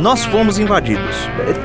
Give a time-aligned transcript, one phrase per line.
[0.00, 1.14] Nós fomos invadidos.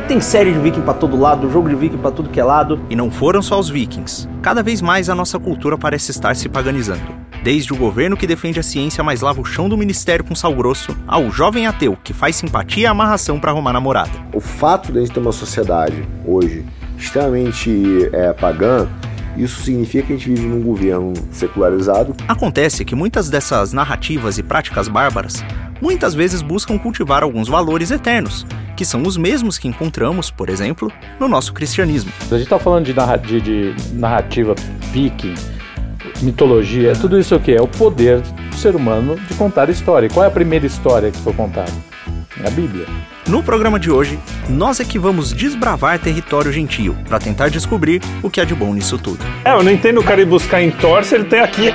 [0.10, 2.82] Tem série de viking pra todo lado, jogo de viking pra tudo que é lado.
[2.90, 4.28] E não foram só os vikings.
[4.42, 7.16] Cada vez mais a nossa cultura parece estar se paganizando.
[7.42, 10.54] Desde o governo que defende a ciência, mas lava o chão do ministério com sal
[10.54, 14.12] grosso, ao jovem ateu que faz simpatia e amarração para arrumar namorada.
[14.34, 16.66] O fato de a gente ter uma sociedade hoje
[16.98, 18.86] extremamente é, pagã
[19.38, 22.16] isso significa que a gente vive num governo secularizado.
[22.28, 25.44] Acontece que muitas dessas narrativas e práticas bárbaras
[25.86, 28.44] muitas vezes buscam cultivar alguns valores eternos,
[28.76, 32.12] que são os mesmos que encontramos, por exemplo, no nosso cristianismo.
[32.22, 34.56] A gente está falando de, narra de, de narrativa
[34.92, 35.36] viking,
[36.24, 37.52] mitologia, tudo isso o que?
[37.52, 40.08] É o poder do ser humano de contar história.
[40.08, 41.72] E qual é a primeira história que foi contada?
[42.44, 42.88] É a Bíblia.
[43.28, 44.18] No programa de hoje,
[44.50, 48.74] nós é que vamos desbravar território gentio para tentar descobrir o que há de bom
[48.74, 49.24] nisso tudo.
[49.46, 51.72] É, eu não entendo o cara ir buscar em Thor se ele tem aqui.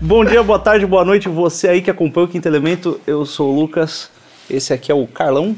[0.00, 3.00] Bom dia, boa tarde, boa noite, você aí que acompanha o Quinto Elemento.
[3.06, 4.10] Eu sou o Lucas,
[4.48, 5.56] esse aqui é o Carlão.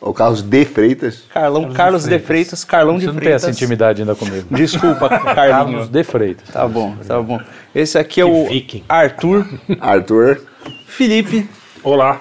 [0.00, 1.24] O Carlos de Freitas.
[1.32, 2.22] Carlão, Carlos, Carlos de, Freitas.
[2.22, 3.42] de Freitas, Carlão Você de não Freitas.
[3.42, 4.46] tem essa intimidade ainda comigo.
[4.50, 5.34] Desculpa, Carlinhos.
[5.34, 6.48] Carlos de Freitas.
[6.50, 7.40] Tá bom, tá bom.
[7.74, 8.46] Esse aqui é o
[8.88, 9.46] Arthur.
[9.80, 10.40] Arthur.
[10.86, 11.48] Felipe.
[11.82, 12.20] Olá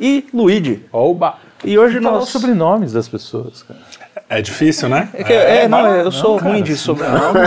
[0.00, 0.84] e Luigi.
[0.92, 1.36] Oba!
[1.64, 2.24] E hoje Fala nós.
[2.24, 3.80] os sobrenomes das pessoas, cara.
[4.28, 5.08] É difícil, né?
[5.14, 7.38] É, que, é, é não, eu sou ruim de sobrenome.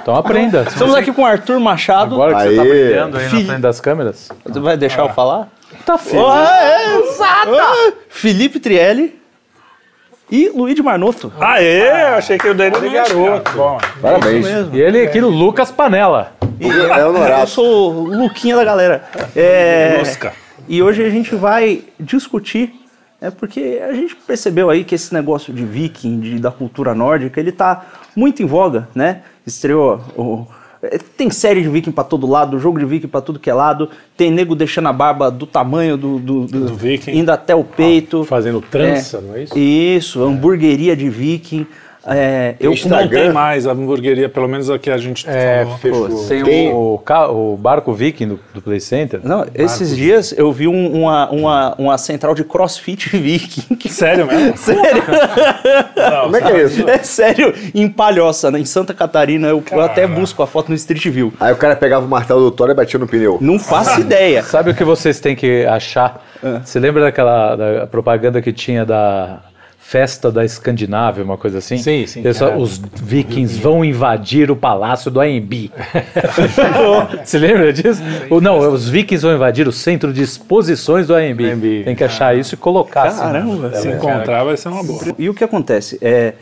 [0.00, 0.62] então aprenda.
[0.68, 2.14] Estamos aqui com o Arthur Machado.
[2.14, 3.42] Agora que você tá aprendendo aí Fili...
[3.42, 4.28] na frente das câmeras.
[4.44, 5.06] Você vai deixar ah.
[5.06, 5.48] eu falar?
[5.84, 6.22] Tá filho.
[6.22, 7.94] Oh, é, exata!
[8.08, 9.20] Felipe Trielli
[10.30, 11.30] e Luigi Marnoto.
[11.38, 13.52] Aê, eu achei que o dele era garoto.
[13.52, 14.46] Bom, Parabéns.
[14.72, 16.32] E ele aqui Lucas Panela.
[16.58, 19.04] E, é eu sou o Luquinha da galera.
[19.36, 20.32] É, Lusca.
[20.66, 22.72] E hoje a gente vai discutir,
[23.22, 27.38] é porque a gente percebeu aí que esse negócio de viking, de, da cultura nórdica,
[27.38, 29.22] ele está muito em voga, né?
[29.46, 30.46] Estreou o,
[30.82, 33.54] é, tem série de viking para todo lado, jogo de viking para tudo que é
[33.54, 37.54] lado, tem nego deixando a barba do tamanho do, do, do, do viking, indo até
[37.54, 38.22] o peito.
[38.22, 39.58] Ah, fazendo trança, é, não é isso?
[39.58, 41.64] Isso, hamburgueria de viking.
[42.06, 46.08] É, eu não tem mais a hamburgueria, pelo menos aqui a gente é, fechou.
[46.26, 46.72] Tem, tem.
[46.72, 47.00] O,
[47.30, 49.20] o, barco Viking do, do Play Center.
[49.22, 53.88] Não, esses dias eu vi um, uma, uma, uma central de crossfit Viking.
[53.88, 54.56] Sério mesmo?
[54.58, 55.02] sério.
[55.96, 56.88] Não, Como é que é isso?
[56.88, 60.74] É sério, em Palhoça, né, em Santa Catarina, eu, eu, até busco a foto no
[60.74, 61.32] Street View.
[61.38, 63.38] Aí o cara pegava o martelo do Thor e batia no pneu.
[63.40, 64.42] Não faço ideia.
[64.42, 66.24] Sabe o que vocês têm que achar?
[66.42, 66.58] É.
[66.64, 69.40] Você lembra daquela da propaganda que tinha da
[69.92, 71.76] festa da Escandinávia, uma coisa assim.
[71.76, 72.22] Sim, sim.
[72.22, 75.70] Pessoal, os vikings vão invadir o palácio do AMB.
[77.22, 78.00] Você lembra disso?
[78.30, 81.44] Ou não, os vikings vão invadir o centro de exposições do AMB.
[81.44, 81.84] AMB.
[81.84, 82.34] Tem que achar ah.
[82.34, 83.08] isso e colocar.
[83.08, 85.14] Assim, Caramba, assim, se encontrar vai ser uma boa.
[85.18, 85.98] E o que acontece?
[86.00, 86.32] É,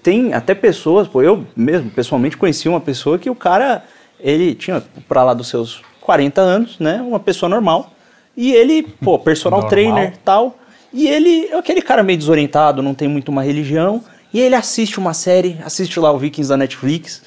[0.00, 3.82] tem até pessoas, pô, eu mesmo pessoalmente conheci uma pessoa que o cara,
[4.20, 7.90] ele tinha para lá dos seus 40 anos, né, uma pessoa normal,
[8.36, 9.70] e ele, pô, personal normal.
[9.70, 10.56] trainer, tal,
[10.92, 14.02] e ele é aquele cara meio desorientado, não tem muito uma religião.
[14.32, 17.22] E ele assiste uma série, assiste lá o Vikings da Netflix.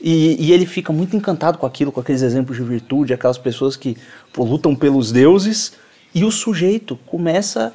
[0.00, 3.76] E, e ele fica muito encantado com aquilo, com aqueles exemplos de virtude, aquelas pessoas
[3.76, 3.96] que
[4.32, 5.72] pô, lutam pelos deuses.
[6.14, 7.72] E o sujeito começa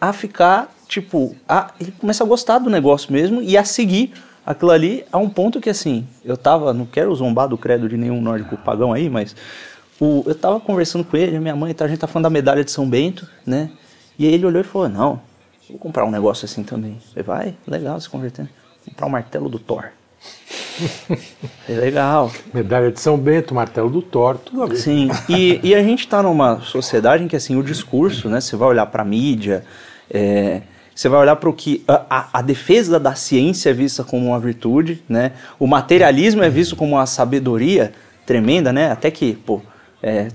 [0.00, 4.12] a ficar, tipo, a, ele começa a gostar do negócio mesmo e a seguir
[4.44, 7.96] aquilo ali a um ponto que, assim, eu tava, não quero zombar do credo de
[7.96, 9.34] nenhum nórdico pagão aí, mas
[10.00, 12.64] o, eu tava conversando com ele, minha mãe, tá, a gente tá falando da medalha
[12.64, 13.70] de São Bento, né?
[14.18, 15.20] E aí ele olhou e falou: Não,
[15.68, 16.98] vou comprar um negócio assim também.
[17.14, 18.48] Falei, vai, legal se convertendo.
[18.84, 19.84] Comprar o um martelo do Thor.
[21.68, 22.30] é legal.
[22.52, 24.76] Medalha de São Bento, martelo do Thor, tudo a ver.
[24.76, 28.40] Sim, e, e a gente está numa sociedade em que assim, o discurso, né?
[28.40, 29.64] Você vai olhar para a mídia,
[30.10, 30.62] é,
[30.94, 31.84] você vai olhar para o que.
[31.86, 35.32] A, a, a, defesa da ciência é vista como uma virtude, né?
[35.58, 37.92] O materialismo é visto como uma sabedoria
[38.26, 38.90] tremenda, né?
[38.90, 39.62] Até que, pô.
[40.02, 40.28] É,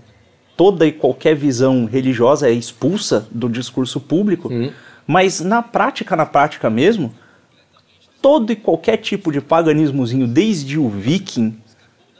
[0.55, 4.71] toda e qualquer visão religiosa é expulsa do discurso público, uhum.
[5.05, 7.13] mas na prática, na prática mesmo,
[8.21, 11.57] todo e qualquer tipo de paganismozinho, desde o viking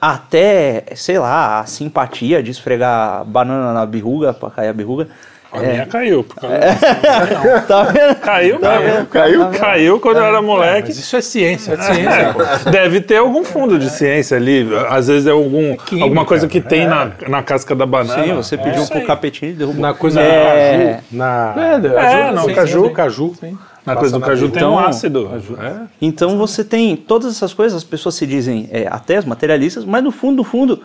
[0.01, 5.07] até, sei lá, a simpatia de esfregar banana na berruga para cair a berruga,
[5.53, 5.71] a é.
[5.71, 6.23] minha caiu.
[6.23, 6.73] Por causa é.
[7.67, 8.15] tá vendo?
[8.15, 9.05] Caiu tá mesmo.
[9.05, 10.88] Caiu, caiu quando eu era moleque.
[10.88, 12.35] Mas isso é ciência, é ciência.
[12.67, 12.71] É.
[12.71, 14.67] Deve ter algum fundo de ciência ali.
[14.89, 18.23] Às vezes é algum, é alguma coisa que tem na, na casca da banana.
[18.23, 19.81] Sim, você pediu pro capetinho e derrubou.
[19.81, 21.03] Na coisa do caju.
[21.11, 21.53] Na...
[21.57, 22.89] É, no caju.
[22.89, 23.33] caju.
[23.39, 23.57] Sim.
[23.85, 25.29] Na coisa do caju tem um ácido.
[25.59, 25.88] É.
[26.01, 30.11] Então você tem todas essas coisas, as pessoas se dizem é, ateias, materialistas, mas no
[30.11, 30.81] fundo, no fundo,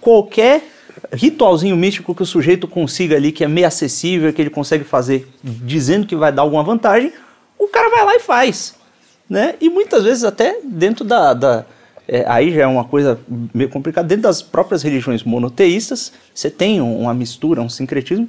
[0.00, 0.62] qualquer
[1.12, 5.28] ritualzinho místico que o sujeito consiga ali, que é meio acessível, que ele consegue fazer
[5.42, 7.12] dizendo que vai dar alguma vantagem,
[7.58, 8.74] o cara vai lá e faz.
[9.28, 9.54] Né?
[9.60, 11.32] E muitas vezes até dentro da.
[11.32, 11.64] da
[12.06, 13.18] é, aí já é uma coisa
[13.54, 18.28] meio complicada, dentro das próprias religiões monoteístas, você tem uma mistura, um sincretismo,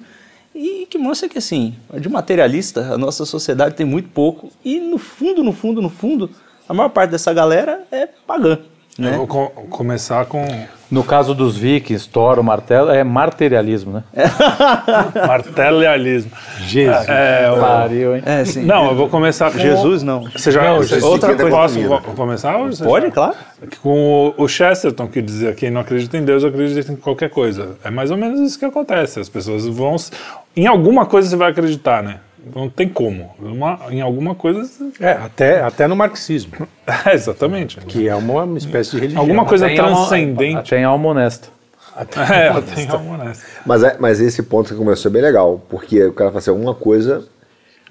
[0.53, 4.99] e que mostra que, assim, de materialista, a nossa sociedade tem muito pouco, e no
[4.99, 6.29] fundo, no fundo, no fundo,
[6.69, 8.59] a maior parte dessa galera é pagã.
[8.97, 9.17] Eu Né?
[9.17, 10.45] vou co- começar com
[10.91, 14.03] No caso dos vikings, Thor, o martelo, é marterialismo, né?
[15.27, 16.31] martelialismo.
[16.67, 17.09] Jesus.
[17.09, 18.23] É, o- Pariu, hein?
[18.25, 18.63] É, sim.
[18.63, 20.21] Não, eu vou começar com Jesus, não.
[20.31, 21.49] Você já Não, você- outra coisa.
[21.51, 22.01] Posso definido.
[22.01, 22.57] co- começar?
[22.57, 23.35] ou você Pode, já- claro.
[23.81, 27.75] Com o, o Chesterton que dizia quem não acredita em Deus acredita em qualquer coisa.
[27.83, 29.19] É mais ou menos isso que acontece.
[29.19, 29.95] As pessoas vão
[30.55, 32.17] em alguma coisa você vai acreditar, né?
[32.55, 33.31] Não tem como.
[33.39, 34.67] Uma- em alguma coisa
[34.99, 36.67] É, até, até no marxismo,
[37.05, 37.77] é, exatamente.
[37.81, 39.21] que é uma, uma espécie de religião.
[39.21, 40.69] Alguma coisa Tem alma- transcendente.
[40.69, 41.47] Tem alma honesta.
[41.95, 43.45] É, tem algo nessa.
[43.65, 46.49] Mas, é- mas esse ponto que começou é bem legal, porque o cara fala assim,
[46.49, 47.23] alguma coisa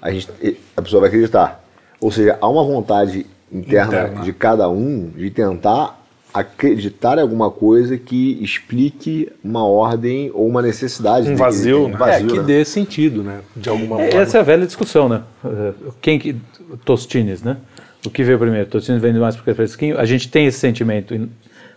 [0.01, 0.29] a, gente,
[0.75, 1.63] a pessoa vai acreditar.
[2.01, 4.21] Ou seja, há uma vontade interna, Interna.
[4.23, 6.02] de cada um de tentar
[6.33, 11.29] acreditar em alguma coisa que explique uma ordem ou uma necessidade.
[11.29, 11.95] Um vazio, que- né?
[11.95, 12.43] Um vazio, É, que né?
[12.43, 13.41] dê sentido, né?
[13.55, 14.21] De alguma É, forma.
[14.21, 15.21] Essa é a velha discussão, né?
[15.45, 16.35] Eh, Quem que.
[16.83, 17.57] Tostines, né?
[18.05, 18.67] O que veio primeiro?
[18.67, 19.97] Tostines vem mais porque fresquinho.
[19.99, 21.29] A gente tem esse sentimento in-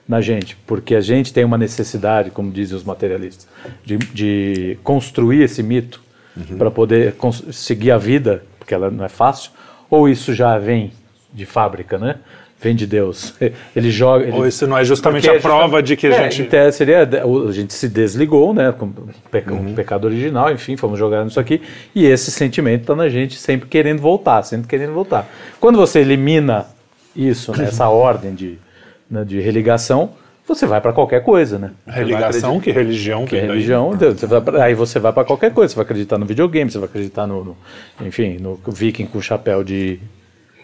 [0.08, 3.47] na gente, porque a gente tem uma necessidade, como dizem os materialistas,
[3.85, 6.00] de, de construir esse mito
[6.56, 7.14] para poder
[7.53, 9.50] seguir a vida, porque ela não é fácil,
[9.91, 10.93] ou isso já vem
[11.32, 12.17] de fábrica, né?
[12.61, 13.35] Vem de Deus.
[13.76, 14.25] Ele joga.
[14.25, 16.44] ele- Ou isso não é justamente porque a prova de que a é, gente.
[16.49, 20.99] tese seria, a gente se desligou, né, com o peca- um pecado original, enfim, fomos
[20.99, 21.61] jogar nisso aqui,
[21.94, 25.29] e esse sentimento está na gente sempre querendo voltar, sempre querendo voltar.
[25.61, 26.67] Quando você elimina
[27.14, 28.58] isso, né, essa ordem de,
[29.11, 30.11] né, de religação,
[30.49, 31.73] você vai para qualquer coisa, né?
[31.87, 33.50] Religação, que religião que vem daí.
[33.50, 36.79] religião, você vai aí você vai para qualquer coisa, você vai acreditar no videogame, você
[36.79, 37.56] vai acreditar no, no-
[38.06, 39.99] enfim, no viking com chapéu de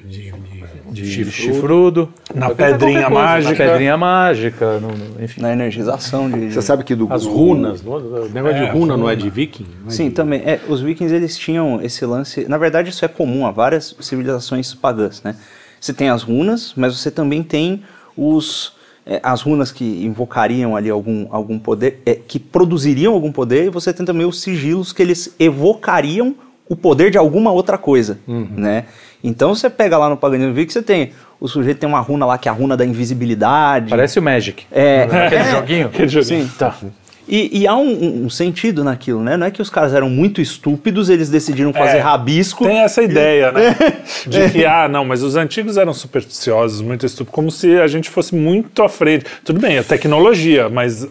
[0.05, 3.51] de, chifrudo, Na Vai acreditar pedrinha mágica.
[3.65, 5.41] na pedrinha mágica, no- no- enfim.
[5.41, 6.53] Na energização de.
[6.53, 9.67] Você sabe que do As runas, o negócio de runa não é de viking?
[9.87, 10.41] É Sim, de- também.
[10.45, 12.47] É, os vikings eles tinham esse lance.
[12.49, 15.37] Na verdade, isso é comum a várias civilizações pagãs, né?
[15.81, 17.83] Você tem as runas, mas você também tem
[18.17, 18.73] os
[19.05, 23.69] é, as runas que invocariam ali algum, algum poder, é, que produziriam algum poder, e
[23.69, 26.37] você tem também os sigilos que eles evocariam
[26.69, 28.85] o poder de alguma outra coisa, né?
[29.23, 32.39] Então você pega lá no paganismo viking, você tem o sujeito tem uma runa lá
[32.39, 33.91] que é a runa da invisibilidade.
[33.91, 34.65] Parece o Magic.
[34.71, 35.87] É, Aquele é, joguinho.
[35.87, 36.47] Aquele joguinho.
[36.47, 36.93] Sim.
[37.29, 39.37] E, e há um, um- sentido naquilo, né?
[39.37, 42.65] Não é que os caras eram muito estúpidos, eles decidiram fazer É, rabisco.
[42.65, 43.75] Tem essa ideia, né?
[44.27, 48.11] De que, ah, não, mas os antigos eram supersticiosos, muito estúpidos, como se a gente
[48.11, 49.25] fosse muito à frente.
[49.45, 51.09] Tudo bem, é tecnologia, mas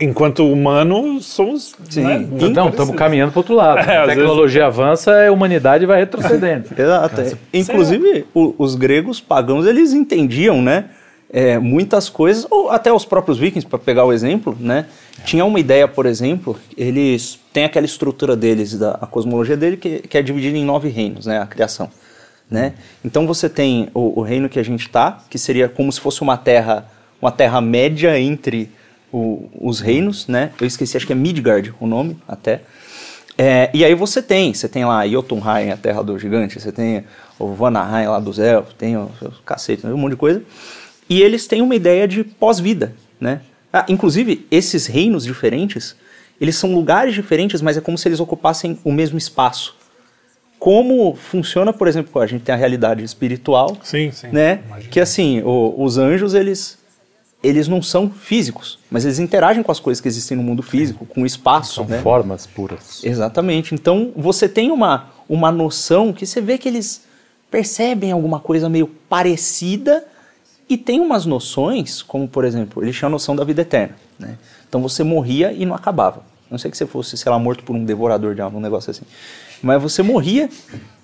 [0.00, 1.74] enquanto humano, somos.
[1.88, 2.02] Sim.
[2.02, 3.78] né, Então, estamos caminhando para outro lado.
[3.88, 6.68] É, a tecnologia avança, a humanidade vai retrocedendo.
[6.76, 7.20] Exato.
[7.20, 7.32] é.
[7.52, 10.86] Inclusive, o- os gregos pagãos, eles entendiam, né?
[11.32, 14.84] é, muitas coisas, ou até os próprios vikings, para pegar o exemplo, né?
[15.24, 20.00] Tinha uma ideia, por exemplo, eles têm aquela estrutura deles, da a cosmologia dele, que,
[20.00, 21.40] que é dividida em nove reinos, né?
[21.40, 21.88] A criação.
[22.50, 22.74] Né?
[23.02, 26.20] Então você tem o, o reino que a gente está, que seria como se fosse
[26.20, 26.84] uma terra,
[27.20, 28.70] uma terra média entre
[29.12, 30.50] o- os reinos, né?
[30.60, 32.62] Eu esqueci, acho que é Midgard o nome até.
[33.38, 37.04] É, e aí você tem, você tem lá Jotunheim, a terra do gigante, você tem
[37.38, 40.42] o Vanaheim lá dos elfos, tem o, o cacete, um monte de coisa.
[41.08, 43.40] E eles têm uma ideia de pós-vida, né?
[43.72, 45.96] Ah, inclusive, esses reinos diferentes,
[46.40, 49.74] eles são lugares diferentes, mas é como se eles ocupassem o mesmo espaço.
[50.58, 54.28] Como funciona, por exemplo, a gente tem a realidade espiritual, Sim, sim.
[54.28, 54.60] né?
[54.90, 56.78] Que assim, o- os anjos, eles
[57.42, 61.04] eles não são físicos, mas eles interagem com as coisas que existem no mundo físico,
[61.04, 62.00] com o espaço, São né?
[62.00, 63.02] formas puras.
[63.02, 63.74] Exatamente.
[63.74, 67.02] Então você tem uma, uma noção que você vê que eles
[67.50, 70.04] percebem alguma coisa meio parecida
[70.68, 73.96] e tem umas noções, como por exemplo, eles tinham a noção da vida eterna.
[74.18, 74.38] Né?
[74.68, 76.22] Então você morria e não acabava.
[76.48, 78.90] Não sei que você fosse, sei lá, morto por um devorador de alma, um negócio
[78.90, 79.04] assim.
[79.62, 80.48] Mas você morria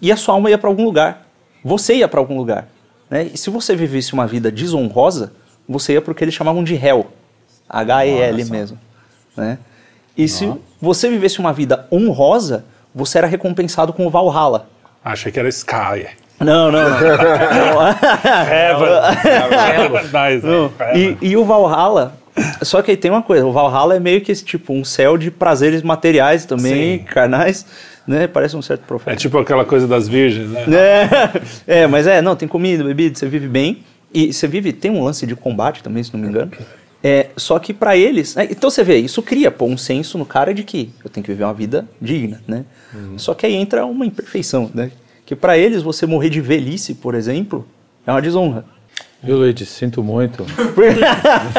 [0.00, 1.26] e a sua alma ia para algum lugar.
[1.64, 2.68] Você ia para algum lugar.
[3.11, 3.30] Né?
[3.35, 5.33] E se você vivesse uma vida desonrosa,
[5.68, 7.08] você ia para o que eles chamavam de hell.
[7.68, 8.78] H-E-L mesmo.
[9.37, 9.58] Né?
[10.16, 14.68] E se você vivesse uma vida honrosa, você era recompensado com o Valhalla.
[15.04, 16.06] Achei que era Sky.
[16.40, 16.98] Não, não, não.
[18.48, 18.88] Heaven.
[20.94, 22.14] E, e o Valhalla,
[22.62, 25.16] só que aí tem uma coisa, o Valhalla é meio que esse tipo um céu
[25.16, 27.04] de prazeres materiais também, Sim.
[27.04, 27.66] carnais,
[28.06, 28.26] né?
[28.26, 29.16] Parece um certo É profeta.
[29.16, 30.64] tipo aquela coisa das virgens, né?
[31.66, 33.84] É, é, mas é, não, tem comida, bebida, você vive bem.
[34.12, 36.50] E você vive, tem um lance de combate também, se não me engano.
[37.02, 40.26] É, só que pra eles, né, então você vê, isso cria pô, um senso no
[40.26, 42.64] cara de que eu tenho que viver uma vida digna, né?
[43.16, 44.90] Só que aí entra uma imperfeição, né?
[45.24, 47.66] Que pra eles você morrer de velhice, por exemplo,
[48.06, 48.64] é uma desonra.
[49.22, 49.66] Viu, Luigi?
[49.66, 50.46] Sinto muito.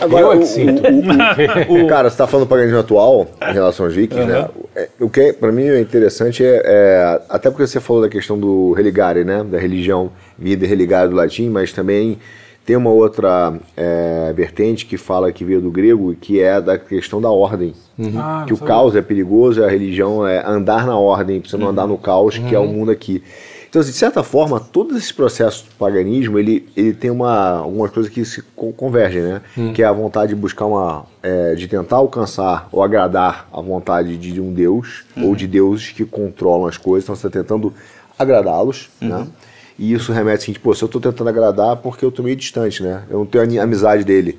[0.00, 0.82] Agora, Eu é o, que sinto.
[0.82, 4.48] o- o- o- cara, você está falando do paganismo atual em relação aos vikings, né?
[4.74, 8.38] é, o que para mim é interessante é, é, até porque você falou da questão
[8.38, 12.18] do religare, né, da religião vida religare do latim, mas também
[12.66, 17.20] tem uma outra é, vertente que fala que veio do grego, que é da questão
[17.20, 17.72] da ordem.
[18.16, 18.74] Ah, que o sabia.
[18.74, 22.54] caos é perigoso, a religião é andar na ordem, você não andar no caos, que
[22.54, 23.22] é o mundo aqui.
[23.70, 27.92] Então, assim, de certa forma, todos esses processos do paganismo, ele, ele tem uma, algumas
[27.92, 29.40] coisas que se co- convergem, né?
[29.72, 31.06] Que é a vontade de buscar uma...
[31.22, 36.04] é, de tentar alcançar ou agradar a vontade de um deus, ou de deuses que
[36.04, 37.72] controlam as coisas, então você está tentando
[38.18, 39.26] agradá-los, né?
[39.78, 42.82] E isso remete assim, tipo, se eu estou tentando agradar porque eu estou meio distante,
[42.82, 43.04] né?
[43.08, 44.36] Eu não tenho a amizade dele.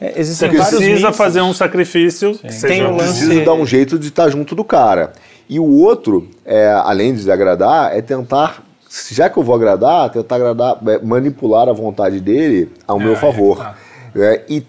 [0.00, 1.16] É, Você existem vários precisa mitos.
[1.16, 2.32] fazer um sacrifício.
[2.38, 5.12] que seja Tem o um- lance- Preciso dar um jeito de estar junto do cara.
[5.48, 8.62] E o outro, é, além de agradar, é tentar,
[9.10, 13.16] já que eu vou agradar, tentar agradar, é, manipular a vontade dele ao meu É,
[13.16, 13.58] favor.
[13.58, 13.74] tá.
[14.14, 14.62] É, e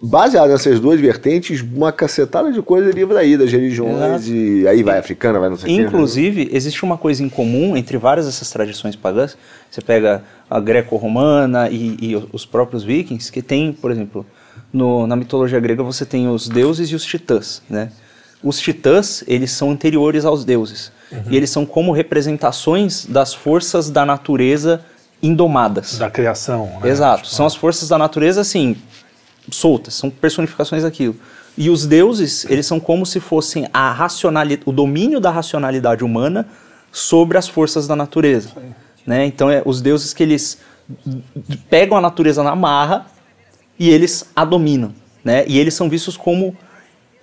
[0.00, 4.98] baseado nessas duas vertentes, uma cacetada de coisa deriva daí, das religiões, e aí vai
[4.98, 5.88] africana, vai não sei o quê, né?
[5.88, 9.36] Inclusive, existe uma coisa em comum entre várias dessas tradições pagãs.
[9.70, 14.26] Você pega a greco-romana e, e os próprios vikings, que tem, por exemplo,
[14.72, 17.90] no- na mitologia grega você tem os deuses e os titãs, né?
[18.42, 20.90] Os titãs, eles são anteriores aos deuses.
[21.30, 24.82] E eles são como representações das forças da natureza
[25.22, 25.98] indomadas.
[25.98, 26.66] Da criação.
[26.82, 26.88] né?
[26.90, 27.22] Exato.
[27.24, 28.76] Tipo, São as forças da natureza, assim,
[29.50, 31.14] soltas, são personificações daquilo.
[31.56, 36.48] E os deuses, eles são como se fossem a racionalidade, o domínio da racionalidade humana
[36.90, 38.48] sobre as forças da natureza.
[39.06, 39.26] Né?
[39.26, 40.58] Então, é os deuses que eles
[41.70, 43.06] pegam a natureza na marra
[43.82, 44.92] e eles a dominam.
[45.24, 45.44] Né?
[45.48, 46.56] E eles são vistos como,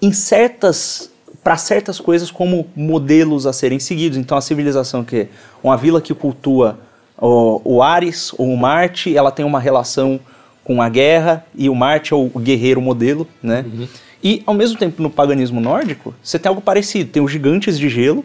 [0.01, 1.09] em certas
[1.41, 4.17] para certas coisas como modelos a serem seguidos.
[4.17, 5.27] Então a civilização que é
[5.63, 6.77] uma vila que cultua
[7.17, 10.19] o, o Ares ou o Marte, ela tem uma relação
[10.61, 13.65] com a guerra e o Marte é o guerreiro modelo, né?
[14.21, 17.87] E ao mesmo tempo no paganismo nórdico, você tem algo parecido, tem os gigantes de
[17.87, 18.23] gelo,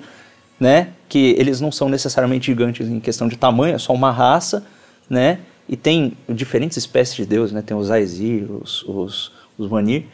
[0.58, 0.88] né?
[1.08, 4.66] Que eles não são necessariamente gigantes em questão de tamanho, é só uma raça,
[5.08, 5.38] né?
[5.68, 7.62] E tem diferentes espécies de deuses, né?
[7.62, 10.04] Tem os Aesir, os, os, os Vanir.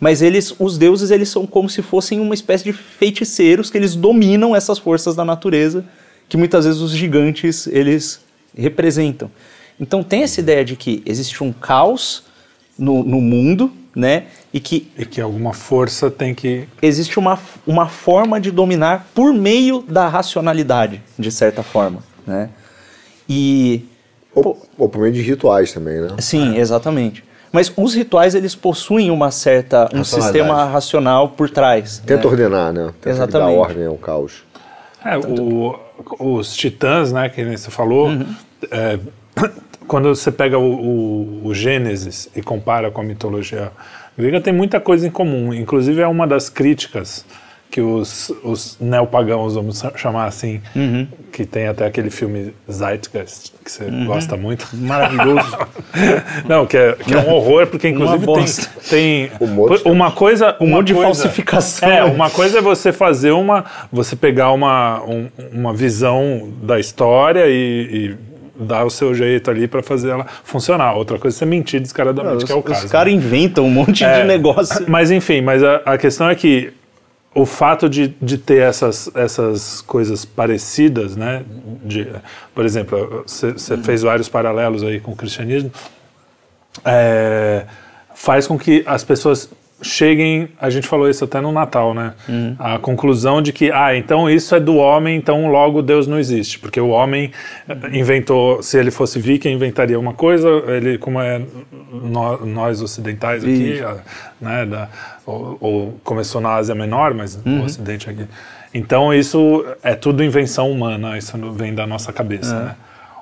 [0.00, 3.94] Mas eles, os deuses, eles são como se fossem uma espécie de feiticeiros que eles
[3.94, 5.84] dominam essas forças da natureza,
[6.28, 8.20] que muitas vezes os gigantes, eles
[8.56, 9.30] representam.
[9.78, 12.24] Então tem essa ideia de que existe um caos
[12.78, 14.26] no, no mundo, né?
[14.52, 16.66] E que E que alguma força tem que.
[16.82, 22.50] existe uma, uma forma de dominar por meio da racionalidade, de certa forma, né?
[23.28, 23.84] E
[24.34, 26.08] Ou, ou por meio de rituais também, né?
[26.18, 27.22] sim, exatamente.
[27.52, 32.02] Mas os rituais eles possuem uma certa um sistema racional por trás.
[32.04, 32.28] Tenta né?
[32.30, 32.86] ordenar, né?
[33.00, 33.54] Tenta Exatamente.
[33.54, 34.42] dar ordem ao caos.
[35.04, 35.78] É, o-
[36.18, 38.26] os titãs, né, que você falou, Uhum.
[38.72, 38.98] é,
[39.86, 43.70] quando você pega o, o- o Gênesis e compara com a mitologia
[44.18, 45.54] grega, tem muita coisa em comum.
[45.54, 47.24] Inclusive, é uma das críticas
[47.74, 51.08] que os, os neopagãos, vamos chamar assim, Uhum.
[51.32, 54.06] que tem até aquele filme Zeitgeist, que você Uhum.
[54.06, 54.68] gosta muito.
[54.74, 55.58] Maravilhoso.
[56.48, 58.44] Não, que é, que é um horror, porque inclusive tem,
[58.88, 60.56] tem Um de- uma coisa.
[60.60, 61.88] Um uma monte de coisa- falsificação.
[61.90, 63.64] É, uma coisa é você fazer uma.
[63.92, 68.14] Você pegar uma, um- uma visão da história e,
[68.60, 70.94] e dar o seu jeito ali para fazer ela funcionar.
[70.94, 72.84] Outra coisa é você mentir descaradamente, os que é o caso.
[72.86, 74.84] os caras inventam um monte É, de negócio.
[74.86, 76.72] Mas enfim, mas a, a questão é que
[77.34, 81.44] o fato de, de ter essas, essas coisas parecidas, né?
[81.84, 82.06] De,
[82.54, 85.70] por exemplo, você fez vários paralelos aí com o cristianismo,
[86.84, 87.66] é,
[88.14, 89.50] faz com que as pessoas
[89.82, 92.14] cheguem, a gente falou isso até no Natal, né?
[92.58, 96.58] A conclusão de que, ah, então isso é do homem, então logo Deus não existe,
[96.58, 97.30] porque o homem
[97.68, 101.42] eh, inventou, se ele fosse viking, inventaria uma coisa, ele, como é
[101.92, 103.96] nó- nós ocidentais aqui, a-
[104.40, 104.88] né, da,
[105.26, 108.24] ou, ou começou na Ásia Menor, mas no Ocidente aqui.
[108.72, 112.74] Então isso é tudo invenção humana, isso vem da nossa cabeça, né?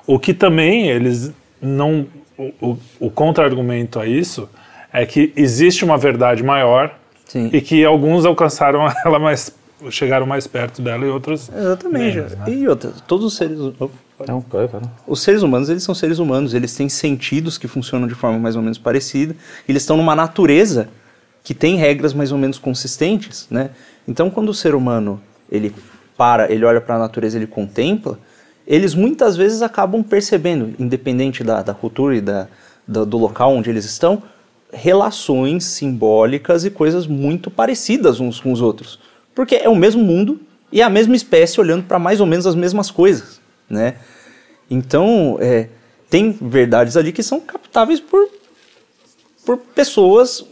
[0.06, 2.06] O que também eles não,
[2.36, 4.48] o, o, o contra-argumento a isso
[4.92, 6.94] é que existe uma verdade maior
[7.26, 7.50] Sim.
[7.52, 9.52] e que alguns alcançaram ela mais,
[9.90, 12.16] chegaram mais perto dela e outros Exatamente.
[12.16, 12.44] menos, né?
[12.48, 14.80] E outra, todos os seres Não, vai, vai.
[15.06, 18.54] os seres humanos, eles são seres humanos, eles têm sentidos que funcionam de forma mais
[18.56, 19.34] ou menos parecida,
[19.68, 20.88] eles estão numa natureza
[21.42, 23.70] que tem regras mais ou menos consistentes, né?
[24.06, 25.20] Então, quando o ser humano,
[25.50, 25.74] ele
[26.16, 28.16] para, ele olha para a natureza, ele contempla,
[28.64, 32.46] eles muitas vezes acabam percebendo, independente da, da cultura e da,
[32.86, 34.22] da- do local onde eles estão,
[34.72, 38.98] relações simbólicas e coisas muito parecidas uns com os outros.
[39.34, 40.40] Porque é o mesmo mundo
[40.72, 43.96] e é a mesma espécie olhando para mais ou menos as mesmas coisas, né?
[44.70, 45.68] Então, é,
[46.08, 48.28] tem verdades ali que são captáveis por,
[49.44, 50.44] por pessoas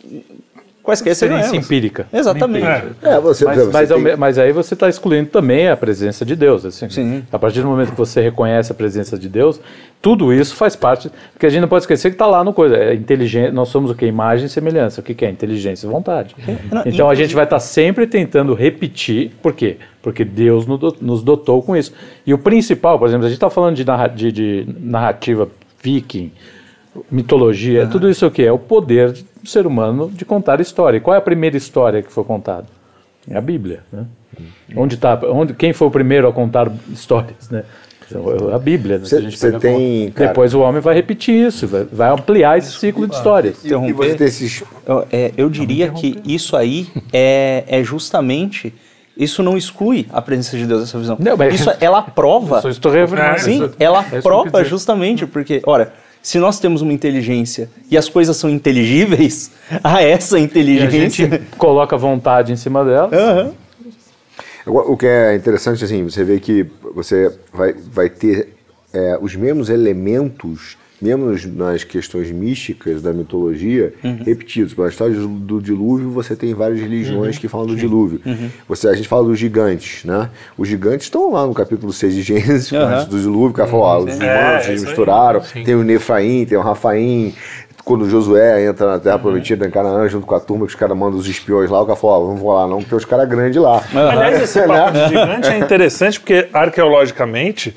[0.90, 2.06] quaisquer sejam Experiência empírica.
[2.12, 2.66] Exatamente.
[2.66, 2.84] É.
[3.02, 6.36] É, você, Mas, você mas, tem- mas aí você está excluindo também a presença de
[6.36, 6.64] Deus.
[6.64, 6.88] Assim.
[6.90, 7.24] Sim.
[7.32, 9.60] A partir do momento que você reconhece a presença de Deus,
[10.02, 11.10] tudo isso faz parte.
[11.32, 12.76] Porque a gente não pode esquecer que está lá no coisa.
[12.76, 14.04] É inteligente, nós somos o que?
[14.06, 15.00] Imagem e semelhança.
[15.00, 15.30] O que, que é?
[15.30, 16.34] Inteligência e vontade.
[16.70, 19.32] Não, Então a gente vai estar sempre tentando repetir.
[19.42, 19.76] Por quê?
[20.02, 21.92] Porque Deus no- nos dotou com isso.
[22.26, 25.48] E o principal, por exemplo, a gente está falando de, narra- de- de narrativa
[25.82, 26.32] viking,
[27.10, 28.42] mitologia, tudo isso é o que?
[28.42, 30.96] É o poder do ser humano de contar história.
[30.98, 32.66] E qual é a primeira história que foi contada?
[33.28, 34.04] É a Bíblia, né?
[34.76, 37.64] Onde tá, onde, quem foi o primeiro a contar histórias, né?
[38.08, 38.98] Então, A Bíblia.
[38.98, 39.04] né?
[39.04, 41.84] Se Cê- a gente cê pegar tem, cara- Depois o homem vai repetir isso, vai,
[41.84, 43.64] vai ampliar esse ciclo de histórias.
[43.64, 44.64] E, e você tem esses.
[44.84, 48.74] Eu, é, eu diria que isso aí é, é justamente.
[49.16, 51.16] Isso não exclui a presença de Deus nessa visão.
[51.20, 52.60] Não, mas- isso ela prova.
[52.62, 53.38] Só estou reafirmando.
[53.40, 58.08] Sim, ela É eu prova justamente porque, ora, se nós temos uma inteligência e as
[58.08, 59.50] coisas são inteligíveis,
[59.82, 61.28] a essa E a inteligência.
[61.28, 63.10] gente coloca vontade em cima dela.
[63.12, 63.52] Aham.
[64.66, 68.54] Agora, O que é interessante, assim, você vê que você vai, vai ter
[68.92, 73.92] é, os mesmos elementos, mesmo nos- nas questões místicas da mitologia,
[74.24, 74.76] repetidos.
[74.76, 78.20] Na história do, dilúvio, você tem várias religiões que falam do dilúvio.
[78.68, 80.28] Você, a gente fala dos gigantes, né?
[80.58, 83.86] Os gigantes estão lá no capítulo 6 de Gênesis, antes do dilúvio, o cara falou,
[83.86, 84.88] ah, os humanos É, se isso aí.
[84.88, 87.34] misturaram, tem o Nefraim, tem o Rafaim,
[87.84, 90.96] quando Josué entra na Terra Prometida em Canaã, junto com a turma que os caras
[90.96, 93.04] mandam os espiões lá, o cara fala, ó, não vou lá não, porque tem os
[93.06, 93.82] caras grandes lá.
[93.92, 97.74] Aliás, esse papo de gigante é interessante porque arqueologicamente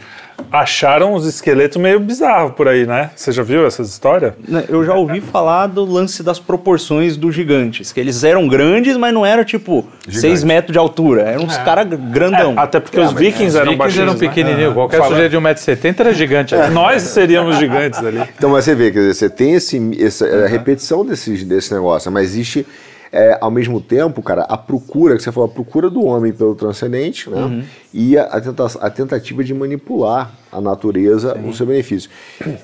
[0.52, 3.10] acharam os esqueletos meio bizarros por aí, né?
[3.16, 4.34] Você já viu essas histórias?
[4.48, 8.96] Né, Eu já ouvi falar do lance das proporções dos gigantes, que eles eram grandes,
[8.98, 12.54] mas não eram tipo 6 metros de altura, eram uns caras grandão.
[12.58, 13.98] Até porque os vikings eram Vikings baixinhos.
[14.10, 14.20] eram né?
[14.20, 14.74] pequenininhos.
[14.74, 16.56] Qualquer Fala- sujeito de 1,70m era gigante.
[16.72, 18.22] Nós seríamos gigantes ali.
[18.38, 22.12] Então, mas você vê, quer dizer, você tem esse, essa a repetição desses, desse negócio,
[22.12, 22.66] mas existe,
[23.14, 26.56] é, ao mesmo tempo, cara, a procura, que você falou, a procura do homem pelo
[26.56, 27.64] transcendente, né?
[27.94, 32.10] E a, a, tenta- a tentativa de manipular a natureza no seu benefício.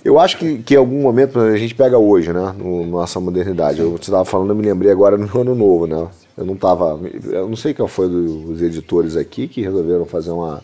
[0.03, 3.79] Eu acho que, que em algum momento, a gente pega hoje, né, no, nossa modernidade,
[3.79, 6.07] eu, você estava falando, eu me lembrei agora no ano novo, né?
[6.35, 6.99] Eu não tava,
[7.31, 10.63] eu não sei qual foi dos editores aqui que resolveram fazer uma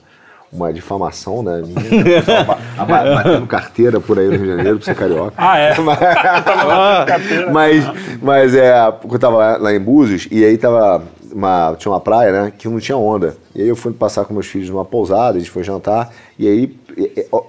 [0.55, 1.61] uma difamação, né?
[1.65, 5.33] Minha, ba- ba- batendo carteira por aí no Rio de Janeiro, pra ser carioca.
[5.37, 5.73] Ah, é?
[7.51, 7.85] mas,
[8.21, 8.73] mas é,
[9.11, 12.67] eu tava lá, lá em Búzios e aí tava uma, tinha uma praia, né, que
[12.67, 13.35] não tinha onda.
[13.53, 16.47] E aí eu fui passar com meus filhos numa pousada, a gente foi jantar, e
[16.47, 16.75] aí,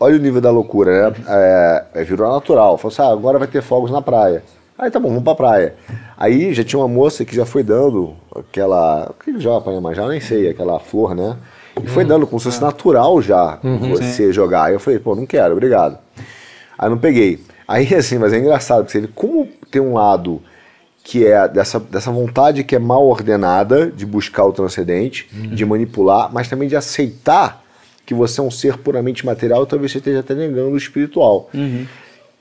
[0.01, 1.16] olha o nível da loucura, né?
[1.29, 2.77] É, é, virou natural.
[2.79, 4.42] Falou assim, ah, agora vai ter fogos na praia.
[4.79, 5.75] Aí tá bom, vamos pra praia.
[6.19, 9.11] Aí já tinha uma moça que já foi dando aquela.
[9.11, 10.07] O que joga pra Iemanjá?
[10.07, 11.35] Nem sei, aquela flor, né?
[11.83, 13.59] E foi dando como se fosse natural já
[13.89, 14.65] você jogar.
[14.65, 15.99] Aí eu falei, pô, não quero, obrigado.
[16.79, 17.41] Aí não peguei.
[17.67, 20.41] Aí assim, mas é engraçado, porque ele, como tem um lado
[21.05, 26.33] que é dessa, dessa vontade que é mal ordenada de buscar o transcendente, de manipular,
[26.33, 27.62] mas também de aceitar
[28.05, 31.49] que você é um ser puramente material e talvez você esteja até negando o espiritual.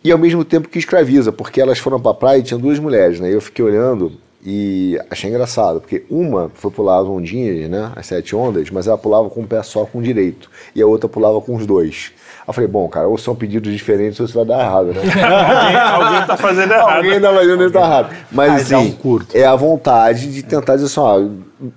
[0.04, 3.20] E ao mesmo tempo que escraviza, porque elas foram pra praia e tinha duas mulheres,
[3.20, 3.30] né?
[3.30, 4.14] E eu fiquei olhando
[4.46, 7.92] e achei engraçado, porque uma foi pular as ondinhas, né?
[7.96, 10.52] As sete ondas, mas ela pulava com o pé só com o direito.
[10.76, 12.12] E a outra pulava com os dois.
[12.42, 15.02] Aí eu falei, bom, cara, ou são pedidos diferentes ou isso vai dar errado, né?
[15.02, 16.98] alguém, alguém tá fazendo errado.
[16.98, 18.16] Alguém tá fazendo isso errado.
[18.32, 19.36] Mas Mas é assim, um curto.
[19.36, 21.28] é a vontade de tentar dizer assim, ó,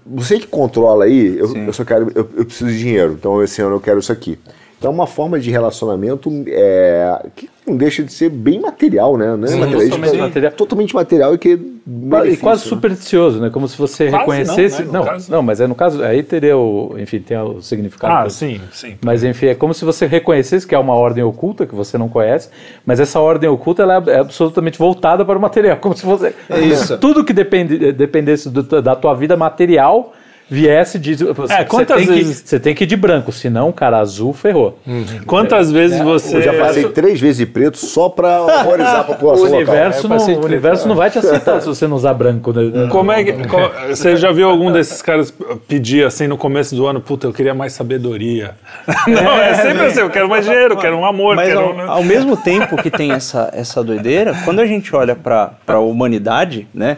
[0.05, 3.63] você que controla aí, eu, eu só quero, eu, eu preciso de dinheiro, então esse
[3.63, 4.39] ano eu quero isso aqui.
[4.79, 9.27] Então é uma forma de relacionamento é, que não deixa de ser bem material, né?
[9.37, 10.53] Não é materialista, totalmente é material.
[10.53, 12.69] totalmente material e que E quase né?
[12.69, 13.51] supersticioso, né?
[13.51, 14.83] Como se você Quase reconhecesse.
[14.85, 14.99] não, né?
[14.99, 15.31] Não, caso.
[15.33, 16.03] não, mas é no caso.
[16.03, 16.95] Aí teria o.
[16.99, 18.27] Enfim, tem o significado.
[18.27, 18.97] Ah, sim, sim.
[19.05, 22.09] Mas enfim, é como se você reconhecesse que é uma ordem oculta que você não
[22.09, 22.49] conhece,
[22.85, 26.99] mas essa ordem oculta ela é absolutamente voltada para o material, como se você isso.
[26.99, 30.13] tudo que depende, dependesse do- da tua vida material
[30.51, 33.71] viesse de você, É, quantas tem vezes- que, você tem que ir de branco, senão
[33.71, 34.79] cara azul ferrou.
[35.27, 36.37] Quantas vezes você.
[36.39, 39.57] Eu já passei três vezes de preto só pra horrorizar a O população local.
[39.59, 42.53] universo, Eu não, passei o universo não vai te aceitar se você não usar branco.
[42.53, 42.89] Né?
[42.91, 43.33] Como é que.
[43.47, 45.33] co- você já viu algum desses caras
[45.67, 48.53] pedir assim no começo do ano, puta, eu queria mais sabedoria?
[49.07, 51.75] Não, é sempre assim, eu quero mais dinheiro, eu quero um amor, Mas quero ao,
[51.75, 51.91] um.
[51.91, 56.67] ao mesmo tempo que tem essa, essa doideira, quando a gente olha para a humanidade,
[56.73, 56.97] né,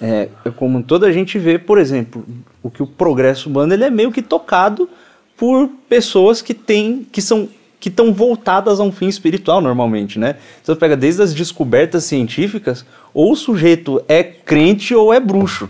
[0.00, 2.24] é, como um todo a gente vê, por exemplo,
[2.62, 4.88] o que o progresso humano ele é meio que tocado
[5.36, 7.48] por pessoas que têm, que são
[7.80, 10.36] que estão voltadas a um fim espiritual normalmente, né?
[10.62, 12.84] Você pega desde as descobertas científicas,
[13.14, 15.66] ou o sujeito é crente ou é bruxo.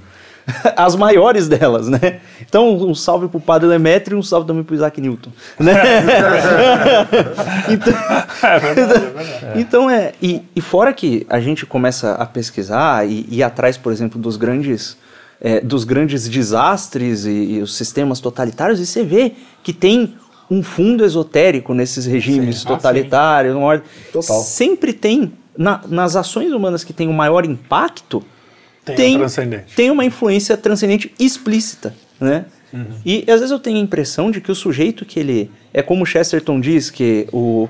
[0.76, 2.20] as maiores delas, né?
[2.46, 5.72] Então, um salve pro Padre Lemaitre e um salve também pro Isaac Newton, né?
[7.70, 7.92] então,
[9.56, 13.92] então é, e, e fora que a gente começa a pesquisar e ir atrás, por
[13.92, 14.96] exemplo, dos grandes
[15.40, 19.32] é, dos grandes desastres e, e os sistemas totalitários, e você vê
[19.62, 20.14] que tem
[20.50, 22.64] um fundo esotérico nesses regimes Sim.
[22.66, 23.54] Ah, totalitários.
[23.56, 24.40] uma ordem- Total.
[24.42, 28.22] Sempre tem, na- nas ações humanas que têm o maior impacto,
[28.84, 29.18] Tem, tem,
[29.76, 32.46] tem uma influência transcendente explícita, né?
[33.04, 36.04] E às vezes eu tenho a impressão de que o sujeito que ele é como
[36.04, 37.68] o Chesterton diz que o,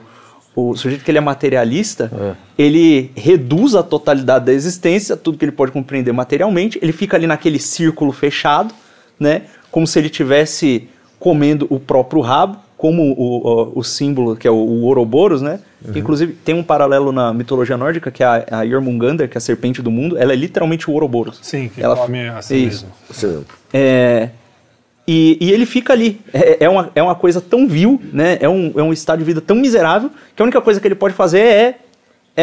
[0.54, 5.52] o sujeito que ele é materialista, ele reduz a totalidade da existência, tudo que ele
[5.52, 8.74] pode compreender materialmente, ele fica ali naquele círculo fechado,
[9.18, 9.42] né?
[9.70, 14.50] Como se ele tivesse comendo o próprio rabo, como o, o, o símbolo que é
[14.50, 15.60] o, o Ouroboros, né?
[15.92, 19.38] Que, Inclusive tem um paralelo na mitologia nórdica que é a, a Jormungandr, que é
[19.38, 21.38] a serpente do mundo, ela é literalmente o Ouroboros.
[21.42, 22.86] Sim, que Ela- come a si Isso.
[23.22, 23.44] mesmo.
[23.70, 24.30] É,
[25.06, 26.20] e, e ele fica ali.
[26.32, 28.38] É, é uma, é uma coisa tão vil, né?
[28.40, 30.94] É um, é um estado de vida tão miserável que a única coisa que ele
[30.94, 31.78] pode fazer é,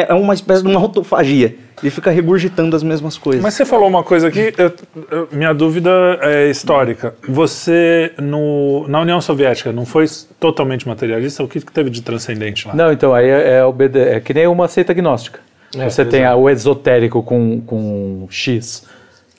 [0.01, 1.55] é, é uma espécie de uma autofagia.
[1.81, 3.41] Ele fica regurgitando as mesmas coisas.
[3.41, 4.73] Mas você falou uma coisa aqui, eu-
[5.11, 5.89] eu- minha dúvida
[6.21, 7.13] é histórica.
[7.27, 10.05] Você, no, na União Soviética, não foi
[10.39, 11.43] totalmente materialista?
[11.43, 12.73] O que, que teve de transcendente lá?
[12.73, 15.39] Não, então aí é, é, é que nem uma seita gnóstica.
[15.77, 18.83] É, Você tem a- o esotérico com, com X,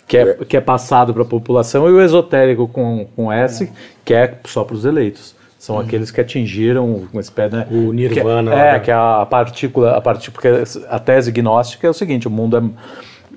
[0.07, 3.69] que é, que é passado para a população, e o esotérico com, com S,
[4.05, 5.35] que é só para os eleitos.
[5.59, 7.67] São aqueles que atingiram uma espécie, né?
[7.71, 8.79] O nirvana Que, é, né?
[8.79, 12.57] que é a partícula, a partícula, porque a tese gnóstica é o seguinte: o mundo
[12.57, 12.63] é,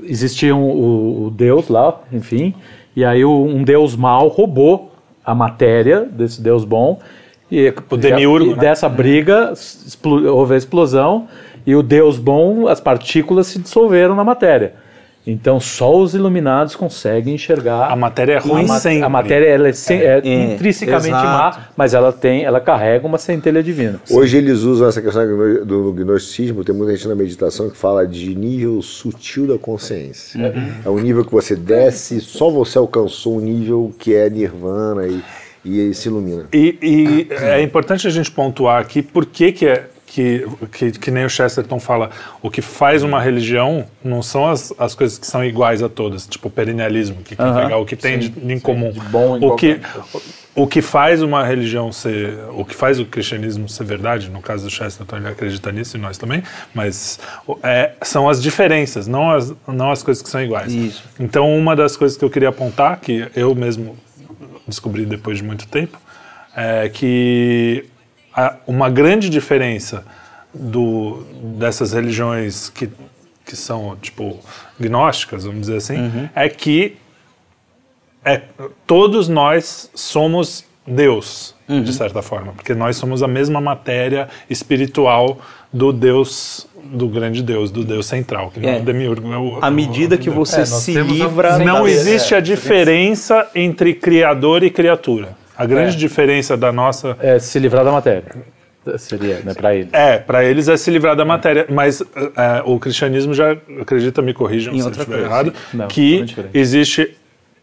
[0.03, 2.53] existia um, o, o Deus lá, enfim,
[2.95, 4.91] e aí um Deus mau roubou
[5.25, 6.99] a matéria desse Deus bom.
[7.51, 8.61] E, O demiurgo, e né?
[8.61, 11.27] dessa briga explo- houve a explosão
[11.65, 14.75] e o Deus bom, as partículas se dissolveram na matéria.
[15.25, 19.03] Então só os iluminados conseguem enxergar A matéria é ruim a, sempre.
[19.03, 21.57] a matéria ela é, sem- é É, intrinsecamente exato.
[21.59, 23.99] má, mas ela tem, ela carrega uma centelha divina.
[24.09, 25.23] Hoje eles usam essa questão
[25.63, 30.39] do gnosticismo, tem muita gente na meditação que fala de nível sutil da consciência.
[30.83, 35.21] É um nível que você desce, só você alcançou um nível que é nirvana e,
[35.63, 36.45] e se ilumina.
[36.51, 41.09] E, e é importante a gente pontuar aqui por que, que é que, que, que
[41.09, 42.09] nem o Chesterton fala,
[42.41, 46.27] o que faz uma religião não são as, as coisas que são iguais a todas,
[46.27, 47.63] tipo o perennialismo, que quer Aham.
[47.63, 48.91] pegar o que tem de, em comum.
[49.09, 49.79] bom em o, que,
[50.53, 54.65] o que faz uma religião ser, o que faz o cristianismo ser verdade, no caso
[54.65, 56.43] do Chesterton ele acredita nisso e nós também,
[56.73, 57.17] mas
[57.63, 60.73] é, são as diferenças, não as, não as coisas que são iguais.
[60.73, 61.03] Isso.
[61.21, 63.95] Então uma das coisas que eu queria apontar, que eu mesmo
[64.67, 65.97] descobri depois de muito tempo,
[66.53, 67.85] é que
[68.67, 70.05] uma grande diferença
[70.53, 71.23] do,
[71.57, 72.89] dessas religiões que,
[73.45, 74.39] que são, tipo,
[74.79, 76.97] gnósticas, vamos dizer assim, é que
[78.23, 78.41] é,
[78.85, 85.39] todos nós somos Deus, de certa forma, porque nós somos a mesma matéria espiritual
[85.71, 88.81] do Deus, do grande Deus, do Deus central, que não é, É.
[88.81, 89.31] o demiurgo.
[89.31, 91.57] É o, À medida que você nós se temos a- livra.
[91.59, 95.37] não existe a diferença entre criador e criatura.
[95.57, 95.99] A grande É.
[95.99, 98.23] diferença da nossa É se livrar da matéria.
[98.97, 99.89] Seria, né, para ele.
[99.93, 104.33] É, para eles é se livrar da matéria, mas é, o cristianismo já acredita, me
[104.33, 107.15] corrijam se eu estiver coisa, errado, Não, que existe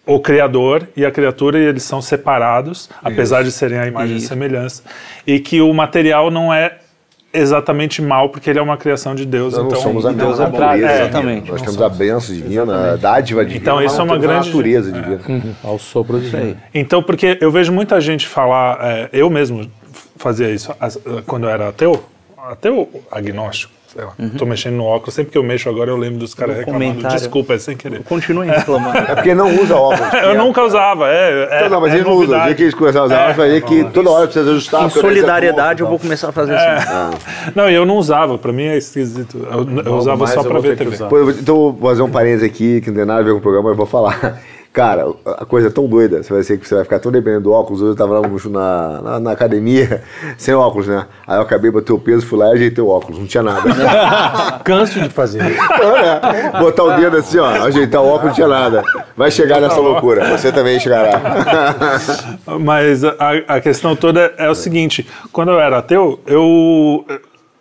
[0.07, 4.18] o criador e a criatura e eles são separados, apesar de serem a imagem e
[4.18, 4.29] Isso.
[4.29, 4.83] semelhança,
[5.27, 6.77] e que o material não é
[7.32, 10.40] exatamente mal porque ele é uma criação de Deus, Nós então não somos a Deus
[10.40, 10.62] é bom.
[10.62, 11.50] É, exatamente.
[11.50, 13.60] Nós temos a benção divina, a dádiva divina.
[13.62, 14.92] Então, isso é uma grande- natureza é.
[14.92, 15.56] divina.
[15.62, 16.56] Ao sopro de aí.
[16.74, 19.70] Então, porque eu vejo muita gente falar, é, eu mesmo
[20.16, 20.72] fazia isso
[21.26, 22.02] quando eu era ateu,
[22.50, 24.12] ateu agnóstico, sei lá.
[24.37, 26.85] Tô mexendo no óculos, sempre que eu mexo agora eu lembro dos caras reclamando.
[26.85, 27.18] comentário.
[27.18, 28.03] Desculpa, é sem querer.
[28.05, 28.98] Continuem reclamando.
[28.98, 30.12] É porque não usa óculos.
[30.14, 31.48] Eu nunca usava, é.
[31.51, 32.38] é Não, não, mas é eles não usam.
[32.40, 34.87] O dia que eles começaram a usar, óculos, vai ver que toda hora precisa ajustar.
[34.87, 37.18] É solidariedade, eu vou começar a fazer assim.
[37.55, 39.46] Não, eu não usava, pra mim é esquisito.
[39.51, 40.96] Eu, eu usava só pra ver TV.
[41.09, 43.40] Pô, então vou fazer um parênteses aqui, que não tem nada a ver com o
[43.40, 44.40] programa, mas eu vou falar.
[44.72, 45.07] Cara,
[45.38, 47.52] a coisa é tão doida, você vai ser que você vai ficar tão dependendo do
[47.52, 47.81] óculos.
[47.83, 50.02] Hoje eu tava lá no- na, na, na academia,
[50.38, 51.07] sem óculos, né?
[51.26, 53.62] Aí eu acabei, botei o peso, fui lá e ajeitei o óculos, não tinha nada.
[54.62, 55.59] Canso de fazer isso.
[56.54, 58.83] É, Botar o dedo assim, ó, ajeitar o óculos, não tinha nada.
[59.16, 61.20] Vai chegar nessa loucura, você também chegará.
[62.61, 63.14] Mas a,
[63.48, 67.04] a questão toda é o seguinte: quando eu era ateu, eu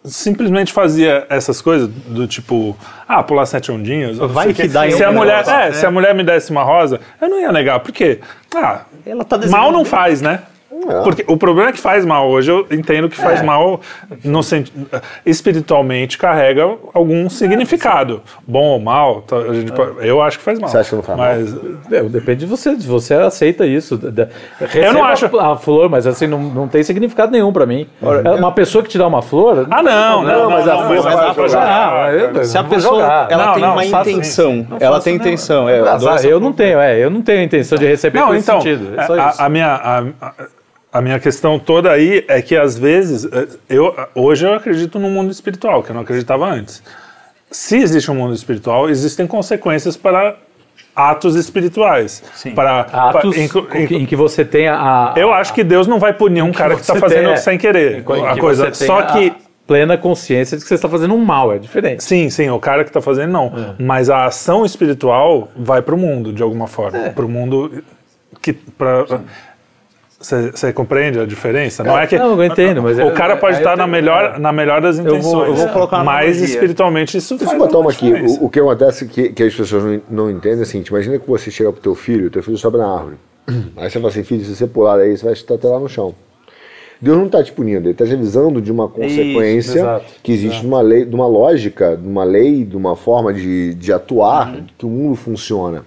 [0.08, 2.76] simplesmente fazia essas coisas do tipo,
[3.08, 4.18] ah, pular sete ondinhas.
[4.18, 7.00] Vai que dá se a mulher, negócio, é, se a mulher me desse uma rosa,
[7.22, 8.20] eu não ia negar, porque
[8.56, 10.42] ah, Ela tá mal não faz, né?
[11.04, 12.30] Porque o problema é que faz mal.
[12.30, 13.82] Hoje eu entendo que faz mal
[14.24, 14.42] no
[15.26, 18.22] espiritualmente carrega algum significado.
[18.48, 20.70] Bom ou mal, tá, a gente pode- eu acho que faz mal.
[20.70, 21.28] Você acha que não faz mal?
[21.28, 21.56] Mas
[21.92, 23.98] É, depende de você, você aceita isso.
[23.98, 24.28] Da- da-
[24.60, 27.88] receba acho- A, flor, mas assim, não, não tem significado nenhum pra mim.
[28.24, 29.68] É uma pessoa que te dá uma flor.
[29.70, 32.14] Ah, não, não, não, mas a não, flor vai jogar.
[32.14, 33.28] eu- Se a pessoa jogar.
[33.32, 35.68] ela Não, tem não, uma intenção, ela tem intenção.
[35.70, 38.94] É, eu eu não tenho, é, eu não tenho intenção de receber Não, então, sentido.
[39.00, 39.42] É só a, isso.
[39.42, 40.34] a minha, a, a-
[40.98, 45.10] a minha questão toda aí é que às vezes, eh, eu, hoje eu acredito no
[45.10, 46.82] mundo espiritual, que eu não acreditava antes.
[47.52, 50.36] Se existe um mundo espiritual, existem consequências para
[50.96, 52.24] atos espirituais.
[52.56, 55.14] Para, Atos para- inclu- em que- em que você tenha a.
[55.16, 57.98] eu acho que Deus não vai punir um cara que está fazendo tem, sem querer
[58.00, 58.74] em a que coisa.
[58.74, 59.32] Só que
[59.68, 62.04] plena consciência de que você está fazendo um mal, é diferente.
[62.04, 63.46] Sim, sim, o cara que está fazendo não.
[63.48, 63.84] É.
[63.84, 66.98] Mas a ação espiritual vai para o mundo, de alguma forma.
[66.98, 67.10] É.
[67.10, 67.84] Para o mundo
[68.42, 68.54] que.
[68.54, 69.06] Pra,
[70.20, 71.84] você compreende a diferença?
[71.84, 73.86] Não é que Não, eu entendo, mas o eu- cara pode aí eu estar na
[73.86, 75.48] melhor, na melhor das vou- intenções.
[75.50, 76.46] eu vou colocar uma mas analogia.
[76.46, 78.12] espiritualmente isso Deixa faz eu botar uma aqui.
[78.12, 81.28] O, o que acontece que, que as pessoas não, não entendem é assim, imagina que
[81.30, 83.16] você chega pro teu filho, teu filho sobe na árvore.
[83.78, 85.88] Aí você fala assim, filho, se você pular daí, você vai estar até lá no
[85.88, 86.14] chão.
[87.00, 90.66] Deus não está te punindo, ele está te avisando de uma consequência exato, que existe
[90.66, 94.84] numa lei, de uma lógica, de uma lei, de uma forma de, de atuar que
[94.86, 95.86] o mundo funciona.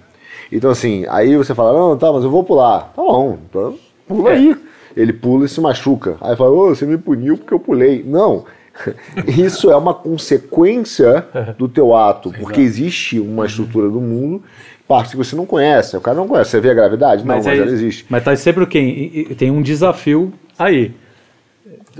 [0.53, 2.93] Então assim, aí você fala, não, tá, mas eu vou pular.
[2.95, 3.75] Tá bom, então
[4.15, 4.57] pula aí.
[4.97, 6.17] Ele pula e se machuca.
[6.21, 8.03] Aí fala, ô, você me puniu porque eu pulei.
[8.07, 8.45] Não.
[9.27, 11.27] Isso é uma consequência
[11.59, 14.43] do teu ato, porque existe uma estrutura do mundo,
[14.89, 15.97] parte que você não conhece.
[15.97, 16.51] O cara não conhece.
[16.51, 17.25] Você vê a gravidade?
[17.25, 18.07] Não, mas, aí- ela existe.
[18.09, 19.35] Mas tá sempre o quê?
[19.39, 20.93] Tem um desafio aí.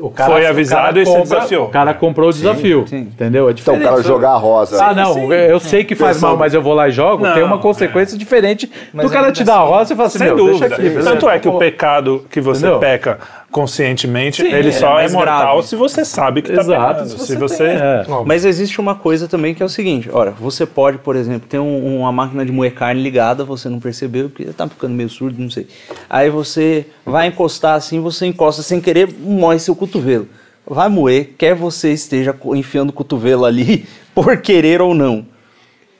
[0.01, 1.67] O Foi avisado e se desafiou.
[1.67, 2.85] O cara comprou o desafio.
[2.91, 3.49] Entendeu?
[3.49, 4.83] É Então, o cara jogar a rosa.
[4.85, 7.35] Ah, não, eu sei que faz Pensando- mal, mas eu vou lá e jogo, Não,
[7.35, 10.37] tem uma consequência diferente do cara te dar a rosa e falar assim, Sem meu,
[10.37, 10.69] dúvida.
[10.77, 11.05] deixa aqui.
[11.05, 12.79] Tanto é que o pecado que você Entendeu?
[12.81, 13.19] peca
[13.51, 15.69] conscientemente, Sim, ele é só é, mais mortal grave.
[15.69, 17.09] se você sabe que está Exato, pecando.
[17.11, 18.25] se Se você você, tem, é.
[18.25, 21.59] Mas existe uma coisa também que é o seguinte, olha, você pode, por exemplo, ter
[21.59, 25.41] um- uma máquina de moer carne ligada, você não percebeu, porque tá ficando meio surdo,
[25.43, 25.67] não sei.
[26.09, 30.29] Aí você vai encostar assim, você encosta sem querer, moe seu cotovelo.
[30.67, 33.85] Vai moer, quer você esteja enfiando o cotovelo ali,
[34.15, 35.27] por querer ou não.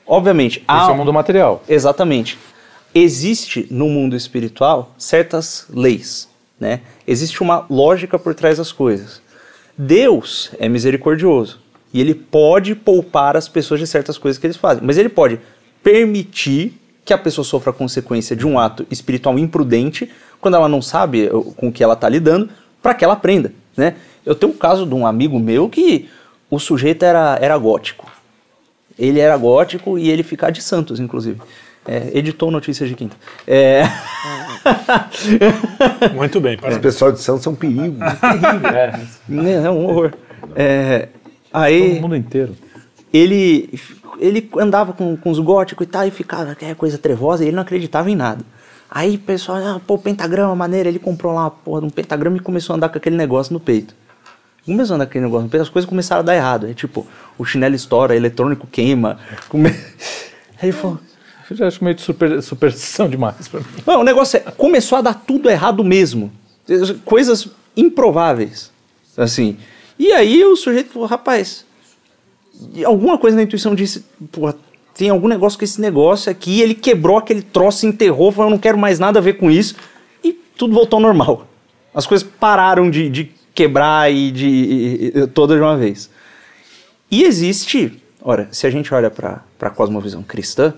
[0.07, 0.81] Obviamente, há...
[0.83, 1.63] Esse é o mundo material.
[1.67, 2.37] Exatamente.
[2.93, 6.27] Existe no mundo espiritual certas leis,
[6.61, 6.81] né?
[7.07, 9.19] Existe uma lógica por trás das coisas.
[9.75, 11.59] Deus é misericordioso
[11.91, 15.39] e ele pode poupar as pessoas de certas coisas que eles fazem, mas ele pode
[15.83, 20.83] permitir que a pessoa sofra a consequência de um ato espiritual imprudente quando ela não
[20.83, 22.47] sabe uh, com o que ela está lidando,
[22.79, 23.95] para que ela aprenda, né?
[24.23, 26.07] Eu tenho um caso de um amigo meu que
[26.49, 28.11] o sujeito era, era gótico.
[28.99, 31.41] Ele era gótico e ele fica de Santos, inclusive.
[31.87, 33.15] É, editou Notícias de Quinta.
[33.47, 33.83] É...
[36.13, 36.55] muito bem.
[36.55, 36.81] Parabéns.
[36.81, 37.97] pessoal de Santos é um perigo.
[39.63, 40.13] é um horror.
[40.55, 41.09] É,
[41.51, 42.55] aí O mundo inteiro.
[43.11, 43.79] ele,
[44.19, 47.55] ele andava com, com os góticos e tal, e ficava aquela coisa trevosa, e ele
[47.55, 48.43] não acreditava em nada.
[48.89, 52.37] Aí o pessoal, ah, pô, pentagrama, maneiro, ele comprou lá uma porra de um pentagrama
[52.37, 53.95] e começou a andar com aquele negócio no peito.
[54.65, 56.67] Começou a andar com aquele negócio no peito, as coisas começaram a dar errado.
[56.69, 59.17] É tipo, o chinelo estoura, eletrônico queima.
[59.49, 59.69] Come...
[60.61, 60.99] Aí ele falou,
[61.55, 63.65] já acho meio de super, superstição demais mim.
[63.85, 66.31] Não, o negócio é, começou a dar tudo errado mesmo.
[67.05, 68.71] Coisas improváveis.
[69.17, 69.57] Assim.
[69.97, 71.65] E aí o sujeito falou, rapaz,
[72.85, 74.05] alguma coisa na intuição disse,
[74.95, 78.59] tem algum negócio com esse negócio aqui, ele quebrou aquele troço, enterrou, falou, eu não
[78.59, 79.75] quero mais nada a ver com isso.
[80.23, 81.47] E tudo voltou ao normal.
[81.93, 86.09] As coisas pararam de, de quebrar e de toda de uma vez.
[87.09, 90.73] E existe, ora, se a gente olha para a cosmovisão cristã,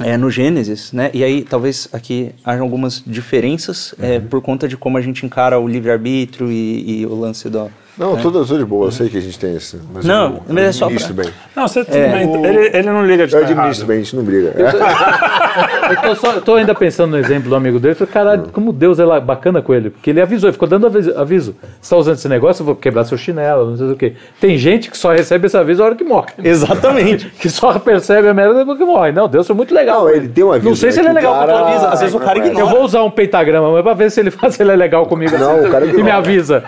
[0.00, 1.10] é, no Gênesis, né?
[1.12, 5.58] E aí talvez aqui hajam algumas diferenças é, por conta de como a gente encara
[5.58, 7.70] o livre-arbítrio e, e o lance do...
[7.98, 9.76] Não, tudo, tudo de boa, eu sei que a gente tem esse.
[9.92, 11.30] Mas Não, eu, mas é só pra- bem.
[11.56, 12.44] Não, você tudo É, bem.
[12.44, 13.86] Ele, ele não liga de Eu administro errado.
[13.88, 14.54] bem, a gente não briga.
[14.56, 15.28] É.
[15.90, 17.94] Eu tô, só- eu tô ainda pensando no exemplo do amigo dele.
[17.94, 19.88] Falei, caralho, como Deus é lá- bacana com ele.
[19.90, 21.18] Porque ele avisou, ele ficou dando aviso.
[21.18, 21.56] aviso.
[21.80, 24.12] Você tá usando esse negócio, eu vou quebrar seu chinelo, não sei o quê.
[24.38, 26.28] Tem gente que só recebe esse aviso na hora que morre.
[26.44, 27.32] Exatamente.
[27.40, 29.12] Que só percebe a merda depois que morre.
[29.12, 30.02] Não, Deus foi muito legal.
[30.04, 31.68] Não, ele tem um aviso, Não sei se né, ele é legal cara- com a
[31.70, 31.88] avisa.
[31.88, 32.64] Às vezes o cara Eu ignora.
[32.66, 35.36] Eu vou usar um pentagrama, mas pra ver se ele, se ele é legal comigo.
[35.38, 36.14] Não, assim, o cara e me ignora.
[36.16, 36.64] avisa.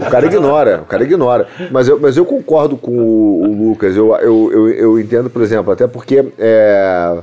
[0.00, 1.48] O cara ignora, o cara ignora.
[1.70, 3.96] Mas eu, mas eu concordo com o, o Lucas.
[3.96, 6.24] Eu, eu, eu, eu entendo, por exemplo, até porque.
[6.38, 7.18] é,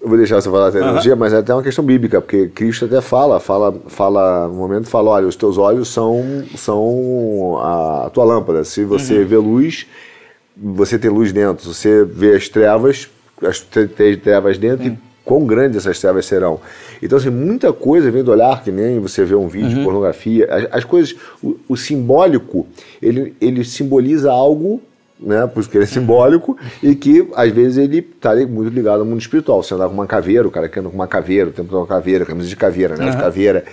[0.00, 2.86] eu vou deixar você falar a teologia, mas é até uma questão bíblica, porque Cristo
[2.86, 8.24] até fala, fala, fala, no momento fala, olha, os teus olhos são, são a, tua
[8.24, 8.64] lâmpada.
[8.64, 9.86] Se você vê luz,
[10.56, 11.64] você tem luz dentro.
[11.64, 13.08] Se você vê as trevas,
[13.42, 16.60] as trevas dentro, e quão grandes essas trevas serão.
[17.02, 20.46] Então, assim, muita coisa vem do olhar, que nem você vê um vídeo de pornografia.
[20.48, 22.66] As, as coisas, o, o simbólico,
[23.02, 24.80] ele, ele simboliza algo
[25.18, 29.00] né, por isso que ele é simbólico, e que às vezes ele está muito ligado
[29.00, 29.62] ao mundo espiritual.
[29.62, 31.80] Você andar com uma caveira, o cara que anda com uma caveira, o tempo todo
[31.80, 33.64] uma caveira, camisa de caveira, né, de caveira.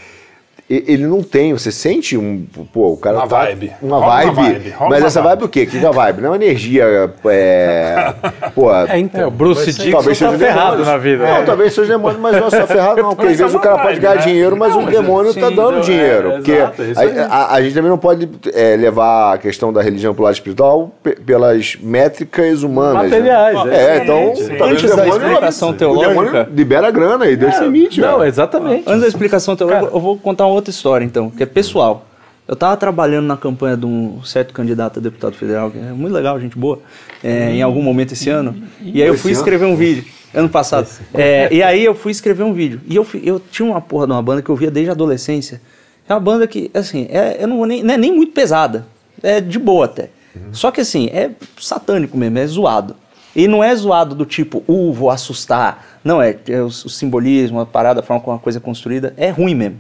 [0.70, 2.46] Ele não tem, você sente um.
[2.74, 3.18] Pô, o cara.
[3.18, 3.72] Uma tá- vibe.
[3.82, 4.30] Uma Rola vibe.
[4.30, 5.64] uma vibe, rola Mas uma essa vibe, o quê?
[5.64, 6.22] O que que é a vibe?
[6.22, 6.84] Não é uma energia.
[6.86, 8.14] É,
[8.56, 9.22] pô, É, então.
[9.22, 10.88] É, o Bruce Dixon talvez tá seja ferrado demônios.
[10.88, 11.26] na vida.
[11.28, 13.10] Não, talvez seja demônio, mas não é só ferrado, não.
[13.16, 14.22] Porque às Mas vezes é o cara uma pode vibe, ganhar né?
[14.32, 16.28] dinheiro, mas o demônio tá sim, dando não, é, dinheiro.
[16.32, 19.72] é, porque exato, é a, a- a gente também não pode é, levar a questão
[19.74, 23.12] da religião pro lado espiritual pe- pelas métricas humanas.
[23.12, 23.20] né?
[23.20, 23.98] Materiais, é.
[23.98, 24.36] É, então.
[24.36, 24.56] Sim, sim.
[24.58, 28.00] talvez Antes o da demônio- explicação teológica- demônio libera grana e Deus se emite.
[28.02, 28.28] Não, né?
[28.28, 28.84] exatamente.
[28.88, 32.06] Antes da explicação teológica, eu vou contar uma outra história, então, que é pessoal.
[32.48, 36.14] Eu estava trabalhando na campanha de um certo candidato a deputado federal, que é muito
[36.14, 36.80] legal, gente boa,
[37.24, 38.54] é, em algum momento esse ano.
[38.82, 40.88] E aí eu fui escrever um vídeo, ano passado.
[41.14, 42.82] É, e aí eu fui escrever um vídeo.
[42.86, 44.94] E eu, fui- eu tinha uma porra de uma banda que eu via desde a
[44.94, 45.62] adolescência.
[46.08, 48.86] É uma banda que, assim, é, eu não, vou nem, não é nem muito pesada.
[49.22, 50.10] É de boa até.
[50.52, 52.96] Só que, assim, é satânico mesmo, é zoado.
[53.34, 56.00] E não é zoado do tipo, uh, vou assustar.
[56.04, 59.14] Não, é, é o, o simbolismo, a parada, a forma como a coisa é construída.
[59.16, 59.78] É ruim mesmo.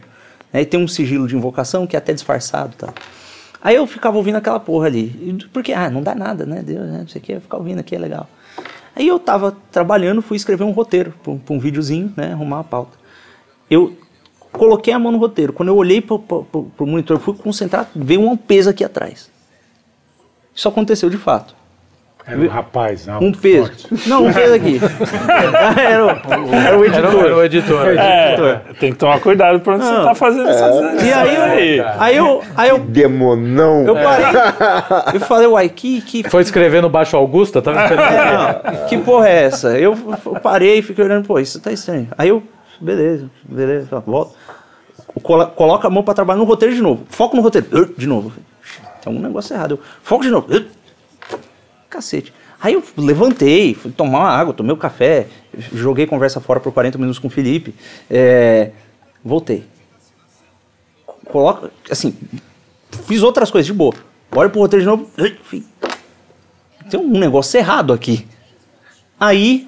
[0.54, 2.94] Aí tem um sigilo de invocação que é até disfarçado e tal.
[3.62, 5.06] Aí eu ficava ouvindo aquela porra ali.
[5.42, 6.62] E- Porque, ah, não dá nada, né?
[6.62, 7.00] Deus, né?
[7.00, 8.30] Não sei o que, ficar ouvindo aqui é legal.
[8.96, 12.34] Aí eu tava trabalhando, fui escrever um roteiro pra um, pra um videozinho, né?
[12.34, 12.98] Arrumar uma pauta.
[13.70, 13.98] Eu
[14.52, 15.52] coloquei a mão no roteiro.
[15.54, 19.32] Quando eu olhei pro, pro- pro monitor, fui concentrar, veio um peso aqui atrás.
[20.54, 21.56] Isso aconteceu de fato.
[22.26, 23.66] Era um rapaz, alto, Um peso.
[23.68, 24.10] forte.
[24.10, 24.80] Não, um peso aqui.
[25.78, 26.10] era, o,
[26.56, 27.16] era o Era, editor.
[27.16, 27.88] o- era o editor.
[27.98, 32.16] É, tem que tomar cuidado pra onde você tá fazendo essas E aí, eu, aí
[32.18, 33.84] eu, aí eu, Demonão.
[33.86, 34.26] eu parei.
[35.16, 37.62] Eu falei, uai, que, que, Foi escrever no Baixo Augusta?
[37.62, 37.82] Tava.
[37.82, 39.78] É, não, que porra é essa?
[39.78, 39.94] Eu,
[40.42, 42.08] parei e fiquei olhando, pô, isso tá estranho.
[42.18, 42.42] Aí eu,
[42.80, 44.34] beleza, beleza, ó, volta.
[45.22, 47.04] Colo- Coloca a mão pra trabalhar no roteiro de novo.
[47.10, 47.94] Foco no roteiro.
[47.98, 48.32] De novo.
[49.04, 49.72] Tem um negócio errado.
[49.72, 50.48] Eu, foco de novo.
[51.93, 52.34] Cacete.
[52.60, 55.27] Aí eu levantei, fui tomar uma água, tomei o café,
[55.73, 57.75] joguei conversa fora por 40 minutos com o Felipe.
[58.10, 58.71] é,
[59.23, 59.63] voltei.
[61.25, 62.15] Coloca, assim,
[63.06, 63.93] fiz outras coisas de boa.
[64.32, 65.10] Olha pro roteiro de novo.
[66.89, 68.27] Tem um negócio errado aqui.
[69.19, 69.67] Aí,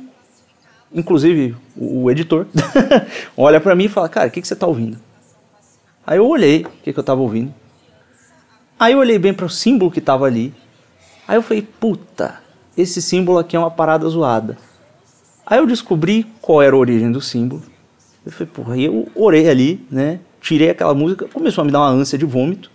[0.93, 2.47] inclusive, o, editor
[3.37, 4.97] olha pra mim e fala, cara, o que, que você tá ouvindo?
[6.05, 7.53] Aí eu olhei o que, que eu tava ouvindo.
[8.79, 10.53] Aí eu olhei bem para o símbolo que tava ali.
[11.27, 12.39] Aí eu falei, puta,
[12.77, 14.57] esse símbolo aqui é uma parada zoada.
[15.45, 17.63] Aí eu descobri qual era a origem do símbolo.
[18.25, 20.19] Eu falei, porra, aí eu orei ali, né?
[20.41, 22.71] Tirei aquela música, começou a me dar uma ânsia de vômito.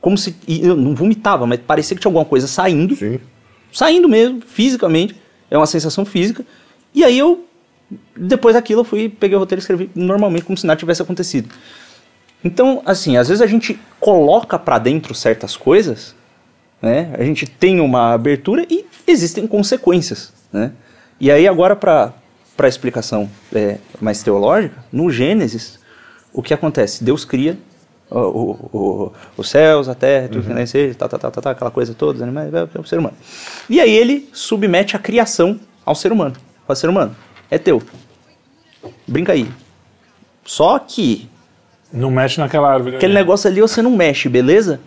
[0.00, 0.36] Como se.
[0.46, 3.18] E eu não vomitava, mas parecia que tinha alguma coisa saindo Sim.
[3.72, 5.16] saindo mesmo, fisicamente.
[5.50, 6.44] É uma sensação física.
[6.94, 7.44] E aí eu,
[8.16, 11.48] depois daquilo, eu fui, peguei o roteiro e escrevi normalmente, como se nada tivesse acontecido.
[12.42, 16.14] Então, assim, às vezes a gente coloca pra dentro certas coisas,
[16.80, 17.10] né?
[17.18, 20.72] A gente tem uma abertura e existem consequências, né?
[21.20, 22.12] E aí agora para
[22.56, 25.78] para explicação é, mais teológica, no Gênesis,
[26.32, 27.04] o que acontece?
[27.04, 27.56] Deus cria
[28.10, 31.50] o- o- o- os céus, a terra, tudo que nasce, tá, tá, tá, tá, tá,
[31.52, 33.16] aquela coisa toda, os animais, é, é o ser humano.
[33.70, 36.34] E aí ele submete a criação ao ser humano.
[36.66, 37.14] Fala, ser humano,
[37.48, 37.80] é teu.
[39.06, 39.48] Brinca aí.
[40.44, 41.28] Só que
[41.92, 42.96] Não mexe naquela árvore.
[42.96, 43.20] aquele ali.
[43.20, 44.80] negócio ali você não mexe, beleza?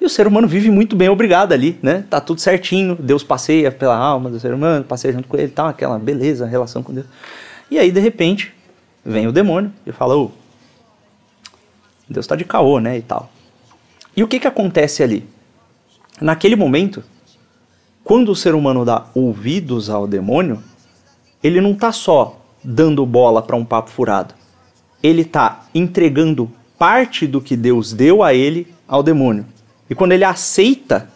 [0.00, 2.04] E o ser humano vive muito bem, obrigado ali, né?
[2.08, 5.68] Tá tudo certinho, Deus passeia pela alma do ser humano, passeia junto com ele, tá
[5.68, 7.06] aquela beleza, relação com Deus.
[7.70, 8.54] E aí, de repente,
[9.04, 10.30] vem o demônio e fala, ô,
[12.08, 13.28] Deus tá de caô, né, e tal.
[14.16, 15.28] E o que que acontece ali?
[16.20, 17.02] Naquele momento,
[18.04, 20.62] quando o ser humano dá ouvidos ao demônio,
[21.42, 24.34] ele não tá só dando bola para um papo furado.
[25.02, 29.46] Ele tá entregando parte do que Deus deu a ele ao demônio.
[29.88, 31.08] E quando ele aceita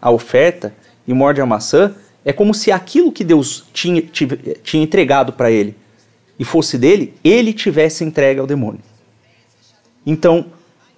[0.00, 0.72] a oferta
[1.06, 5.76] e morde a maçã, é como se aquilo que Deus tinha, tinha entregado para ele
[6.38, 8.80] e fosse dele, ele tivesse entregue ao demônio.
[10.06, 10.46] Então,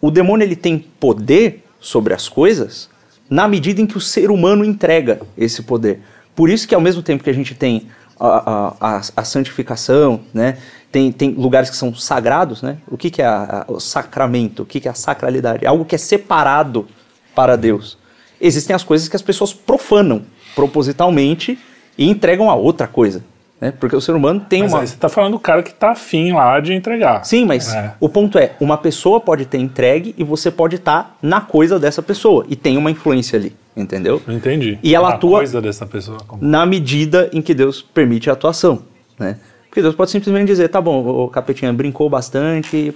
[0.01, 2.89] o demônio ele tem poder sobre as coisas
[3.29, 6.01] na medida em que o ser humano entrega esse poder.
[6.35, 10.59] Por isso que ao mesmo tempo que a gente tem a, a, a, santificação, né,
[10.91, 12.77] tem, tem lugares que são sagrados, né?
[12.87, 14.63] O que, que é a- o sacramento?
[14.63, 15.67] O que, que é a sacralidade?
[15.67, 16.87] Algo que é separado
[17.35, 17.99] para Deus.
[18.41, 20.23] Existem as coisas que as pessoas profanam
[20.55, 21.59] propositalmente
[21.97, 23.23] e entregam a outra coisa,
[23.61, 23.73] né?
[23.79, 25.91] Porque o ser humano tem Mas uma aí você tá falando do cara que tá
[25.93, 27.25] afim lá de entregar.
[27.25, 27.95] Sim, mas É.
[28.01, 32.03] o ponto é, uma pessoa pode ter entregue e você pode estar na coisa dessa
[32.03, 34.21] pessoa e tem uma influência ali, entendeu?
[34.27, 34.79] Entendi.
[34.83, 36.19] E ela A atua- coisa dessa pessoa.
[36.27, 38.83] como- Na medida em que Deus permite a atuação,
[39.19, 39.37] né?
[39.69, 42.95] Porque Deus pode simplesmente dizer, tá bom, o capetinha brincou bastante,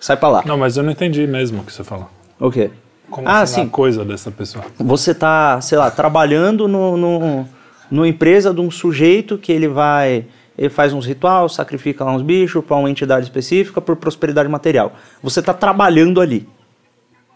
[0.00, 0.42] sai pra lá.
[0.44, 2.08] Não, mas eu não entendi mesmo o que você falou.
[2.38, 2.70] O quê?
[3.10, 4.64] Como ah, assim, coisa dessa pessoa.
[4.78, 7.48] Você tá, sei lá, trabalhando no, no,
[7.90, 10.24] numa empresa de um sujeito que ele vai.
[10.56, 14.92] Ele faz uns rituais, sacrifica lá uns bichos para uma entidade específica por prosperidade material.
[15.22, 16.46] Você tá trabalhando ali.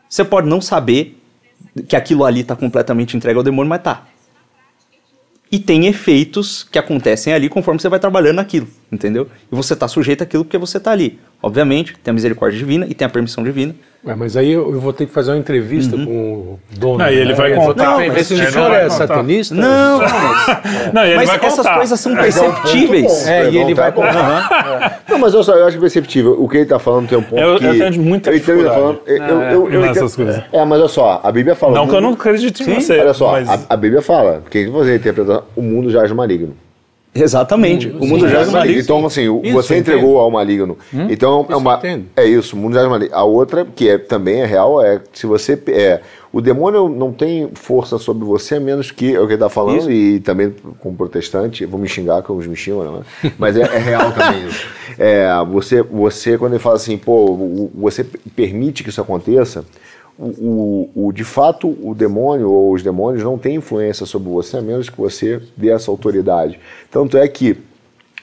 [0.09, 1.21] Você pode não saber
[1.89, 4.05] que aquilo ali tá completamente entregue ao demônio, mas tá.
[5.51, 9.29] E tem efeitos que acontecem ali conforme você vai trabalhando naquilo, entendeu?
[9.51, 11.19] E você tá sujeito àquilo porque você tá ali.
[11.45, 13.75] Obviamente, tem a misericórdia divina e tem a permissão divina.
[14.07, 16.99] Ué, mas aí eu, eu vou ter que fazer uma entrevista com o dono.
[16.99, 17.35] Não, e ele né?
[17.35, 18.03] vai Eu contar.
[18.03, 19.55] que ver se o senhor é satanista.
[19.55, 21.75] Não, mas, Não, e ele mas vai essas contar.
[21.77, 23.05] coisas são Mas é um perceptíveis.
[23.25, 25.01] bom, É, e ele vai contar.
[25.09, 26.37] Não, mas olha só, eu acho perceptível.
[26.39, 27.65] O que ele tá falando tem um ponto Eu- que...
[27.65, 30.45] eu tenho muita eu entendo ele falando, eu, eu, eu, eu nessas entendo- coisas.
[30.53, 31.75] É, mas olha só, a Bíblia fala...
[31.75, 32.99] Não que eu não acredite em você.
[33.01, 33.49] Olha só, mas...
[33.49, 36.55] a, a Bíblia fala, que você interpreta o mundo jaz no maligno.
[37.15, 37.89] Exatamente.
[37.89, 38.53] O mundo já é no maligno.
[38.53, 38.81] maligno.
[38.81, 40.77] Então, assim, Isso, você entregou ao maligno.
[41.09, 41.73] Então, é Isso uma.
[41.73, 42.05] eu entendo.
[42.17, 43.15] É isso, o mundo jaz no maligno.
[43.15, 45.61] A outra, que é, também é real, é se você.
[45.69, 46.01] É,
[46.33, 49.15] o demônio não tem força sobre você, a menos que.
[49.15, 49.93] É o que ele tá falando, Isso.
[49.93, 53.33] e também como protestante, vou me xingar, que uns me xingam, né?
[53.39, 54.67] Mas é, é real também isso.
[54.97, 58.07] É, você, você, quando ele fala assim, pô, você
[58.37, 59.65] permite que isso aconteça.
[60.19, 60.27] O,
[60.95, 64.63] o, o- de fato, o demônio ou os demônios não têm influência sobre você, a
[64.63, 66.59] menos que você dê essa autoridade.
[66.91, 67.57] Tanto é que,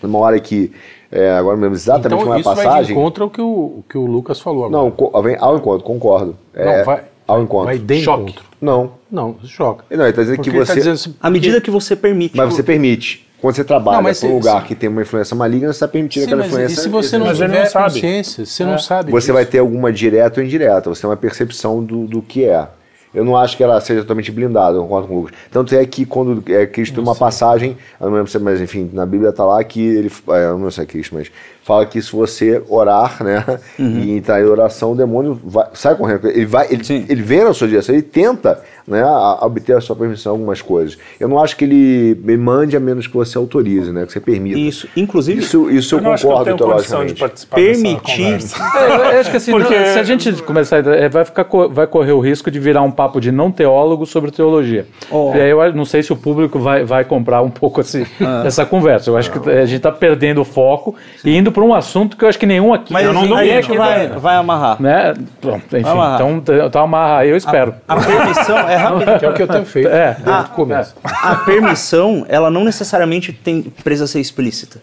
[0.02, 0.72] numa hora que,
[1.12, 2.92] é, agora mesmo, exatamente Então como é a isso vai passagem.
[2.96, 4.84] encontro ao que o, o que o Lucas falou agora.
[5.12, 6.38] Não, vem ao encontro, concordo.
[6.54, 7.66] É, Não, vai, ao encontro.
[7.66, 8.24] vai de Choque.
[8.24, 8.46] encontro.
[8.62, 8.92] Não.
[9.12, 9.84] Não, choca.
[9.90, 10.76] Não, ele está dizendo Porque que tá você.
[10.76, 12.38] dizendo assim, À medida que você permite.
[12.38, 13.28] Mas você permite.
[13.42, 16.26] Quando você trabalha para um lugar se- que tem uma influência maligna, você está permitindo
[16.26, 16.74] aquela mas influência.
[16.80, 17.94] e se você não tiver não sabe.
[17.96, 19.34] consciência, você não sabe Você disso.
[19.34, 22.68] vai ter alguma direta ou indireta, você tem uma percepção do, do que é.
[23.14, 25.36] Eu não acho que ela seja totalmente blindada, eu concordo com o Lucas.
[25.52, 28.90] Tanto é que quando é, Cristo tem uma passagem, eu não lembro se, mas enfim,
[28.94, 31.30] na Bíblia está lá que ele, é, eu não sei se é Cristo, mas
[31.64, 33.44] fala que se você orar, né,
[33.78, 36.28] e entrar em oração, o demônio vai- sai correndo.
[36.28, 37.06] Ele vai, ele, Sim.
[37.08, 40.36] ele vem na sua direção, ele tenta, né, a, a obter a sua permissão em
[40.38, 40.98] algumas coisas.
[41.20, 44.20] Eu não acho que ele me mande a menos que você autorize, né, que você
[44.20, 44.58] permita.
[44.58, 47.20] Isso, inclusive, Isso, isso eu, eu não acho que eu concordo tenho condição de teologicamente.
[47.20, 48.52] participar Permitir.
[48.82, 51.86] É, eu acho que assim, Porque- não- se a gente começar é, vai, ficar, vai
[51.88, 54.86] correr o risco de virar um papo de não teólogo sobre teologia.
[55.10, 55.32] Oh.
[55.36, 58.44] E aí eu não sei se o público vai, vai comprar um pouco esse, Ah.
[58.46, 59.10] essa conversa.
[59.10, 62.24] Eu acho que a gente está perdendo o foco e indo para um assunto que
[62.24, 62.92] eu acho que nenhum aqui.
[62.94, 64.82] mas eu não aí domino, é que vai, vai amarrar.
[64.82, 65.14] Né?
[65.42, 66.22] Bom, enfim, amarrar.
[66.22, 67.76] então, então amarra aí, eu espero.
[67.88, 69.20] A permissão é rápido.
[69.20, 70.18] Que é o que eu tenho feito É.
[70.24, 70.96] desde o começo.
[71.04, 74.82] A permissão, ela não necessariamente tem precisa ser explícita.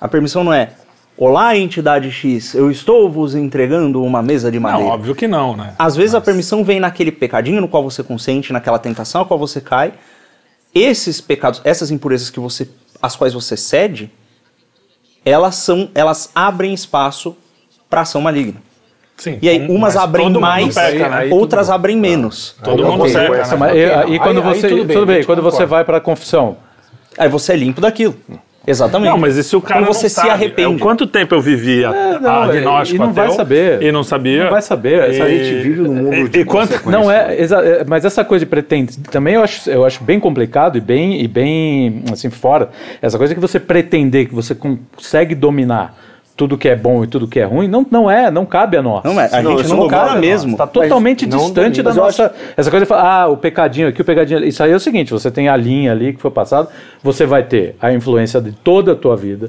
[0.00, 0.70] A permissão não é
[1.16, 4.92] Olá, entidade X, eu estou vos entregando uma mesa de Não, madeira.
[4.94, 5.72] óbvio que não, né?
[5.78, 9.38] Às vezes a permissão vem naquele pecadinho no qual você consente, naquela tentação a qual
[9.38, 9.92] você cai.
[10.74, 12.68] Esses pecados, essas impurezas que você,
[13.00, 14.10] às quais você cede,
[15.24, 17.36] elas são, elas abrem espaço
[17.88, 18.60] para ação maligna.
[19.16, 19.38] Sim.
[19.40, 21.28] E aí umas mas abrem mais, peca, né?
[21.30, 22.56] outras abrem menos.
[22.62, 24.06] Todo mundo peca, foi né?
[24.08, 24.68] e, e quando aí- você.
[24.68, 26.56] tudo tudo bem, bem, eu te quando você vai para a confissão.
[27.16, 28.16] Aí você é limpo daquilo.
[28.66, 29.10] Exatamente.
[29.10, 30.30] Não, mas e se o cara Quando não você se sabe?
[30.30, 30.76] arrepende.
[30.76, 33.82] É, quanto tempo eu vivi a, É, não, agnóstico e não vai saber.
[33.82, 34.44] E não sabia.
[34.44, 35.10] Não vai saber.
[35.10, 36.88] E, Essa A gente vive num mundo e, de e quanto.
[36.88, 40.78] Não é, é, mas essa coisa de pretende também eu acho, eu acho bem complicado
[40.78, 42.70] e bem e bem assim fora.
[43.02, 45.94] Essa coisa que você pretender que você consegue dominar
[46.36, 48.82] tudo que é bom e tudo que é ruim, não, não é, não cabe a
[48.82, 49.04] nós.
[49.04, 50.52] Não é, a Não, gente isso não não domina cabe mesmo.
[50.52, 52.34] Está totalmente não distante da nossa.
[52.56, 54.48] Essa coisa de falar, ah, o pecadinho aqui, o pecadinho ali.
[54.48, 56.68] Isso aí é o seguinte: você tem a linha ali que foi passado,
[57.02, 59.48] você vai ter a influência de toda a tua vida,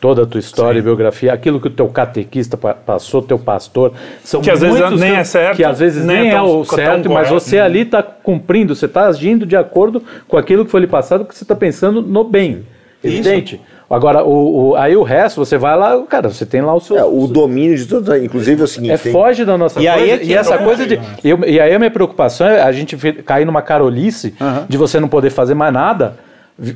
[0.00, 3.92] toda a tua história e biografia, aquilo que o teu catequista pa- passou, teu pastor.
[4.22, 6.32] São Que às vezes muitos nem que- é certo, Que às vezes nem nem, é
[6.32, 7.34] é, tão- o tão certo, mas correto.
[7.44, 11.24] você ali está cumprindo, você está agindo de acordo com aquilo que foi lhe passado,
[11.26, 12.64] que você está pensando no bem.
[13.02, 13.60] Evidente.
[13.88, 16.96] Agora, o, o- aí o resto, você vai lá, cara, você tem lá o seu.
[16.98, 18.92] É, o domínio de tudo, inclusive é o seguinte.
[18.92, 19.92] É, tem- foge da nossa E coisa.
[20.02, 20.96] aí é e essa entra coisa de.
[20.96, 21.18] problema.
[21.22, 24.34] eu- e aí a minha preocupação é a gente cair numa carolice
[24.68, 26.16] de você não poder fazer mais nada,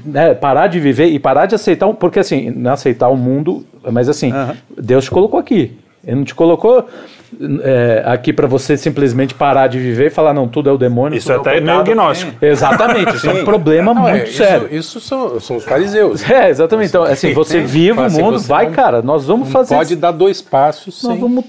[0.04, 1.88] né, parar de viver e parar de aceitar.
[1.94, 4.32] Porque assim, não aceitar o mundo, mas assim,
[4.76, 5.78] Deus te colocou aqui.
[6.06, 6.86] Ele não te colocou
[7.62, 11.16] é, aqui para você simplesmente parar de viver e falar, não, tudo é o demônio.
[11.18, 11.90] Isso é até é meio pecado.
[11.90, 12.44] agnóstico.
[12.44, 14.68] Exatamente, isso é um problema Não, muito é, isso, sério.
[14.70, 16.28] isso são, são os fariseus.
[16.30, 16.88] É, exatamente.
[16.88, 19.74] Então, assim, você vive o assim, mundo, vai, não- cara, nós vamos Não fazer.
[19.74, 21.20] pode dar dois passos Nós sem...
[21.20, 21.44] vamos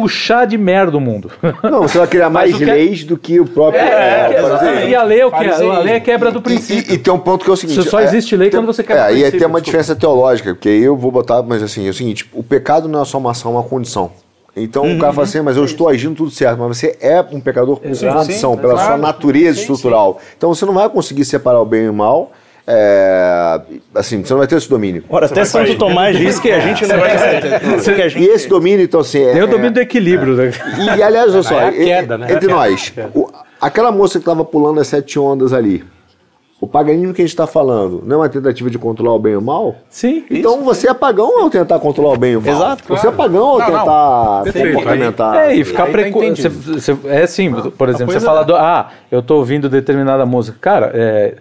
[0.00, 1.30] tuchar de merda o mundo.
[1.62, 3.80] Não, você vai criar mais que é- leis do que o próprio.
[3.80, 4.88] É, é, exatamente.
[4.88, 5.36] E a lei é o que?
[5.48, 6.92] A lei é quebra do E, princípio.
[6.92, 7.82] e- e tem um ponto que é o seguinte.
[7.88, 9.60] Só é, existe lei tem- quando você quebra É, o e aí princípio, tem uma
[9.60, 9.64] desculpa.
[9.64, 13.02] diferença teológica, porque aí eu vou botar, mas assim, é o seguinte: o pecado não
[13.02, 14.10] é só uma ação, é uma condição.
[14.56, 17.40] Então o cara fala assim, mas eu estou agindo tudo certo, mas você é um
[17.40, 18.18] pecador por Exato.
[18.18, 20.18] condição, Sim, pela sua natureza estrutural.
[20.36, 22.32] Então você não vai conseguir separar o bem e o mal.
[22.70, 23.60] É,
[23.94, 25.02] assim, você não vai ter esse domínio.
[25.08, 28.16] Ora, até Santo Tomás diz que a gente não vai ter.
[28.18, 29.20] E esse domínio, então, assim.
[29.24, 30.50] Tem é- o domínio do equilíbrio, né?
[30.96, 32.26] E, aliás, olha só, É a e- queda, né?
[32.30, 35.82] entre nós, o- aquela moça que estava pulando as sete ondas ali,
[36.60, 39.34] o paganismo que a gente está falando, não é uma tentativa de controlar o bem
[39.34, 39.76] ou o mal?
[39.88, 40.24] Sim.
[40.30, 42.52] Então você é pagão ao tentar controlar o bem e o mal.
[42.54, 43.78] Exato, Você é pagão ao Não, não.
[43.78, 44.74] tentar Perfeito.
[44.76, 45.36] complementar.
[45.36, 46.20] É, e ficar tá preco...
[46.20, 48.54] você- você- É assim, por exemplo, você coisa fala é- do.
[48.56, 50.58] Ah, eu tô ouvindo determinada música.
[50.60, 51.34] Cara, é,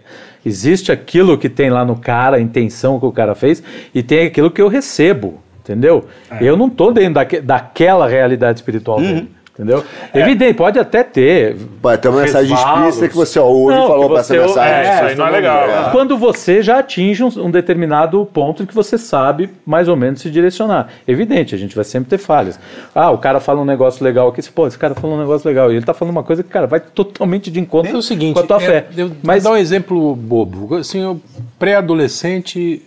[0.48, 3.62] existe aquilo que tem lá no cara, a intenção que o cara fez,
[3.94, 6.06] e tem aquilo que eu recebo, entendeu?
[6.42, 9.30] Eu não tô dentro daque- daquela realidade espiritual dele.
[9.58, 9.84] Entendeu?
[10.14, 11.56] Evidente, pode até ter.
[11.82, 14.74] Pode ter uma mensagem explícita que você ouve Não, e falou para essa você- mensagem.
[14.76, 15.64] É, isso aí não é legal.
[15.68, 15.90] É.
[15.92, 20.30] Quando você já atinge um, um determinado ponto que você sabe mais ou menos se
[20.30, 20.90] direcionar.
[21.08, 22.60] Evidente, a gente vai sempre ter falhas.
[22.94, 25.72] Ah, o cara fala um negócio legal aqui, pô, esse cara falou um negócio legal.
[25.72, 28.36] E ele tá falando uma coisa que, cara, vai totalmente de encontro É o seguinte,
[28.36, 28.86] com a tua é, fé.
[28.96, 30.76] Eu, Mas dar um exemplo bobo.
[30.76, 31.20] Assim, eu
[31.58, 32.84] pré-adolescente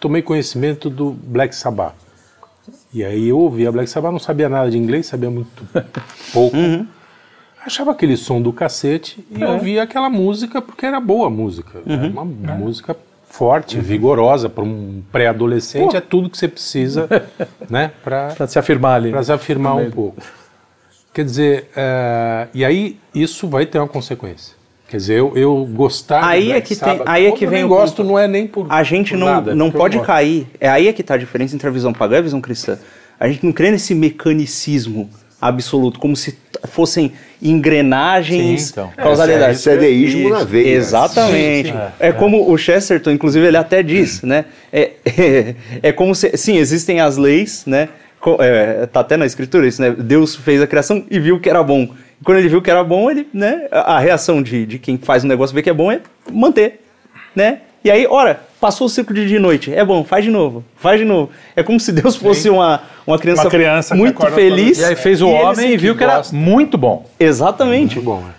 [0.00, 2.03] tomei conhecimento do Black Sabbath.
[2.94, 5.64] E aí eu ouvia Black Sabbath, não sabia nada de inglês, sabia muito
[6.32, 6.56] pouco.
[7.66, 11.80] Achava aquele som do cacete e ouvia aquela música porque era boa a música.
[11.84, 17.08] Era uma música forte, vigorosa para um pré-adolescente, é tudo que você precisa,
[17.68, 19.10] né, para se afirmar ali.
[19.10, 20.22] para se afirmar um pouco.
[21.12, 24.54] Quer dizer, eh, e aí isso vai ter uma consequência.
[24.94, 27.68] Quer dizer, eu, eu gostar Aí é que tem- aí é eu que vem o
[27.68, 28.06] gosto, ponto.
[28.06, 30.46] não é nem por A gente por não, nada, não porque eu pode cair.
[30.60, 32.78] É aí é que tá a diferença entre a visão pagã e a visão cristã.
[33.18, 36.38] A gente não crê nesse mecanicismo absoluto, como se
[36.68, 38.92] fossem engrenagens, Sim, então.
[38.96, 39.58] causalidades.
[39.58, 40.76] Isso é deísmo na veia.
[40.76, 41.70] Exatamente.
[41.72, 41.80] Sim, sim.
[41.98, 44.44] É, como o Chesterton, inclusive, ele até diz, né?
[44.72, 44.92] É,
[45.82, 47.88] é, como se, sim, existem as leis, né?
[48.38, 49.90] É, tá até na escritura isso, né?
[49.90, 51.88] Deus fez a criação e viu que era bom.
[52.20, 53.66] E quando ele viu que era bom, ele, né?
[53.70, 56.00] A reação de, de quem faz um negócio ver que é bom é
[56.32, 56.80] manter,
[57.34, 57.60] né?
[57.84, 59.74] E aí, ora, passou o ciclo de dia e noite.
[59.74, 61.30] É bom, faz de novo, faz de novo.
[61.54, 64.78] É como se Deus fosse uma, uma criança, Uma criança muito feliz.
[64.78, 66.34] E aí fez o e homem e viu que era gosta.
[66.34, 67.04] muito bom.
[67.20, 67.96] Exatamente.
[67.96, 68.30] Muito bom, né?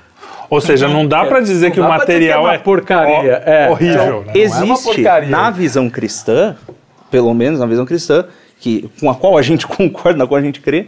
[0.49, 2.57] Ou seja, não dá pra dizer Não que o dizer que é material uma é
[2.57, 3.69] porcaria, é.
[3.69, 4.23] horrível.
[4.25, 4.33] né?
[4.35, 5.29] Existe uma porcaria.
[5.29, 6.55] na visão cristã,
[7.11, 8.25] pelo menos na visão cristã,
[8.59, 10.87] que, com a qual a gente concorda, na qual a gente crê,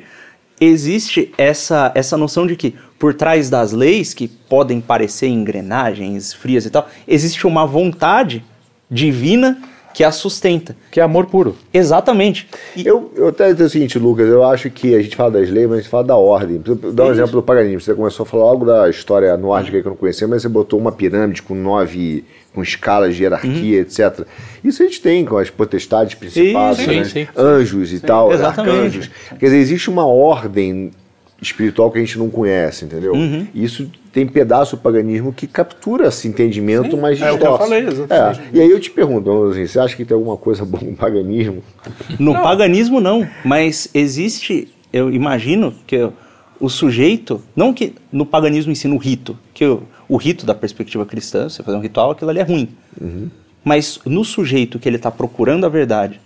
[0.59, 6.65] existe essa, essa noção de que por trás das leis, que podem parecer engrenagens frias
[6.65, 8.43] e tal, existe uma vontade
[8.89, 9.61] divina
[9.97, 10.75] que a sustenta.
[10.91, 11.55] Que é amor puro.
[11.73, 12.47] Exatamente.
[12.75, 15.49] E Eu, eu até dizer o seguinte, Lucas, eu acho que a gente fala das
[15.49, 16.61] leis, mas a gente fala da ordem.
[16.93, 17.81] Dá um exemplo do paganismo.
[17.81, 20.79] Você começou a falar algo da história nórdica que eu não conhecia, mas você botou
[20.79, 22.23] uma pirâmide com nove,
[22.53, 24.23] com escalas de hierarquia, etc.
[24.63, 27.03] Isso a gente tem com as potestades principais, Sim, né?
[27.03, 27.27] sim, sim.
[27.35, 28.75] anjos e tal, exatamente.
[28.75, 29.09] arcanjos.
[29.39, 30.91] Quer dizer, existe uma ordem
[31.41, 33.13] espiritual que a gente não conhece, entendeu?
[33.13, 33.47] Uhum.
[33.55, 37.63] Isso tem pedaço do paganismo que captura esse entendimento, mas é o que eu distorce.
[37.69, 38.39] falei, exatamente.
[38.39, 38.57] É.
[38.57, 41.63] E aí eu te pergunto, assim, você acha que tem alguma coisa boa no paganismo?
[42.17, 46.09] No paganismo não, mas existe, eu imagino que
[46.59, 51.05] o- sujeito, não que no paganismo ensina o rito, que o, o rito da perspectiva
[51.05, 52.69] cristã, você fazer um ritual, aquilo ali é ruim.
[53.63, 56.19] Mas no sujeito que ele está procurando a verdade,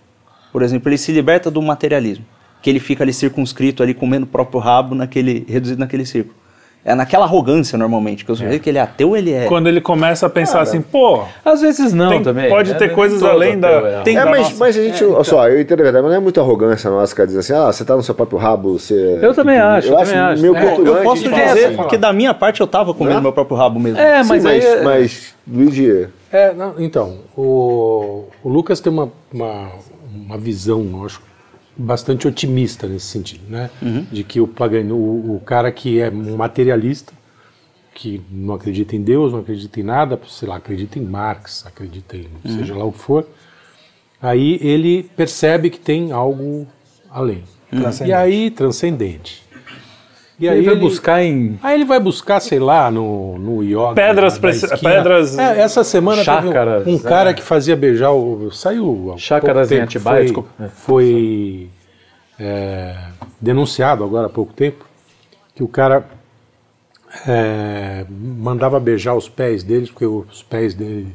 [0.53, 2.23] por exemplo, ele se liberta do materialismo,
[2.61, 6.39] que ele fica ali circunscrito ali comendo o próprio rabo naquele reduzido naquele círculo.
[6.83, 9.79] É naquela arrogância normalmente, que o sujeito que ele é ateu, ele é Quando ele
[9.79, 12.49] começa a pensar assim, pô, Às vezes não Tem- também.
[12.49, 12.77] pode né?
[12.79, 14.01] ter Nem coisas além da- ateu é.
[14.01, 16.11] Tem- É, da mas, nossa- mas a gente, olha só, eu entendo a verdade, mas
[16.11, 18.79] não é muita arrogância nossa, cara, dizer assim, ah, você tá no seu próprio rabo,
[18.79, 19.19] você...
[19.21, 20.41] Eu também acho, eu eu acho também acho.
[20.41, 21.35] meio É, Eu posso dizer
[21.67, 21.87] assim.
[21.87, 23.21] que da minha parte eu tava comendo Né?
[23.21, 23.99] meu próprio rabo mesmo.
[23.99, 29.07] É, Sim, mas, mas, aí, mas, Luigi, É, não, então, o, o Lucas tem uma,
[29.31, 29.67] uma,
[30.15, 31.21] uma visão, eu acho,
[31.81, 33.69] bastante otimista nesse sentido, né?
[34.11, 37.13] De que o, pagano, o, o cara que é um materialista,
[37.93, 42.15] que não acredita em Deus, não acredita em nada, sei lá, acredita em Marx, acredita
[42.15, 42.27] em
[42.57, 43.27] seja lá o que for,
[44.21, 46.65] aí ele percebe que tem algo
[47.09, 47.43] além.
[48.09, 49.43] E aí, transcendente.
[50.41, 53.93] E ele vai buscar em Aí ele vai buscar, sei lá, no, no yoga.
[53.93, 54.91] Pedras preci- esquina.
[54.95, 58.49] pedras- É, essa semana Chácaras, teve um, um cara que fazia beijar o.
[58.51, 59.13] Saiu.
[59.13, 60.49] há Chácaras em Atibaia, desculpa.
[60.59, 60.67] É.
[60.67, 61.69] Foi
[62.39, 62.95] é,
[63.39, 64.83] denunciado agora há pouco tempo
[65.53, 66.03] que o cara
[67.27, 71.13] é, mandava beijar os pés deles, porque os pés dele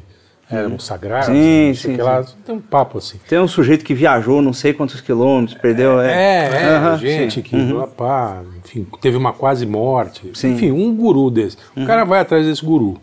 [0.49, 1.27] eram sagrados.
[1.27, 2.25] Sim, não sei o sim, que lá.
[2.45, 3.19] Tem um papo assim.
[3.27, 5.99] Tem um sujeito que viajou não sei quantos quilômetros, perdeu.
[5.99, 7.41] É, É, é, Aham, gente sim.
[7.41, 7.57] que,
[7.97, 10.31] pá, enfim, teve uma quase morte.
[10.33, 10.53] Sim.
[10.53, 11.57] Enfim, um guru desse.
[11.75, 12.99] O cara vai atrás desse guru.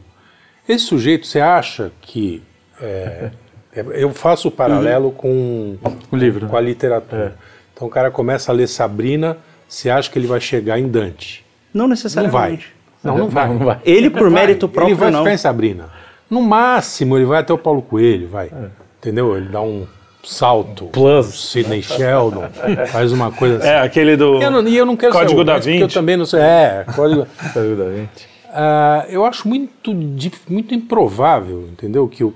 [0.69, 2.43] Esse sujeito, você acha que.
[2.81, 3.31] é,
[3.77, 5.77] é, eu faço o paralelo com,
[6.11, 7.37] O livro, com a literatura.
[7.75, 9.37] Então o cara começa a ler Sabrina,
[9.69, 11.45] você acha que ele vai chegar em Dante.
[11.75, 11.91] Não Não vai.
[11.97, 12.75] necessariamente.
[13.03, 13.49] Não, não vai.
[13.49, 13.81] não vai.
[13.85, 14.41] Ele, por Vai.
[14.41, 15.19] mérito próprio, Ele vai não.
[15.19, 15.91] ficar em Sabrina.
[16.35, 18.51] No máximo, ele vai até o Paulo Coelho, vai.
[18.99, 19.37] Entendeu?
[19.37, 19.87] Ele dá um
[20.23, 20.87] salto.
[20.87, 21.51] Plus.
[21.53, 22.49] Sidney Sheldon.
[22.91, 23.69] faz uma coisa assim.
[23.69, 24.43] É, aquele do.
[24.43, 25.95] Eu não, e eu não quero Código ser o da mestre, porque eu Vinci.
[25.95, 26.41] também não sei.
[26.41, 27.27] É, código.
[27.55, 28.29] Saiu da gente.
[28.57, 29.95] Ah, eu acho muito,
[30.49, 32.07] muito improvável, entendeu?
[32.09, 32.35] Que o-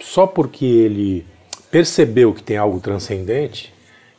[0.00, 1.26] só porque ele
[1.70, 3.72] percebeu que tem algo transcendente,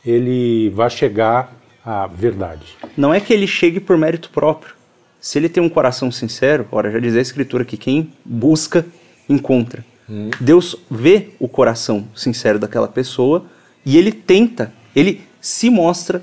[0.05, 1.53] ele vai chegar
[1.85, 2.65] à verdade.
[2.95, 4.73] Não é que ele chegue por mérito próprio.
[5.19, 8.85] Se ele tem um coração sincero, ora, já diz a escritura que quem busca,
[9.29, 9.83] encontra.
[10.39, 13.45] Deus vê o coração sincero daquela pessoa
[13.85, 16.21] e ele tenta, ele se mostra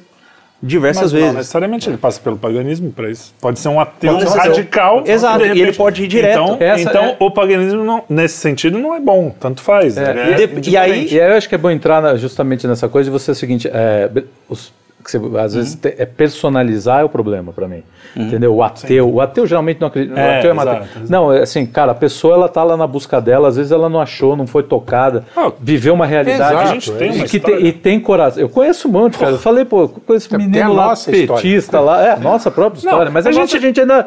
[0.62, 1.36] diversas Mas não vezes.
[1.36, 3.32] necessariamente ele passa pelo paganismo para isso.
[3.40, 4.38] Pode ser um ateu Pode ser.
[4.38, 5.03] radical.
[5.07, 6.38] Exato, e ele pode ir direto.
[6.38, 9.34] Então, Essa então é- o paganismo, não- nesse sentido, não é bom.
[9.40, 9.96] Tanto faz.
[9.96, 11.09] É, Ele e de- e aí-.
[11.11, 13.32] E aí eu acho que é bom entrar na- justamente nessa coisa de você é
[13.32, 14.11] o seguinte, é,
[14.51, 14.70] os-
[15.03, 17.82] que você, às vezes te- é personalizar é o problema para mim,
[18.14, 18.55] entendeu?
[18.55, 21.11] O ateu, o ateu geralmente não acredita, o É, ateu é exato, exato.
[21.12, 23.88] Não, é assim, cara, a pessoa ela tá lá na busca dela, às vezes ela
[23.88, 26.53] não achou, não foi tocada, Ah, viveu uma realidade.
[26.55, 28.40] exato, A gente tem uma que tem, e tem coração.
[28.42, 29.32] Eu conheço um monte, cara.
[29.32, 31.42] Eu falei, pô, eu conheço Tem menino lá, nossa história.
[31.42, 32.03] petista lá.
[32.07, 33.11] É, a nossa própria história.
[33.11, 34.07] mas a, a gente, gente- a gente ainda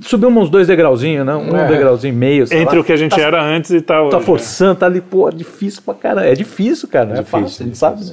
[0.00, 1.34] subiu uns dois degrauzinhos, né?
[1.34, 1.66] Um É.
[1.68, 2.46] degrauzinho e meio.
[2.46, 2.80] sei Entre lá.
[2.82, 4.08] o que a gente era antes e tal.
[4.10, 6.26] Tá forçando, tá ali, pô, é difícil pra caramba.
[6.26, 8.12] É difícil, cara, não é, fácil, a gente sabe, né?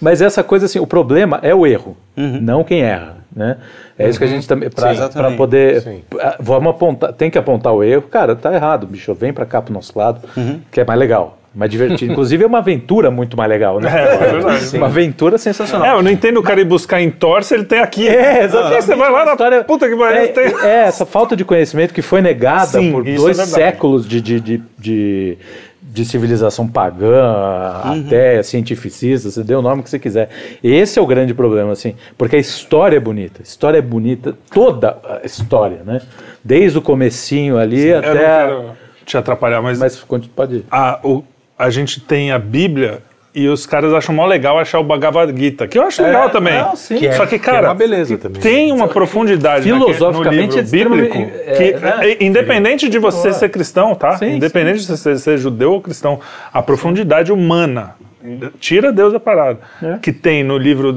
[0.00, 3.56] Mas essa coisa assim, o problema é o erro, não quem erra, né?
[3.98, 6.02] É isso que a gente também, pra poder, Sim.
[6.38, 9.74] vamos apontar, tem que apontar o erro, cara, tá errado, bicho, vem pra cá pro
[9.74, 10.20] nosso lado,
[10.70, 11.38] que é mais legal.
[11.52, 12.12] Mais divertido.
[12.12, 13.90] Inclusive é uma aventura muito mais legal, né?
[13.92, 14.76] É, é verdade.
[14.76, 15.86] Uma aventura sensacional.
[15.86, 18.06] É, eu não entendo o cara ir buscar em Thor se ele tem aqui.
[18.06, 18.74] É, exatamente.
[18.76, 20.20] Aí Você vai lá na História- puta que pariu.
[20.22, 20.44] é, tem...
[20.62, 24.20] é, essa falta de conhecimento que foi negada Sim, por isso dois é séculos de,
[24.20, 25.38] de, de, de,
[25.82, 27.24] de civilização pagã,
[27.84, 28.04] Uhum.
[28.06, 30.28] até cientificista, você dê o nome que você quiser.
[30.62, 33.40] Esse é o grande problema, assim, porque a história é bonita.
[33.40, 36.00] A história é bonita, toda a história, né?
[36.44, 38.18] Desde o comecinho ali Eu não até...
[38.20, 38.64] quero
[39.04, 39.96] te atrapalhar, mas, Mas
[40.36, 40.64] pode ir.
[40.70, 41.24] a, o-
[41.60, 43.02] a gente tem a Bíblia
[43.34, 46.54] e os caras acham mó legal achar o Bhagavad Gita, que eu acho legal também.
[46.54, 46.96] não, sim.
[46.96, 48.40] Que é- Só que, que é cara, uma beleza também.
[48.40, 51.94] tem uma profundidade naquele- Filosoficamente, no é livro bíblico é, que, né?
[52.02, 54.16] é, independente de você ser cristão, tá?
[54.16, 56.18] Sim, independente de você ser judeu ou cristão,
[56.52, 57.94] a profundidade humana
[58.58, 59.98] tira Deus da parada É.
[59.98, 60.92] que tem no livro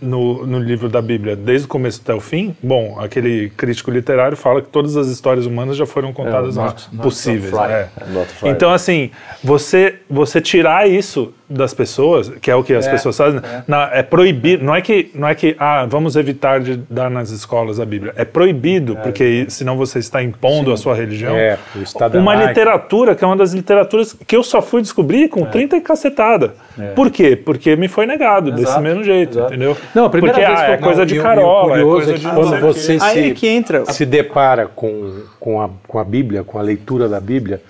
[0.00, 2.56] no, no livro da Bíblia desde o começo até o fim.
[2.62, 6.88] Bom, aquele crítico literário fala que todas as histórias humanas já foram contadas É, not-
[7.02, 7.52] possíveis.
[7.54, 7.88] É.
[8.12, 8.28] Not.
[8.44, 9.10] Então, assim,
[9.42, 14.02] você, você tirar isso das pessoas, que é o que as pessoas fazem, na- é
[14.02, 14.64] proibido.
[14.64, 18.12] Não é que, não é que ah, vamos evitar de dar nas escolas a Bíblia.
[18.16, 21.34] É proibido, porque senão você está impondo a sua religião.
[21.36, 24.82] É, o Estado é uma literatura que é uma das literaturas que eu só fui
[24.82, 26.54] descobrir com 30 e cacetada.
[26.94, 27.34] Por quê?
[27.34, 29.52] Porque me foi negado desse Exato, mesmo jeito, exato.
[29.52, 29.76] entendeu?
[29.94, 31.94] Não, a primeira porque vez ah, que eu- é coisa Não, de carola, é curioso
[31.96, 33.84] coisa é que de quando você se- é que entra.
[33.86, 37.60] se depara com, com, a, com a Bíblia, com a leitura da Bíblia,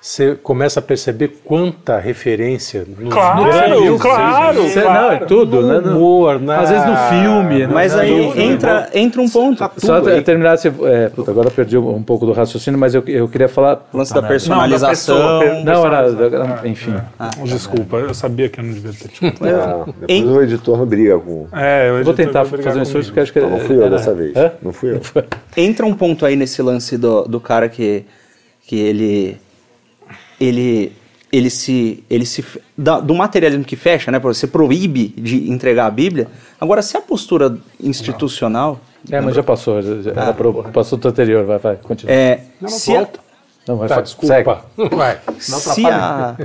[0.00, 3.44] você começa a perceber quanta referência no Claro,
[3.84, 5.00] no- claro, Você- claro.
[5.02, 5.78] Não, é tudo, né?
[5.80, 7.70] no humor, na, Às vezes no filme, né?
[7.70, 9.70] Mas na aí entra, entra um ponto.
[9.76, 13.02] Só ter- terminar, se, é, puta, agora eu perdi um pouco do raciocínio, mas eu,
[13.06, 13.86] eu queria falar.
[13.92, 15.40] O lance da Não, da personalização.
[15.40, 16.94] pessoa, Não, era, era- enfim.
[17.44, 20.86] Desculpa, eu sabia que eu não devia ter te Ah, depois Em- o editor não
[20.86, 21.46] briga com.
[21.52, 23.40] É, eu Vou tentar fazer um esforço porque acho que.
[23.40, 24.34] Não, não fui eu dessa vez.
[24.34, 24.50] Hã?
[24.62, 25.00] Não fui eu.
[25.58, 28.04] entra um ponto aí nesse lance do, do cara que,
[28.66, 29.36] que ele
[30.40, 30.92] ele
[31.32, 32.44] ele se ele se
[32.76, 34.18] da- do materialismo que fecha, né?
[34.18, 36.26] Você proíbe de entregar a Bíblia.
[36.60, 38.80] Agora, se a postura institucional
[39.10, 42.12] É, mas já passou, já, já era pro- passou do anterior, vai, vai, continua.
[42.12, 43.20] é Não, não se, a, volta.
[43.68, 44.64] Não, vai, Tá, desculpa.
[44.90, 45.18] Vai.
[45.38, 46.36] se a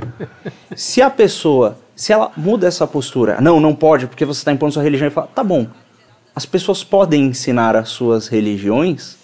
[0.76, 4.72] se a pessoa se ela muda essa postura, não, não pode porque você está impondo
[4.74, 5.66] sua religião e fala, tá bom,
[6.34, 9.15] as pessoas podem ensinar as suas religiões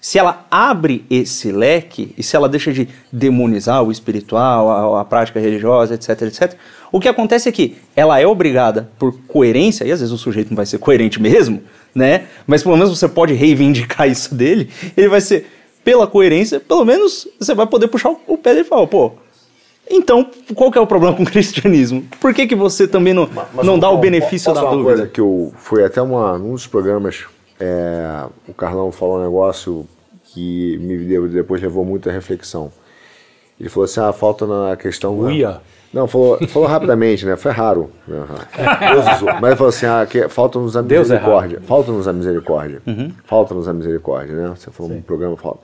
[0.00, 5.04] se ela abre esse leque e se ela deixa de demonizar o espiritual, a, a
[5.04, 6.54] prática religiosa, etc, etc,
[6.92, 10.50] o que acontece é que ela é obrigada por coerência, e às vezes o sujeito
[10.50, 11.62] não vai ser coerente mesmo,
[11.94, 12.26] né?
[12.46, 15.46] Mas pelo menos você pode reivindicar isso dele, ele vai ser,
[15.84, 19.12] pela coerência, pelo menos você vai poder puxar o, o pé dele e falar, pô,
[19.90, 22.04] então qual que é o problema com o cristianismo?
[22.20, 23.28] Por que, que você também não,
[23.64, 24.96] não dá o benefício da falar uma dúvida?
[24.96, 27.24] coisa que eu foi até uma num dos programas
[27.60, 29.86] é, o Carlão falou um negócio
[30.24, 32.70] que me deu- depois levou muita reflexão.
[33.58, 35.60] Ele falou assim, ah, falta na questão Uia.
[35.92, 37.34] Não, falou, falou rapidamente, né?
[37.36, 37.90] Foi raro.
[38.06, 39.28] Deus usou.
[39.40, 40.98] Mas ele falou assim: ah, falta-nos a é raro.
[41.00, 41.60] misericórdia.
[41.62, 42.82] Falta-nos a misericórdia.
[43.24, 44.52] Falta-nos a misericórdia, né?
[44.54, 45.60] Você falou no programa, falta.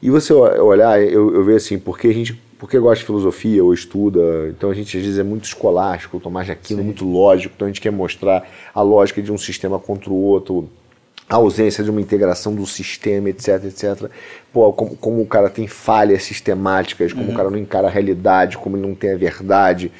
[0.00, 3.74] E você olhar, eu, eu vejo assim, porque a gente porque gosta de filosofia ou
[3.74, 7.66] estuda, então a gente às vezes é muito escolástico, Tomás de Aquino, muito lógico, então
[7.66, 10.68] a gente quer mostrar a lógica de um sistema contra o outro.
[11.32, 14.10] A ausência de uma integração do sistema, etc, etc.
[14.52, 18.58] Pô, como, como o cara tem falhas sistemáticas, como o cara não encara a realidade,
[18.58, 19.90] como ele não tem a verdade.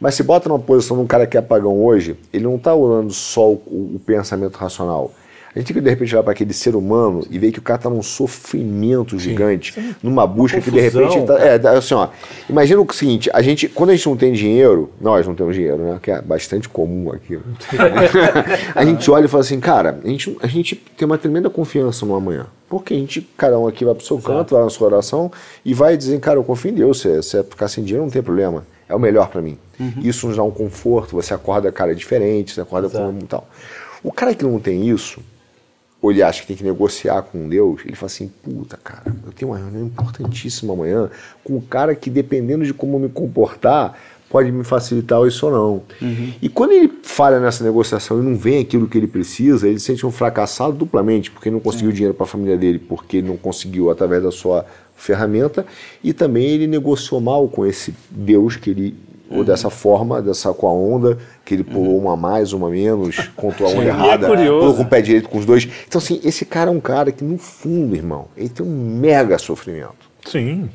[0.00, 2.74] Mas se bota numa posição de um cara que é apagão hoje, ele não está
[2.74, 5.12] olhando só o, o pensamento racional.
[5.54, 7.62] A gente tem que de repente olhar para aquele ser humano e ver que o
[7.62, 11.22] cara está num sofrimento gigante, numa busca que de repente.
[11.26, 12.08] Tá, é, assim, ó.
[12.48, 15.78] Imagina o seguinte: a gente, quando a gente não tem dinheiro, nós não temos dinheiro,
[15.78, 15.98] né?
[16.00, 17.36] Que é bastante comum aqui.
[18.74, 22.06] a gente olha e fala assim, cara, a gente, a gente tem uma tremenda confiança
[22.06, 22.46] no amanhã.
[22.68, 25.32] Porque a gente, cada um aqui vai pro seu canto, vai na sua oração
[25.64, 27.00] e vai dizer, cara, eu confio em Deus.
[27.00, 28.64] Se, se é ficar sem dinheiro, não tem problema.
[28.88, 29.58] É o melhor para mim.
[30.02, 33.48] Isso nos dá um conforto, você acorda, cara, diferente, você acorda com e tal.
[34.02, 35.20] O cara que não tem isso,
[36.02, 39.32] ou ele acha que tem que negociar com Deus, ele fala assim, puta, cara, eu
[39.32, 41.10] tenho uma reunião importantíssima amanhã
[41.44, 43.98] com um cara que, dependendo de como me comportar,
[44.30, 45.82] pode me facilitar isso ou não.
[46.40, 49.86] E quando ele falha nessa negociação e não vem aquilo que ele precisa, ele se
[49.86, 53.90] sente um fracassado duplamente, porque não conseguiu dinheiro para a família dele, porque não conseguiu
[53.90, 54.64] através da sua
[54.96, 55.66] ferramenta,
[56.02, 58.94] e também ele negociou mal com esse Deus que ele
[59.30, 63.30] ou dessa forma, dessa com a onda, que ele pulou uma a mais, uma menos,
[63.36, 64.58] contou a onda errada, curioso.
[64.58, 65.68] pulou com o pé direito com os dois.
[65.86, 69.38] Então, assim, esse cara é um cara que, no fundo, irmão, ele tem um mega
[69.38, 70.09] sofrimento.
[70.24, 70.68] Sim.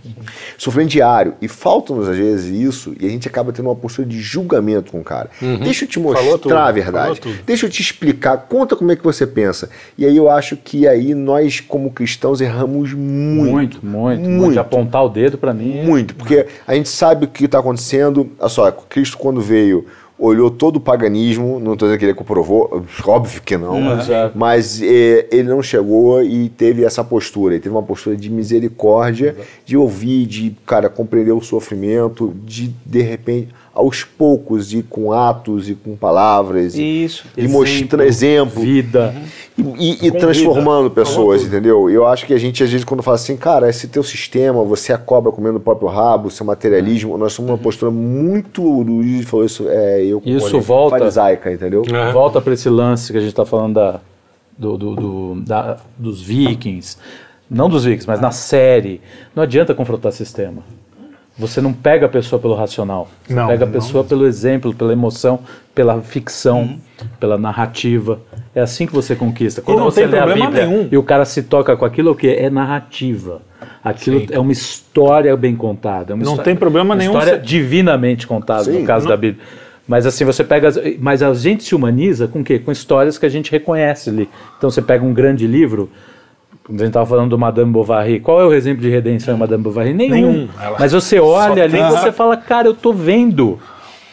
[0.57, 1.33] Sofrimento diário.
[1.41, 4.99] E falta-nos, às vezes, isso, e a gente acaba tendo uma postura de julgamento com
[4.99, 5.29] o cara.
[5.63, 7.21] Deixa eu te mostrar a verdade.
[7.45, 8.37] Deixa eu te explicar.
[8.49, 9.69] Conta como é que você pensa.
[9.97, 13.51] E aí eu acho que aí nós, como cristãos, erramos muito.
[13.51, 14.29] Muito, muito, muito.
[14.29, 14.53] Muito.
[14.53, 15.83] De apontar o dedo pra mim.
[15.83, 18.31] Muito, porque a gente sabe o que está acontecendo.
[18.39, 19.85] Olha só, Cristo quando veio,
[20.17, 24.37] olhou todo o paganismo, não estou dizendo que ele comprovou, óbvio que não, Exato.
[24.37, 29.35] mas eh, ele não chegou e teve essa postura, ele teve uma postura de misericórdia,
[29.65, 35.69] de ouvir, de, cara, compreender o sofrimento, de, de repente, aos poucos, e com atos
[35.69, 37.25] e com palavras, e, Isso.
[37.35, 39.13] e mostrar exemplo, Vida.
[39.57, 41.89] e, e- e transformando pessoas, entendeu?
[41.89, 44.93] Eu acho que a gente, às vezes, quando fala assim, cara, esse teu sistema, você
[44.93, 48.63] é a cobra comendo o próprio rabo, seu materialismo, nós somos uma postura muito.
[48.63, 51.83] O Luiz falou isso, é, eu Isso volta- farisaica, entendeu?
[51.93, 52.11] É.
[52.13, 53.99] Volta para esse lance que a gente está falando da,
[54.57, 56.97] do, do- do- da- dos vikings.
[57.49, 59.01] Não dos vikings, mas na série.
[59.35, 60.63] Não adianta confrontar sistema.
[61.37, 63.09] Você não pega a pessoa pelo racional.
[63.27, 63.73] Você Não, pega a não.
[63.73, 65.39] pessoa pelo exemplo, pela emoção,
[65.73, 66.77] pela ficção,
[67.19, 68.21] pela narrativa.
[68.55, 69.61] É assim que você conquista.
[69.61, 70.87] Quando não você tem lê a problema Bíblia nenhum.
[70.89, 73.41] e o cara se toca com aquilo, o que é narrativa.
[73.83, 76.13] Aquilo é uma história bem contada.
[76.13, 79.43] é Não história- tem problema nenhum História divinamente contada, Sim, no caso da Bíblia.
[79.87, 80.69] Mas assim, você pega.
[80.69, 82.57] as- Mas a gente se humaniza com o quê?
[82.59, 84.29] Com histórias que a gente reconhece ali.
[84.57, 85.91] Então você pega um grande livro.
[86.65, 88.19] Como a gente estava falando do Madame Bovary.
[88.19, 89.93] Qual é o exemplo de redenção em Madame Bovary?
[89.93, 90.15] Nenhum.
[90.31, 90.49] Nenhum.
[90.79, 93.59] Mas você olha ali e você fala, cara, eu tô vendo.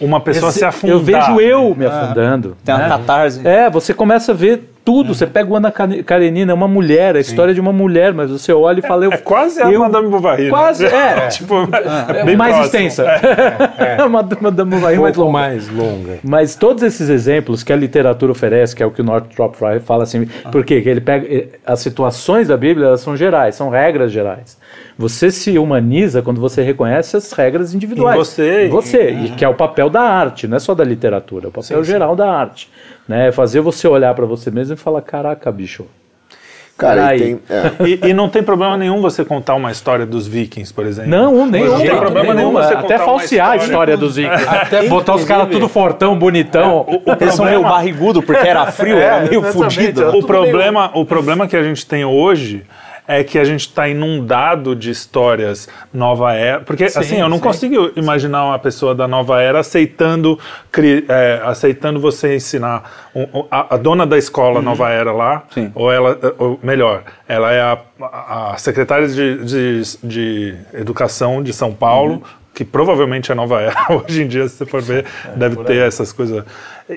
[0.00, 0.96] Uma pessoa Esse- se afundar.
[0.96, 2.56] Eu vejo eu me afundando.
[2.64, 2.88] Tem uma né?
[2.88, 3.46] catarse.
[3.46, 5.14] É, você começa a ver tudo.
[5.14, 8.30] Você pega o Ana Kare- Karenina, é uma mulher, a história de uma mulher, mas
[8.30, 9.04] você olha e fala.
[9.04, 10.44] Eu, É quase a eu- Madame Bovary.
[10.44, 10.50] né?
[10.50, 11.28] Quase, é.
[11.30, 11.54] tipo,
[12.14, 12.86] É bem mais próximo.
[12.86, 13.04] extensa.
[14.10, 15.32] Madame Madame Bovary Um mais longa.
[15.32, 16.18] mais longa.
[16.22, 19.80] Mas todos esses exemplos que a literatura oferece, que é o que o Northrop Frye
[19.80, 20.80] fala assim, por quê?
[20.80, 24.58] Que ele pega eh, as situações da Bíblia, elas são gerais, são regras gerais.
[24.98, 28.14] Você se humaniza quando você reconhece as regras individuais.
[28.14, 30.84] Em você, Em você, e que é o papel da arte, não é só da
[30.84, 32.70] literatura, é o papel geral da arte,
[33.08, 33.28] né?
[33.28, 35.86] É fazer você olhar para você mesmo e falar, caraca, bicho.
[36.76, 37.40] Cara, e tem.
[37.48, 41.10] é, E, e não tem problema nenhum você contar uma história dos vikings, por exemplo.
[41.10, 41.72] Não, nenhum.
[41.72, 43.70] Não tem problema nenhum você Até falsear a história.
[43.70, 44.48] história dos Vikings.
[44.48, 46.86] Até botar os caras tudo fortão, bonitão.
[47.20, 50.02] Eles são meio barrigudo porque era frio, era meio fudido.
[50.02, 52.64] era O problema, o problema que a gente tem hoje
[53.06, 56.60] é que a gente está inundado de histórias nova era.
[56.60, 60.38] Porque, assim, eu não consigo imaginar uma pessoa da nova era aceitando,
[61.08, 63.08] é, aceitando você ensinar.
[63.14, 65.70] um- a, a dona da escola nova era lá, Sim.
[65.74, 67.78] ou ela, ou melhor, ela é a,
[68.52, 72.22] a secretária de, de, de Educação de São Paulo.
[72.54, 76.12] Que provavelmente é nova era, hoje em dia, se você for ver, deve ter essas
[76.12, 76.44] coisas.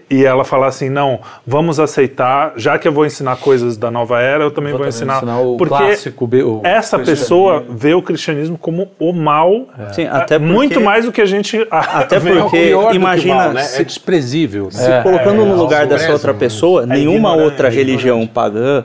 [0.09, 4.19] E ela falar assim: não, vamos aceitar, já que eu vou ensinar coisas da nova
[4.21, 5.15] era, eu também vou, também ensinar.
[5.17, 10.07] ensinar o porque clássico, o essa pessoa vê o cristianismo como o mal, Sim, é,
[10.09, 11.65] até porque- muito mais do que a gente.
[11.71, 12.35] Até vê.
[12.35, 13.63] porque- imagina mal, né?
[13.63, 14.69] se- É desprezível.
[14.71, 16.39] Se colocando no lugar dessa outra né?
[16.39, 18.83] pessoa, É nenhuma outra é religião pagã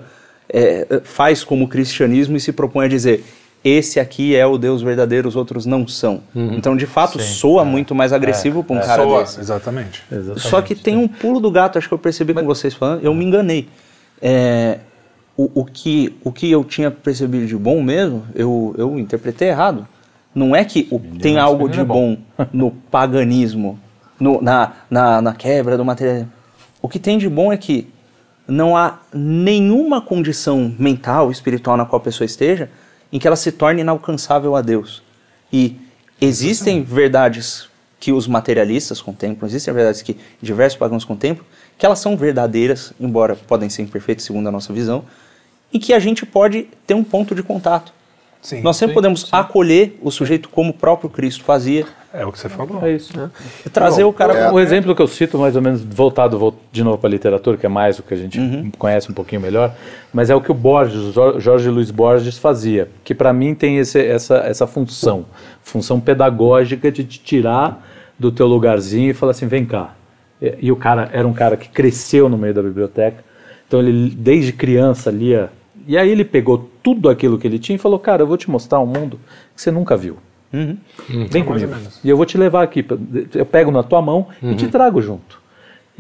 [0.53, 3.25] é, faz como o cristianismo e se propõe a dizer
[3.65, 6.21] esse aqui é o Deus verdadeiro, os outros não são.
[6.35, 9.41] Então, de fato, soa muito mais agressivo para um cara Soa, desse.
[9.41, 10.03] Exatamente.
[10.37, 13.13] Só que tem um pulo do gato, acho que eu percebi com vocês falando, eu
[13.15, 13.69] me enganei.
[14.23, 14.79] É,
[15.37, 19.87] o, o que, o que eu tinha percebido de bom mesmo, eu, eu interpretei errado.
[20.35, 22.17] Não é que o- tem algo de bom
[22.53, 23.79] no paganismo,
[24.19, 26.31] no- na, na, na quebra do materialismo.
[26.81, 27.89] O que tem de bom é que
[28.49, 32.69] não há nenhuma condição mental, espiritual na qual a pessoa esteja
[33.13, 35.03] em que ela se torne inalcançável a Deus.
[35.53, 35.77] E
[36.21, 41.45] existem verdades que os materialistas contemplam, existem verdades que diversos pagãos contemplam,
[41.79, 45.05] que elas são verdadeiras, embora podem ser imperfeitas segundo a nossa visão,
[45.73, 47.93] e que a gente pode ter um ponto de contato.
[48.43, 49.29] Sim, Nós sempre sim, podemos sim.
[49.33, 52.83] acolher o sujeito como o próprio Cristo fazia, É o que você falou.
[52.85, 53.13] É isso.
[53.65, 54.51] e trazer o cara é.
[54.51, 57.57] O exemplo que eu cito, mais ou menos voltado vol- de novo para a literatura,
[57.57, 58.71] que é mais o que a gente Uhum.
[58.79, 59.75] conhece um pouquinho melhor,
[60.13, 64.05] mas é o que o Borges, Jorge Luiz Borges fazia, que para mim tem esse-
[64.05, 65.27] essa, essa função,
[65.63, 67.87] função pedagógica de te tirar
[68.19, 69.95] do teu lugarzinho e falar assim, vem cá.
[70.43, 73.23] E, e o cara era um cara que cresceu no meio da biblioteca,
[73.69, 75.51] então ele desde criança lia,
[75.91, 78.49] e aí ele pegou tudo aquilo que ele tinha e falou, cara, eu vou te
[78.49, 79.19] mostrar um mundo
[79.53, 80.19] que você nunca viu.
[80.53, 80.77] Uhum.
[81.29, 81.75] Vem comigo.
[82.05, 82.87] E eu vou te levar aqui.
[83.35, 85.40] Eu pego na tua mão e te trago junto.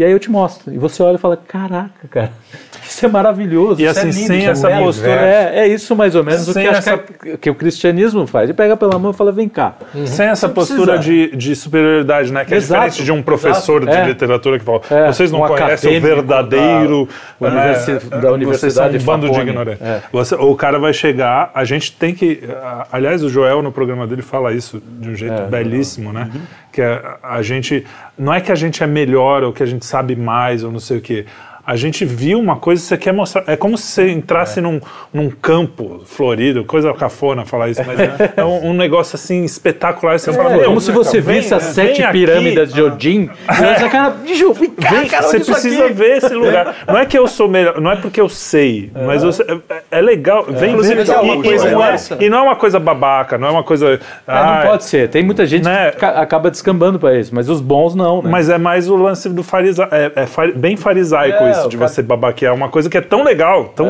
[0.00, 0.72] E aí eu te mostro.
[0.72, 2.32] E você olha e fala: Caraca, cara,
[2.88, 3.80] isso é maravilhoso.
[3.80, 6.24] E isso é assim, lindo, sem é essa belo." postura- É, é isso mais ou
[6.24, 8.44] menos o Sem que, acho essa- que, é- que o cristianismo faz.
[8.44, 9.74] Ele pega pela mão e fala: Vem cá.
[10.06, 12.44] Sem essa postura de, de superioridade, né?
[12.46, 14.06] Que é Exato, diferente de um professor exato, de é.
[14.08, 17.06] literatura que fala, É, vocês não um conhecem o verdadeiro
[17.38, 19.82] da universi- da vocês Universidade são um bando de ignorantes.
[19.82, 20.00] É.
[20.12, 22.40] Você- o cara vai chegar, a gente tem que...
[22.62, 26.30] a- Aliás, o Joel no programa dele fala isso de um jeito É, belíssimo, né?
[26.72, 27.84] Que é, a gente...
[28.18, 30.80] Não é que a gente é melhor ou que a gente sabe mais ou não
[30.80, 31.26] sei o quê.
[31.66, 33.44] A gente viu uma coisa que você quer mostrar.
[33.46, 34.80] É como se você entrasse num,
[35.12, 40.18] num campo florido, coisa cafona falar isso, mas é, é um, um negócio assim espetacular.
[40.18, 43.30] Você fala, É "Meu, como se você vem- visse as sete aqui." pirâmides de Odin.
[43.48, 45.92] E você, cara, bicho, vem cara, você precisa aqui.
[45.92, 46.76] ver esse lugar.
[46.86, 49.82] Não é que eu sou melhor, não é porque eu sei, mas eu sei- é,
[49.98, 50.44] é legal.
[50.48, 53.48] Vem Inclusive, é uma e, coisa não é, e não é uma coisa babaca, não
[53.48, 53.94] é uma coisa.
[53.94, 55.08] É, ah, não pode ser.
[55.08, 55.90] Tem muita gente Né?
[55.90, 58.30] que ca- acaba descambando pra isso, mas os bons não, né?
[58.30, 59.94] Mas é mais o lance do farisaico.
[59.94, 63.22] É, é bem farisaico É, isso, de cara- você babaquear uma coisa que é tão
[63.22, 63.86] legal, tão,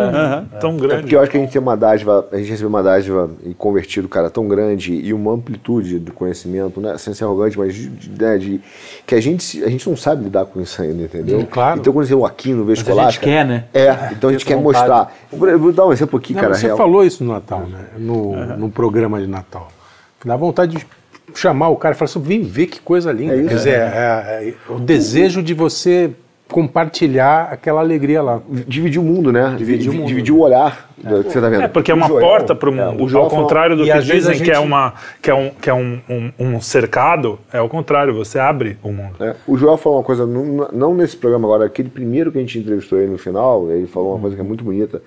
[0.60, 1.00] tão É grande.
[1.02, 3.54] porque eu acho que a gente tem uma dádiva, a gente recebeu uma dádiva e
[3.54, 6.96] convertido, cara, tão grande e uma amplitude do conhecimento, né?
[6.98, 8.60] Sem ser arrogante, mas de, de- né, de-
[9.06, 11.46] que a gente, a gente não sabe lidar com isso ainda, entendeu?
[11.50, 11.80] Claro.
[11.80, 13.64] Então quando você o aqui no Mas a gente quer, né?
[13.74, 14.88] É, então a gente quer vontade.
[14.88, 15.14] mostrar.
[15.32, 16.54] Eu vou dar um exemplo aqui, Não, cara.
[16.54, 16.76] você real.
[16.76, 17.84] falou isso no Natal, né?
[17.98, 19.68] No, no programa de Natal.
[20.24, 20.86] Dá vontade de
[21.34, 23.34] chamar o cara e falar assim, vem ver que coisa linda.
[23.34, 23.48] É isso.
[23.48, 26.10] Quer dizer, é- é o desejo de você
[26.50, 28.40] compartilhar aquela alegria lá.
[28.66, 29.54] Dividir o mundo, né?
[29.56, 30.06] Dividir o mundo.
[30.06, 31.62] Dividir o olhar do que você tá vendo.
[31.62, 33.04] É, porque é uma O porta para o é, mundo.
[33.04, 34.94] o Joel ao falou- contrário do que às vezes dizem a que é, gente- uma,
[35.22, 38.92] que é, um, que é um, um, um- cercado, é o contrário, você abre o
[38.92, 39.14] mundo.
[39.20, 42.40] É, o Joel falou uma coisa, não, não nesse programa agora, aquele primeiro que a
[42.40, 45.00] gente entrevistou ele no final, ele falou uma coisa que é muito bonita,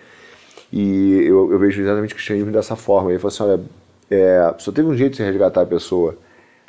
[0.72, 3.12] e eu, eu vejo exatamente o cristianismo dessa forma.
[3.12, 3.62] Ele falou assim: olha,
[4.10, 6.16] é, só teve um jeito de se resgatar a pessoa.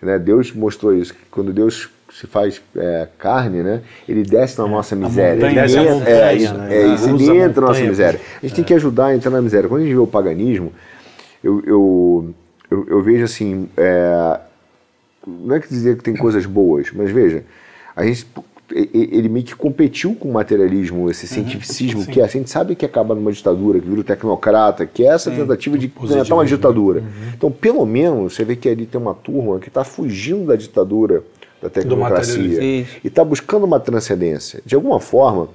[0.03, 0.19] Né?
[0.19, 3.83] Deus mostrou isso, que quando Deus se faz é, carne, né?
[4.09, 5.47] ele desce na nossa miséria.
[5.47, 6.77] ele desce entra, montanha, é, isso, né?
[6.77, 8.21] é isso, Usa ele a entra na nossa miséria.
[8.41, 9.69] A gente tem que ajudar a entrar na miséria.
[9.69, 10.73] Quando a gente vê o paganismo,
[11.43, 12.35] eu, eu,
[12.71, 13.69] eu, eu vejo assim.
[13.77, 14.41] é,
[15.27, 17.43] não é que dizer que tem coisas boas, mas veja,
[17.97, 18.27] a gente
[18.73, 23.15] ele meio que competiu com o materialismo, esse cientificismo, que a gente sabe que acaba
[23.15, 27.03] numa ditadura, que vira o tecnocrata, que é essa tentativa de implementar uma ditadura.
[27.37, 31.23] Então, pelo menos, você vê que ali tem uma turma que está fugindo da ditadura
[31.65, 34.61] da tecnocracia e está buscando uma transcendência.
[34.67, 35.49] De alguma forma,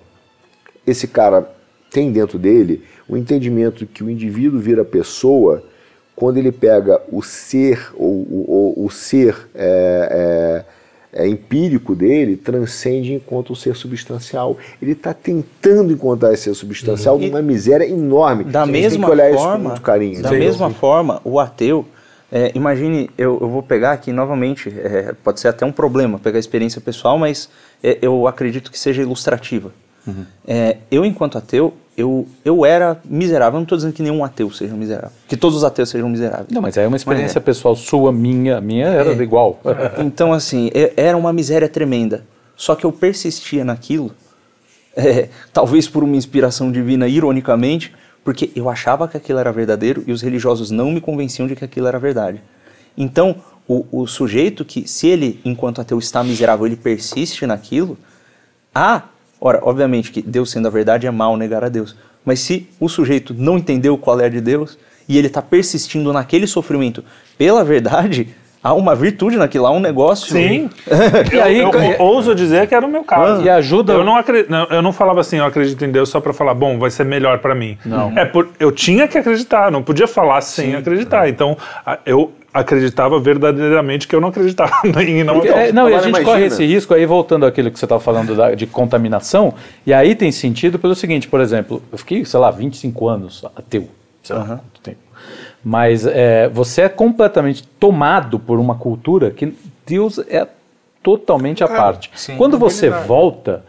[0.85, 1.47] esse cara
[1.91, 5.63] tem dentro dele o entendimento que o indivíduo vira pessoa
[6.15, 10.65] quando ele pega o ser, ou o, o- ser é,
[11.13, 14.57] é, é, empírico dele, transcende enquanto o ser substancial.
[14.81, 18.43] Ele está tentando encontrar esse ser substancial numa miséria enorme.
[18.43, 20.21] Da A gente tem mesma que olhar isso com forma, muito carinho.
[20.21, 21.85] da mesma forma, o ateu,
[22.31, 26.37] é, imagine, eu, eu vou pegar aqui novamente, é, pode ser até um problema pegar
[26.37, 27.49] a experiência pessoal, mas
[27.83, 29.71] é, eu acredito que seja ilustrativa.
[30.47, 33.57] É, eu, enquanto ateu, eu, eu era miserável.
[33.57, 36.47] Eu não estou dizendo que nenhum ateu seja miserável, que todos os ateus sejam miseráveis.
[36.49, 38.59] Não, mas é uma experiência Mas pessoal sua, minha.
[38.59, 39.59] Minha era igual.
[39.99, 42.25] Então, assim, é- era uma miséria tremenda.
[42.55, 44.11] Só que eu persistia naquilo,
[44.95, 47.93] é, talvez por uma inspiração divina, ironicamente,
[48.29, 51.65] porque eu achava que aquilo era verdadeiro e os religiosos não me convenciam de que
[51.65, 52.43] aquilo era verdade.
[52.95, 57.97] Então, o, o sujeito que, se ele, enquanto ateu, está miserável, ele persiste naquilo,
[58.73, 59.01] ah,
[59.41, 61.95] ora, obviamente que Deus sendo a verdade é mal negar a Deus.
[62.23, 64.77] Mas se o sujeito não entendeu qual é a de Deus
[65.07, 67.03] e ele está persistindo naquele sofrimento
[67.35, 70.31] pela verdade, há uma virtude naquilo, há um negócio.
[70.31, 70.69] Sim.
[71.31, 73.41] E eu, aí, eu e- ouso dizer que era o meu caso.
[73.43, 76.19] E ajuda- Eu não, acre- não, eu não falava assim, eu acredito em Deus só
[76.19, 77.77] pra falar, bom, vai ser melhor pra mim.
[77.85, 78.11] Não.
[78.17, 81.27] É por, eu tinha que acreditar, não podia falar sem acreditar.
[81.29, 81.57] Então,
[82.05, 86.01] eu, acreditava verdadeiramente que eu não acreditava em não Então, É, não, e a agora
[86.03, 86.25] gente imagina.
[86.31, 89.53] corre esse risco aí, voltando àquilo que você estava falando da- de contaminação,
[89.85, 93.87] e aí tem sentido pelo seguinte, por exemplo, eu fiquei, sei lá, 25 anos ateu,
[94.23, 94.97] sei lá, quanto tempo.
[95.63, 99.53] Mas é, você é completamente tomado por uma cultura que
[99.85, 100.47] Deus é
[101.03, 102.09] totalmente à parte.
[102.37, 103.63] Quando você volta,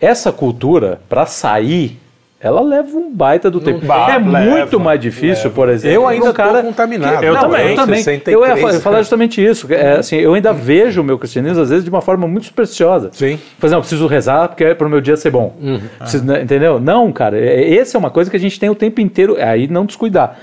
[0.00, 1.98] essa cultura, para sair,
[2.38, 3.84] ela leva um baita do tempo.
[3.86, 5.94] Bah, é leva, muito mais difícil, por exemplo.
[5.94, 7.24] Eu ainda um cara contaminado.
[7.24, 7.70] Eu não, também.
[7.70, 7.98] Eu também.
[8.02, 9.66] 63, eu ia falar justamente isso.
[9.72, 13.10] É, assim, eu ainda vejo o meu cristianismo, às vezes, de uma forma muito supersticiosa.
[13.12, 13.38] Sim.
[13.58, 15.54] Por exemplo, preciso rezar porque é para o meu dia ser bom.
[15.98, 16.78] Preciso, né, entendeu?
[16.78, 17.38] Não, cara.
[17.38, 19.36] é- Essa é uma coisa que a gente tem o tempo inteiro.
[19.40, 20.38] Aí não descuidar.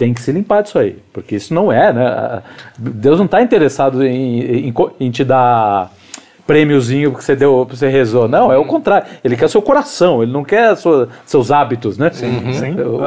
[0.00, 0.96] Tem que se limpar disso aí.
[1.12, 2.42] Porque isso não é, né?
[2.78, 5.90] Deus não está interessado em, em em te dar
[6.46, 8.26] prêmiozinho que você deu, que você rezou.
[8.26, 9.06] Não, é o contrário.
[9.22, 12.08] Ele quer seu coração, ele não quer sua- seus hábitos, né?
[12.14, 12.40] Sim.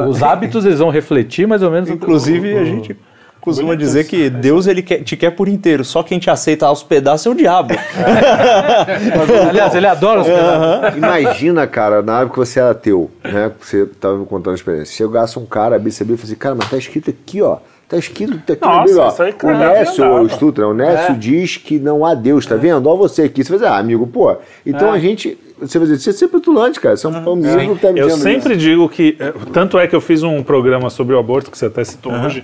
[0.08, 1.90] Os hábitos eles vão refletir mais ou menos.
[1.90, 2.96] Inclusive, a gente
[3.44, 6.82] costuma dizer que Deus ele quer- te quer por inteiro, só quem te aceita aos
[6.82, 7.74] pedaços é o diabo.
[9.48, 10.96] Aliás, ele adora os pedaços.
[10.96, 13.52] Imagina, cara, na época que você era ateu, né?
[13.60, 14.94] Você tava me contando a experiência.
[14.96, 17.58] Chegasse um cara, abrir e falou assim, cara, mas tá escrito aqui, ó.
[17.88, 19.08] Tá escrito aqui na Nossa, Bíblia, ó.
[19.08, 22.88] isso aí, O Nécio, o Stutra, o Nécio diz que não há Deus, tá vendo?
[22.88, 23.44] Ó você aqui.
[23.44, 24.34] Você vai dizer, ah, amigo, pô.
[24.64, 25.38] Então a gente.
[25.60, 26.96] Você vai dizer, você é sempre petulante, cara.
[26.96, 29.16] Você é um, um livro que tá me Eu sempre digo que.
[29.20, 32.12] eh, Tanto é que eu fiz um programa sobre o aborto, que você até citou
[32.12, 32.42] hoje,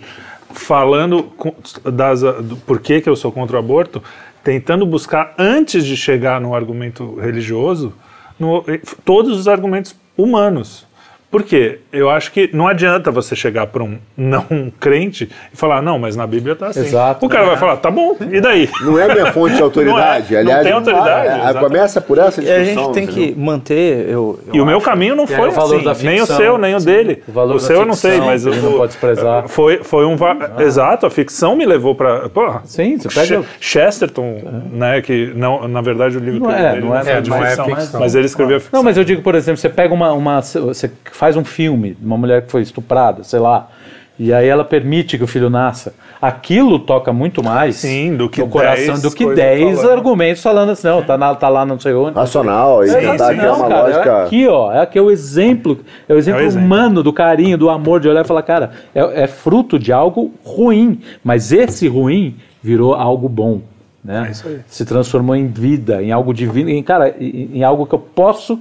[0.53, 1.31] falando
[1.85, 4.03] das, do porquê que eu sou contra o aborto,
[4.43, 7.93] tentando buscar, antes de chegar no argumento religioso,
[8.39, 8.65] no-
[9.05, 10.87] todos os argumentos humanos.
[11.31, 11.79] Por quê?
[11.93, 14.45] Eu acho que não adianta você chegar para um não
[14.81, 16.81] crente e falar, não, mas na Bíblia tá assim.
[16.81, 17.25] Exato.
[17.25, 18.69] O cara vai falar, tá bom, e daí?
[18.83, 20.33] Não é minha fonte de autoridade.
[20.35, 21.65] Não é, não Aliás, tem autoridade, é, exatamente.
[21.65, 22.85] começa por essa E a discussão.
[22.87, 24.09] gente tem que manter.
[24.09, 26.27] Eu, eu E o meu caminho não aí foi o valor assim, da nem o
[26.27, 27.23] ficção, seu, nem o dele.
[27.29, 29.49] O valor da seu eu não sei, ficção, mas ele o- não pode desprezar.
[29.49, 32.29] Foi, foi um va- exato, a ficção me levou para
[32.65, 33.43] Sim, você pega.
[33.43, 37.05] Che- Chesterton, né, que não, na verdade o livro Não que é, dele não é-
[37.05, 38.01] foi de não é ficção, ficção.
[38.01, 38.79] mas ele escreveu a ficção.
[38.79, 40.41] Não, mas eu digo, por exemplo, você pega uma, uma.
[40.43, 40.91] Você
[41.21, 43.69] faz um filme de uma mulher que foi estuprada, sei lá.
[44.19, 45.93] E aí ela permite que o filho nasça.
[46.21, 49.91] Aquilo toca muito mais Sim, do que no coração 10 do que coisas 10 falando.
[49.99, 52.17] argumentos falando assim, não, tá, na- tá lá não sei onde.
[52.17, 54.11] Racional, e É, tentar assim, criar não, uma cara, lógica.
[54.11, 56.67] é aqui, ó, é aqui é o exemplo, é o exemplo, exemplo.
[56.67, 60.33] humano do carinho, do amor, de olhar e falar, cara, é, é fruto de algo
[60.43, 63.61] ruim, mas esse ruim virou algo bom,
[64.03, 64.25] né?
[64.29, 64.61] É isso aí.
[64.67, 68.59] Se transformou em vida, em algo divino, em, cara, em, em algo que eu posso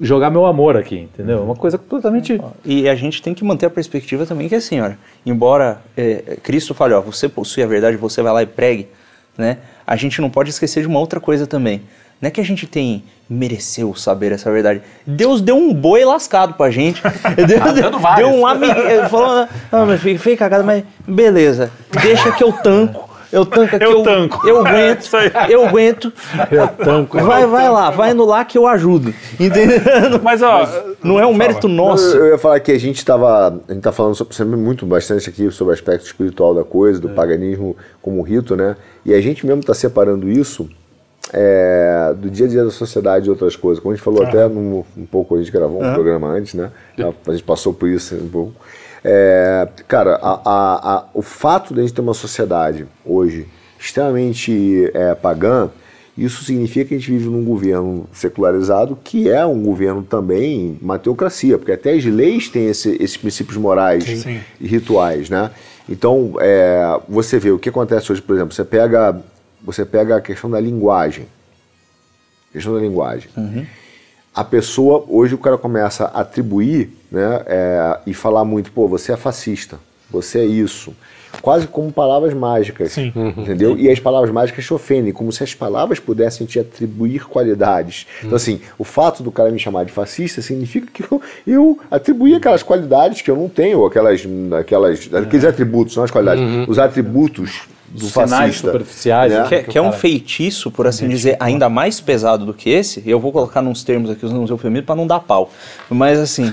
[0.00, 1.42] jogar meu amor aqui, entendeu?
[1.42, 4.80] Uma coisa completamente E a gente tem que manter a perspectiva também que é assim,
[4.80, 8.88] olha, embora é, Cristo fale, ó, você possui a verdade, você vai lá e pregue,
[9.36, 9.58] né?
[9.86, 11.82] A gente não pode esquecer de uma outra coisa também.
[12.20, 14.80] Não é que a gente tem mereceu saber essa verdade.
[15.06, 17.02] Deus deu um boi lascado pra gente.
[17.36, 18.80] Deu, deu, deu um amigo.
[18.80, 21.70] Ele falou, ah, mas fiquei cagado, mas beleza.
[22.02, 23.05] Deixa que eu tanco.
[23.36, 23.84] Eu tanco aqui.
[23.84, 24.48] Eu tanco.
[24.48, 25.14] Eu É, aguento.
[25.14, 25.52] aí.
[25.52, 26.12] eu aguento.
[26.50, 27.18] Eu tanco.
[27.20, 29.12] Vai, vai lá, vai no lá que eu ajudo.
[29.38, 29.78] Entendeu?
[30.22, 30.66] Mas ó,
[31.02, 32.16] Não é um mérito nosso.
[32.16, 33.48] Eu, eu ia falar que a gente estava.
[33.68, 37.00] A gente tá falando sobre, sempre muito bastante aqui sobre o aspecto espiritual da coisa,
[37.00, 38.76] do paganismo como rito, né?
[39.04, 40.68] E a gente mesmo está separando isso
[41.32, 43.82] é, do dia a dia da sociedade e outras coisas.
[43.82, 46.70] Como a gente falou até num, um pouco, a gente gravou um programa antes, né?
[47.26, 48.52] A gente passou por isso um pouco.
[49.08, 53.46] É, cara, a- a- a- o fato de a gente ter uma sociedade hoje
[53.78, 55.70] extremamente é, pagã,
[56.18, 60.98] isso significa que a gente vive num governo secularizado que é um governo também uma
[60.98, 64.40] teocracia, porque até as leis têm esse- esses princípios morais Sim.
[64.60, 65.52] e rituais, né?
[65.88, 69.20] Então, é, você vê o que acontece hoje, por exemplo, você pega,
[69.62, 71.26] você pega a questão da linguagem,
[72.52, 73.28] questão da linguagem.
[74.34, 79.12] A pessoa, hoje o cara começa a atribuir né, é, e falar muito, pô, você
[79.12, 79.78] é fascista,
[80.10, 80.92] você é isso.
[81.42, 83.12] Quase como palavras mágicas, Sim.
[83.36, 83.76] entendeu?
[83.76, 88.06] E as palavras mágicas te ofendem, como se as palavras pudessem te atribuir qualidades.
[88.22, 92.34] Então, assim, o fato do cara me chamar de fascista significa que eu, eu atribuí
[92.34, 94.26] aquelas qualidades que eu não tenho, aquelas,
[94.58, 98.68] aquelas, aqueles atributos, não as qualidades, os atributos do Os sinais fascista.
[98.68, 99.40] superficiais, né?
[99.42, 99.48] né?
[99.48, 103.02] Que, é- que é um feitiço, por assim dizer, ainda mais pesado do que esse.
[103.04, 105.52] Eu vou colocar nos termos aqui, usando os eufemismos, para não dar pau.
[105.90, 106.50] Mas assim,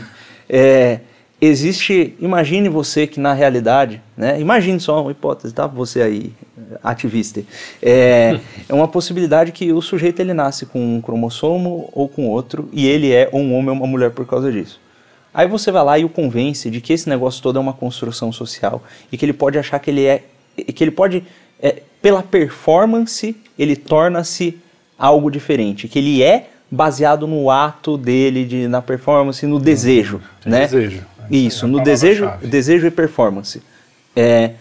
[0.49, 0.99] é,
[1.39, 2.15] existe.
[2.19, 4.39] Imagine você que na realidade, né?
[4.39, 5.67] Imagine só uma hipótese, tá?
[5.67, 6.33] Você aí,
[6.83, 7.43] ativista.
[7.81, 12.69] É, é uma possibilidade que o sujeito ele nasce com um cromossomo ou com outro
[12.71, 14.79] e ele é um homem ou uma mulher por causa disso.
[15.33, 18.31] Aí você vai lá e o convence de que esse negócio todo é uma construção
[18.31, 20.23] social e que ele pode achar que ele é
[20.55, 21.23] que ele pode
[21.59, 24.59] é, pela performance ele torna-se
[24.97, 30.61] algo diferente, que ele é baseado no ato dele de na performance, no desejo, né?
[30.61, 31.05] desejo.
[31.29, 33.61] Isso, É no desejo, desejo e performance.
[34.15, 34.51] É,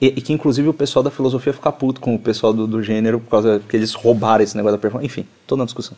[0.00, 2.82] E, e que inclusive o pessoal da filosofia fica puto com o pessoal do, do
[2.82, 5.06] gênero por causa que eles roubaram esse negócio da performance.
[5.06, 5.96] Enfim, toda uma discussão.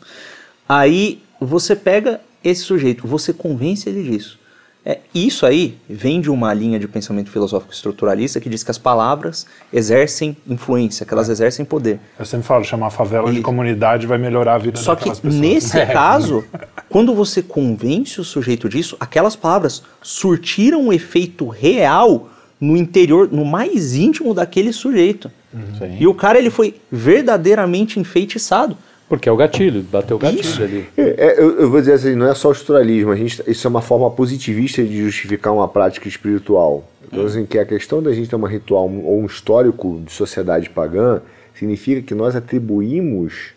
[0.67, 4.39] Aí você pega esse sujeito, você convence ele disso.
[4.85, 8.77] É, isso aí vem de uma linha de pensamento filosófico estruturalista que diz que as
[8.77, 11.99] palavras exercem influência, que elas exercem poder.
[12.17, 13.43] Eu sempre falo, chamar a favela de Isso.
[13.43, 15.35] comunidade vai melhorar a vida Só que pessoas.
[15.35, 16.45] nesse caso,
[16.87, 23.43] quando você convence o sujeito disso, aquelas palavras surtiram um efeito real no interior, no
[23.43, 25.29] mais íntimo daquele sujeito.
[25.77, 25.97] Sim.
[25.99, 28.77] E o cara ele foi verdadeiramente enfeitiçado.
[29.09, 30.61] Porque é o gatilho, bateu o gatilho Isso.
[30.61, 30.87] ali.
[30.95, 33.81] É, eu, eu vou dizer assim, não é só estruturalismo, a gente, isso é uma
[33.81, 36.87] forma positivista de justificar uma prática espiritual.
[37.11, 40.69] Então, assim, que a questão da gente ter um ritual ou um histórico de sociedade
[40.69, 41.21] pagã
[41.55, 43.53] significa que nós atribuímos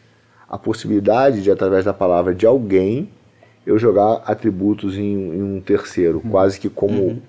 [0.49, 3.11] a possibilidade de, através da palavra de alguém,
[3.67, 7.23] eu jogar atributos em, em um terceiro, quase que como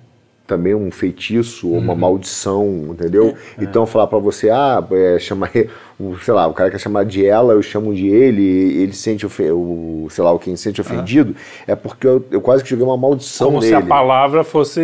[0.45, 3.35] também um feitiço ou uma maldição, entendeu?
[3.59, 5.49] Então falar pra você, ah, é, chama,
[5.99, 8.41] o, sei lá, o cara quer chamar de ela, eu chamo de ele,
[8.81, 11.35] ele se sente ofe- o, sei lá, o quem se sente ofendido,
[11.67, 13.69] é porque eu, eu quase que joguei uma maldição Como nele.
[13.69, 14.81] se a palavra fosse.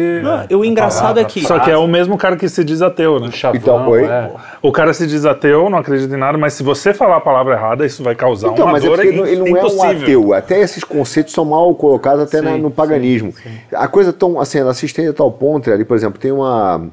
[0.49, 3.19] e o engraçado é que Só que é o mesmo cara que se diz ateu,
[3.19, 3.31] né?
[3.31, 4.03] Chavão, Então, oi?
[4.05, 4.31] é.
[4.61, 7.53] O cara se diz ateu, não acredita em nada, mas se você falar a palavra
[7.55, 10.01] errada, isso vai causar Então, uma mas é dor porque ele não é um impossível.
[10.03, 10.33] ateu.
[10.33, 13.33] Até esses conceitos são mal colocados até na- Sim, no paganismo.
[13.73, 16.87] A coisa tão assim, ela se estende a tal ponto, ali, por exemplo, tem uma.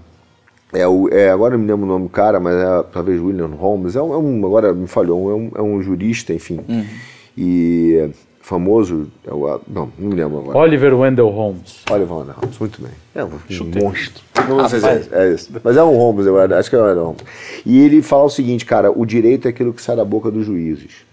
[0.73, 3.47] É o, é, agora eu me lembro o nome do cara, mas é talvez William
[3.49, 3.95] Holmes.
[3.97, 6.61] É um, é um- agora me falhou, é um, é um jurista, enfim.
[7.37, 8.11] E é,
[8.41, 9.07] famoso.
[9.27, 10.59] É o, não, não me lembro agora.
[10.59, 11.83] Oliver Wendell Holmes.
[11.91, 12.91] Oliver Wendell Holmes, muito bem.
[13.15, 14.23] É um, um monstro.
[14.49, 15.51] Não sei se é, é isso.
[15.63, 17.23] Mas é um Holmes, eu acho que é um Holmes.
[17.65, 20.45] E ele fala o seguinte, cara, o direito é aquilo que sai da boca dos
[20.47, 21.06] juízes.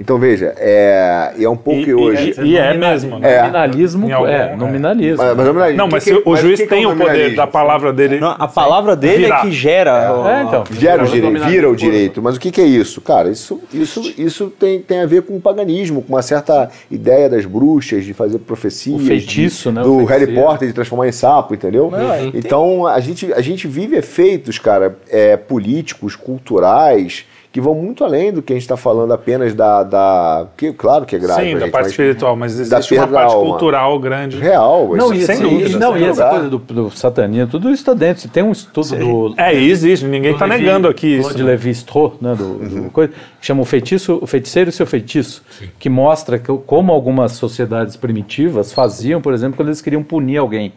[0.00, 2.34] Então veja, é, e é um pouco que hoje.
[2.42, 3.34] E é mesmo, né?
[3.34, 3.40] É.
[3.42, 4.56] Nominalismo, algum- é, é.
[4.56, 5.22] nominalismo.
[5.22, 7.04] Mas, mas, lá, Não, mas que- o mas juiz que que tem é o poder
[7.04, 7.36] nominalismo?
[7.36, 8.18] da palavra dele.
[8.18, 9.38] Não, a palavra dele Virar.
[9.38, 9.90] é que gera.
[10.38, 10.64] É, então.
[10.72, 11.50] Gera o direito, Nominalismo.
[11.52, 12.22] vira o direito.
[12.22, 13.02] Mas o que, que é isso?
[13.02, 17.28] Cara, isso, isso, isso tem, tem a ver com o paganismo, com uma certa ideia
[17.28, 18.96] das bruxas, de fazer profecias.
[19.02, 19.82] O feitiço, de- né?
[19.82, 20.24] Do feiticeiro.
[20.32, 21.92] Harry Potter de transformar em sapo, entendeu?
[22.32, 28.32] então a gente, a gente vive efeitos, cara, é, políticos, culturais, que vão muito além
[28.32, 29.82] do que a gente está falando apenas da.
[29.82, 31.42] da que, claro que é grave.
[31.42, 33.50] Sim, da gente, parte mas espiritual, mas da existe uma parte alma.
[33.50, 34.38] cultural grande.
[34.38, 37.50] Real, Não, isso, e, sem dúvida, e- não, sem e essa coisa do, do satanismo,
[37.50, 38.28] tudo isso está dentro.
[38.28, 39.34] Tem um estudo do.
[39.36, 41.34] É, existe, ninguém está negando aqui isso.
[41.34, 41.50] de né?
[41.50, 45.42] Levi Strauss, né, do, do coisa, que chama o feitiço, o feiticeiro e seu feitiço,
[45.78, 50.72] que mostra que, como algumas sociedades primitivas faziam, por exemplo, quando eles queriam punir alguém.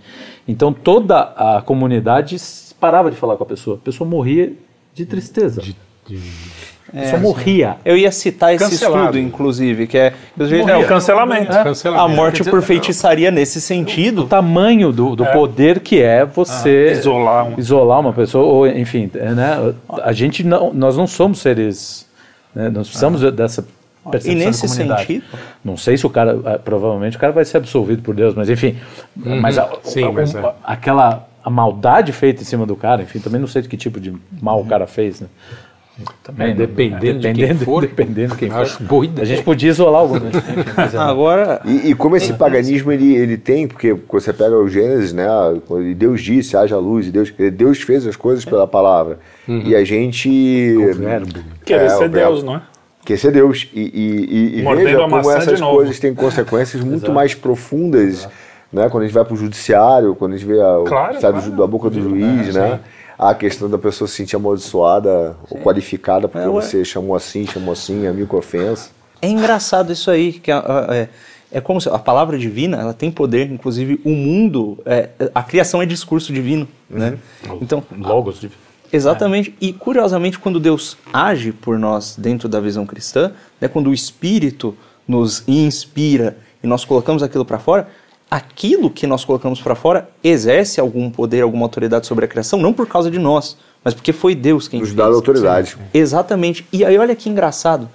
[0.48, 2.36] Então toda a comunidade
[2.80, 4.54] parava de falar com a pessoa, a pessoa morria
[4.94, 5.62] de tristeza.
[6.96, 7.78] A pessoa morria.
[7.84, 9.00] Eu ia citar esse Cancelado.
[9.06, 10.14] estudo, inclusive, que é.
[10.68, 11.52] É o cancelamento.
[11.52, 12.04] Cancelamento.
[12.06, 14.26] A morte por feitiçaria nesse O sentido.
[14.26, 19.32] tamanho do, do poder que é você isolar um- isolar uma pessoa, ou enfim, é,
[19.32, 19.74] né?
[20.04, 22.08] A gente não, nós não somos seres,
[22.54, 22.70] né?
[22.70, 23.66] nós precisamos dessa
[24.12, 25.24] percepção E nesse sentido-
[25.64, 28.50] não sei se o cara, ah, provavelmente o cara vai ser absolvido por Deus, mas
[28.50, 28.76] enfim,
[29.16, 30.54] mas, a- Sim, a- mas é.
[30.64, 34.00] aquela a maldade feita em cima do cara, enfim, também não sei de que tipo
[34.00, 35.28] de mal o cara fez, né?
[36.24, 36.56] Também, É, né?
[36.56, 38.62] dependendo de quem dependendo, for, dependendo de quem for.
[38.62, 39.22] acho boa ideia.
[39.22, 40.32] A gente podia isolar alguns, né?
[40.92, 45.14] É- Agora, E, e como esse paganismo ele, ele tem, porque você pega o Gênesis,
[45.14, 45.28] né?
[45.82, 49.20] E Deus disse, haja luz, e Deus, Deus fez as coisas pela palavra.
[49.48, 50.76] E a gente.
[50.80, 51.32] O verbo.
[51.64, 52.10] Querer É, ser.
[52.10, 52.62] Deus, não é?
[53.06, 53.70] Quer ser Deus.
[53.74, 58.28] E, e, e- e veja como essas coisas têm consequências muito mais profundas,
[58.72, 58.90] né?
[58.90, 61.52] Quando a gente vai para o judiciário, quando a gente vê a, Claro, sai claro.
[61.52, 62.80] do- da boca do juiz, né?
[63.18, 67.72] A questão da pessoa se sentir amaldiçoada ou qualificada porque É, você chamou assim, chamou
[67.74, 68.90] assim, é micro-ofensa.
[69.22, 70.60] é engraçado isso aí, que a-
[70.90, 71.10] a- é,
[71.52, 75.82] é como se a palavra divina, ela tem poder, inclusive o mundo, é, a criação
[75.82, 77.18] é discurso divino, né?
[77.62, 78.50] Então, logos de
[78.92, 79.56] Exatamente.
[79.60, 84.76] E curiosamente, quando Deus age por nós dentro da visão cristã, né, quando o Espírito
[85.08, 87.88] nos inspira e nós colocamos aquilo para fora,
[88.34, 92.74] aquilo que nós colocamos para fora exerce algum poder, alguma autoridade sobre a criação, não
[92.74, 94.98] por causa de nós, mas porque foi Deus quem Nos fez.
[94.98, 95.78] dá autoridade.
[95.94, 96.66] Exatamente.
[96.74, 97.88] E aí olha que engraçado,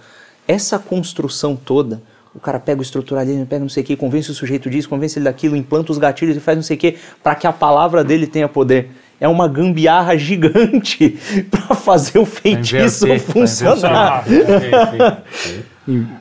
[0.47, 2.01] essa construção toda,
[2.33, 5.19] o cara pega o estruturalismo, pega não sei o que, convence o sujeito disso, convence
[5.19, 8.05] ele daquilo, implanta os gatilhos e faz não sei o que, para que a palavra
[8.05, 8.93] dele tenha poder.
[9.21, 11.19] É uma gambiarra gigante
[11.51, 15.23] para fazer o feitiço inverter, pra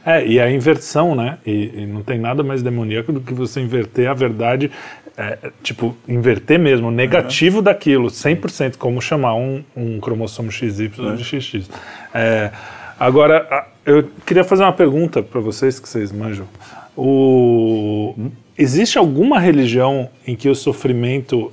[0.06, 1.38] É, e a inversão, né?
[1.45, 4.72] E, e não tem nada mais demoníaco do que você inverter a verdade,
[5.18, 10.89] é, é, tipo, inverter mesmo, o negativo daquilo, 100%, como chamar um, um cromossomo XY
[11.18, 11.69] de XX.
[12.14, 12.52] É,
[12.99, 16.48] agora, eu queria fazer uma pergunta para vocês, que vocês manjam.
[16.95, 18.15] O,
[18.57, 21.52] existe alguma religião em que o sofrimento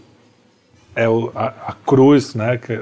[0.95, 2.59] é o, a, a cruz, né?
[2.59, 2.81] Que,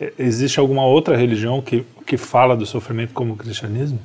[0.00, 3.98] é, existe alguma outra religião que, que fala do sofrimento como o cristianismo?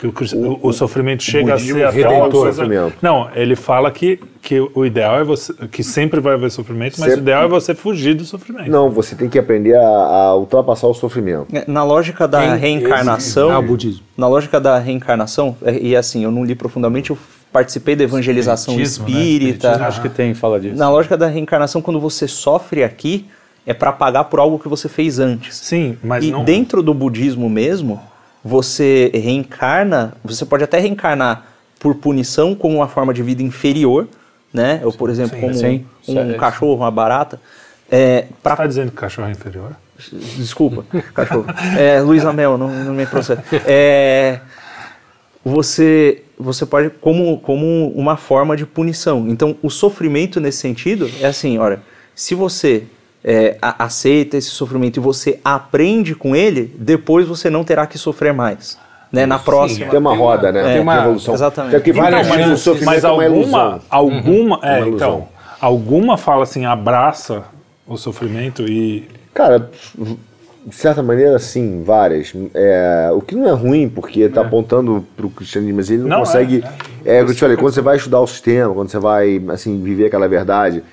[0.00, 0.14] Que o,
[0.62, 2.56] o, o sofrimento chega a ser até fala uma coisa...
[2.56, 2.94] sofrimento.
[3.02, 5.52] Não, ele fala que, que o ideal é você...
[5.70, 7.20] Que sempre vai haver sofrimento, mas Sempre.
[7.20, 8.70] o ideal é você fugir do sofrimento.
[8.70, 11.48] Não, você tem que aprender a, a ultrapassar o sofrimento.
[11.66, 14.02] Na lógica da Quem- reencarnação, Ah, o budismo.
[14.16, 17.18] na lógica da reencarnação, é, e assim, eu não li profundamente, eu
[17.52, 19.10] participei da evangelização Espiritismo, né?
[19.10, 19.52] espírita.
[19.68, 20.76] Espiritismo, Acho que tem, fala disso.
[20.76, 23.26] Na lógica da reencarnação, quando você sofre aqui,
[23.66, 25.56] é para pagar por algo que você fez antes.
[25.56, 26.42] Sim, mas e não...
[26.42, 28.00] dentro do budismo mesmo,
[28.44, 31.46] você reencarna, você pode até reencarnar
[31.78, 34.08] por punição como uma forma de vida inferior,
[34.52, 34.80] né?
[34.84, 35.86] Ou, por exemplo, sim, como sim.
[36.08, 37.40] um, é- cachorro, uma barata.
[37.90, 39.76] É, pra Você está dizendo que cachorro é inferior?
[40.12, 41.46] Desculpa, cachorro.
[41.78, 43.42] É, Luiz Amel, não, não me processa.
[43.66, 44.40] É,
[45.44, 49.28] você, você pode, como, como uma forma de punição.
[49.28, 51.80] Então, o sofrimento nesse sentido é assim: olha,
[52.14, 52.84] se você
[53.24, 57.98] é, a- aceita esse sofrimento e você aprende com ele, depois você não terá que
[57.98, 58.78] sofrer mais.
[59.12, 59.90] Né, na próxima.
[59.90, 60.60] Tem uma roda, né?
[60.60, 61.34] É, tem uma evolução.
[61.34, 61.72] exatamente.
[61.72, 63.80] Tem que Então, várias mas- vezes o sofrimento Mas é uma alguma, ilusão.
[63.90, 64.94] alguma, é, Uma ilusão.
[64.94, 65.28] então,
[65.60, 67.42] alguma fala assim, abraça
[67.88, 69.68] o sofrimento e Cara,
[69.98, 72.32] de certa maneira, sim, várias.
[72.54, 76.08] É, o que não é ruim, porque está apontando para o cristianismo, mas ele não,
[76.08, 76.62] Não, consegue.
[77.04, 78.98] É, é o que eu te falei, quando você vai estudar o sistema, quando você
[79.00, 80.84] vai assim, viver aquela verdade,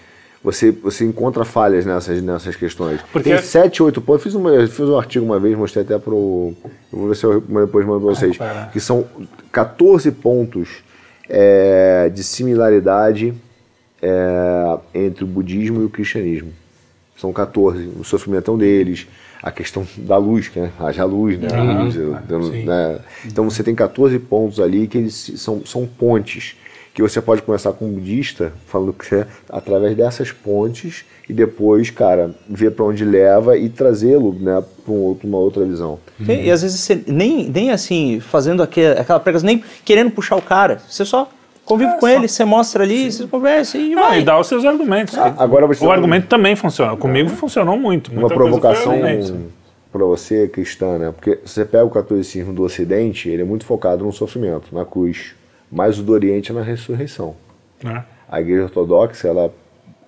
[0.52, 3.02] você, você encontra falhas nessas, nessas questões.
[3.12, 4.26] Porque- Tem sete, oito pontos.
[4.26, 6.56] Eu fiz, uma, fiz um artigo uma vez, mostrei até para o.
[6.90, 8.38] Vou ver se eu depois mando para vocês.
[8.72, 9.06] que são
[9.52, 10.70] 14 pontos
[11.30, 13.34] é, de similaridade
[14.02, 16.52] é, entre o budismo e o cristianismo.
[17.18, 17.90] São 14.
[18.00, 19.06] O sofrimento é deles.
[19.44, 20.72] A questão da luz, que né?
[20.80, 21.48] haja luz, né?
[21.84, 23.00] Luz, eu- eu- né?
[23.26, 26.56] Então você tem 14 pontos ali que eles são, são pontes.
[26.98, 31.92] Que você pode começar com um budista, falando que é através dessas pontes, e depois,
[31.92, 36.00] cara, ver para onde leva e trazê-lo né, para um uma outra visão.
[36.20, 40.38] E, e às vezes você nem, nem assim, fazendo aquele, aquela pregação, nem querendo puxar
[40.38, 40.82] o cara.
[40.90, 41.30] Você só
[41.64, 44.22] convive com ele, você mostra ali, você conversa e Não, vai.
[44.22, 45.16] e dá os seus argumentos.
[45.20, 46.98] Ah, agora você o argumento também funciona.
[46.98, 48.12] Comigo funcionou muito.
[48.12, 49.00] uma provocação
[49.92, 51.14] para você cristã, né?
[51.16, 54.84] Porque se você pega o catolicismo do Ocidente, ele é muito focado no sofrimento, na
[54.84, 55.36] cruz,
[55.72, 57.36] mas o do Oriente é na ressurreição.
[57.84, 58.04] né?
[58.30, 59.54] A Igreja Ortodoxa ela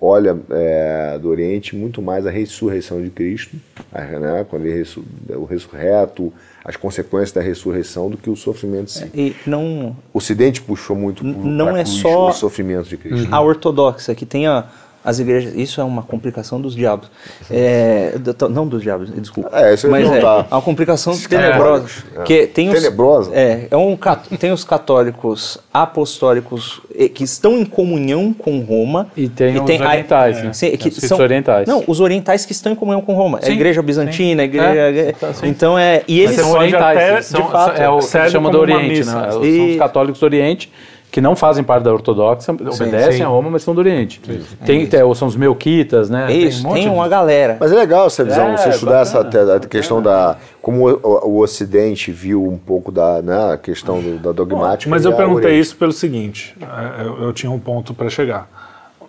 [0.00, 3.56] olha é, do Oriente muito mais a ressurreição de Cristo,
[3.92, 4.46] a- né?
[4.48, 6.32] Quando ele ressu- o ressurreto,
[6.64, 9.10] as consequências da ressurreição, do que o sofrimento si.
[9.14, 13.28] E não O Ocidente puxou muito não é cruz, só- o sofrimento de Cristo.
[13.30, 14.64] a ortodoxa, que tem a-
[15.04, 15.54] as igrejas.
[15.54, 17.10] Isso é uma complicação dos diabos.
[17.50, 19.50] É, do- não dos diabos, desculpa.
[19.52, 21.88] É, isso Mas é, é uma complicação tenebrosa.
[22.16, 22.22] É.
[22.22, 23.30] Que tem os, Tenebrosa?
[23.34, 23.96] É, é um,
[24.38, 26.80] tem os católicos apostólicos
[27.14, 29.08] que estão em comunhão com Roma.
[29.16, 30.52] E tem os a- orientais, né?
[30.52, 31.66] Sim, que Os são, orientais.
[31.66, 33.38] Não, os orientais que estão em comunhão com Roma.
[33.38, 34.50] a Sim, igreja bizantina, a sim.
[34.50, 34.80] igreja.
[34.80, 36.02] É, tá, então é.
[36.06, 38.88] E Eles são orientais, até, eles são, de fato, é o que chama do Oriente,
[38.88, 39.20] missa.
[39.20, 39.30] né?
[39.32, 40.70] São E- os católicos do Oriente
[41.10, 43.22] que não fazem parte da ortodoxa, obedecem sim.
[43.22, 44.20] a Roma, mas são do Oriente.
[44.64, 46.32] Tem, tem- são os melquitas, né?
[46.32, 47.56] É isso, um tem, monte de- uma galera.
[47.58, 50.36] Mas é legal essa visão, É, você estudar essa bacana, a questão da.
[50.62, 54.88] Como o, o- o Ocidente viu um pouco da né, a questão do- da dogmática.
[54.90, 55.62] Mas e eu perguntei Oriente.
[55.62, 58.48] isso pelo seguinte: é, eu, eu tinha um ponto para chegar.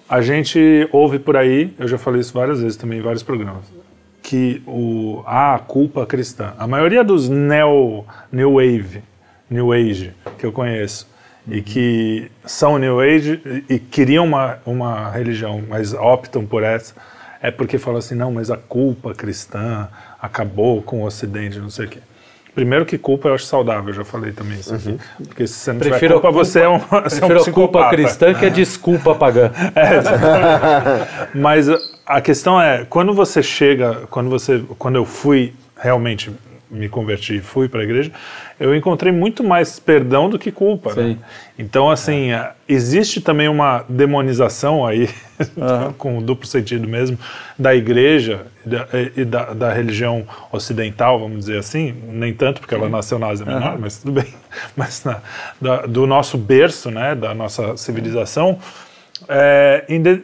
[0.09, 3.63] A gente ouve por aí, eu já falei isso várias vezes também em vários programas,
[4.23, 6.53] que o, há a culpa cristã.
[6.57, 9.01] A maioria dos neo, new wave,
[9.49, 11.07] new age que eu conheço
[11.47, 16.93] e que são new age e, e queriam uma, uma religião, mas optam por essa,
[17.41, 19.87] é porque falam assim, não, mas a culpa cristã
[20.21, 21.99] acabou com o Ocidente, não sei o quê.
[22.53, 24.99] Primeiro que culpa eu acho saudável, eu já falei também isso aqui.
[25.25, 27.23] Porque se você não tiver Prefiro a culpa, você é um, você é um Prefiro
[27.39, 27.89] a culpa psicopata.
[27.95, 29.51] cristã que a desculpa pagã.
[31.33, 36.29] Mas a- a questão é, quando você chega, quando você, quando eu fui realmente
[36.71, 38.11] me converti e fui para a igreja,
[38.59, 40.93] eu encontrei muito mais perdão do que culpa.
[40.95, 41.17] né?
[41.59, 45.09] Então, assim, a- existe também uma demonização aí,
[45.97, 47.17] com o duplo sentido mesmo,
[47.59, 48.45] da igreja
[49.15, 53.45] e da, da, religião ocidental, vamos dizer assim, nem tanto porque ela nasceu na Ásia
[53.45, 54.33] Menor, mas tudo bem,
[54.77, 55.19] mas na-
[55.59, 58.57] da- do nosso berço, né, da nossa civilização,
[59.27, 60.23] é, de-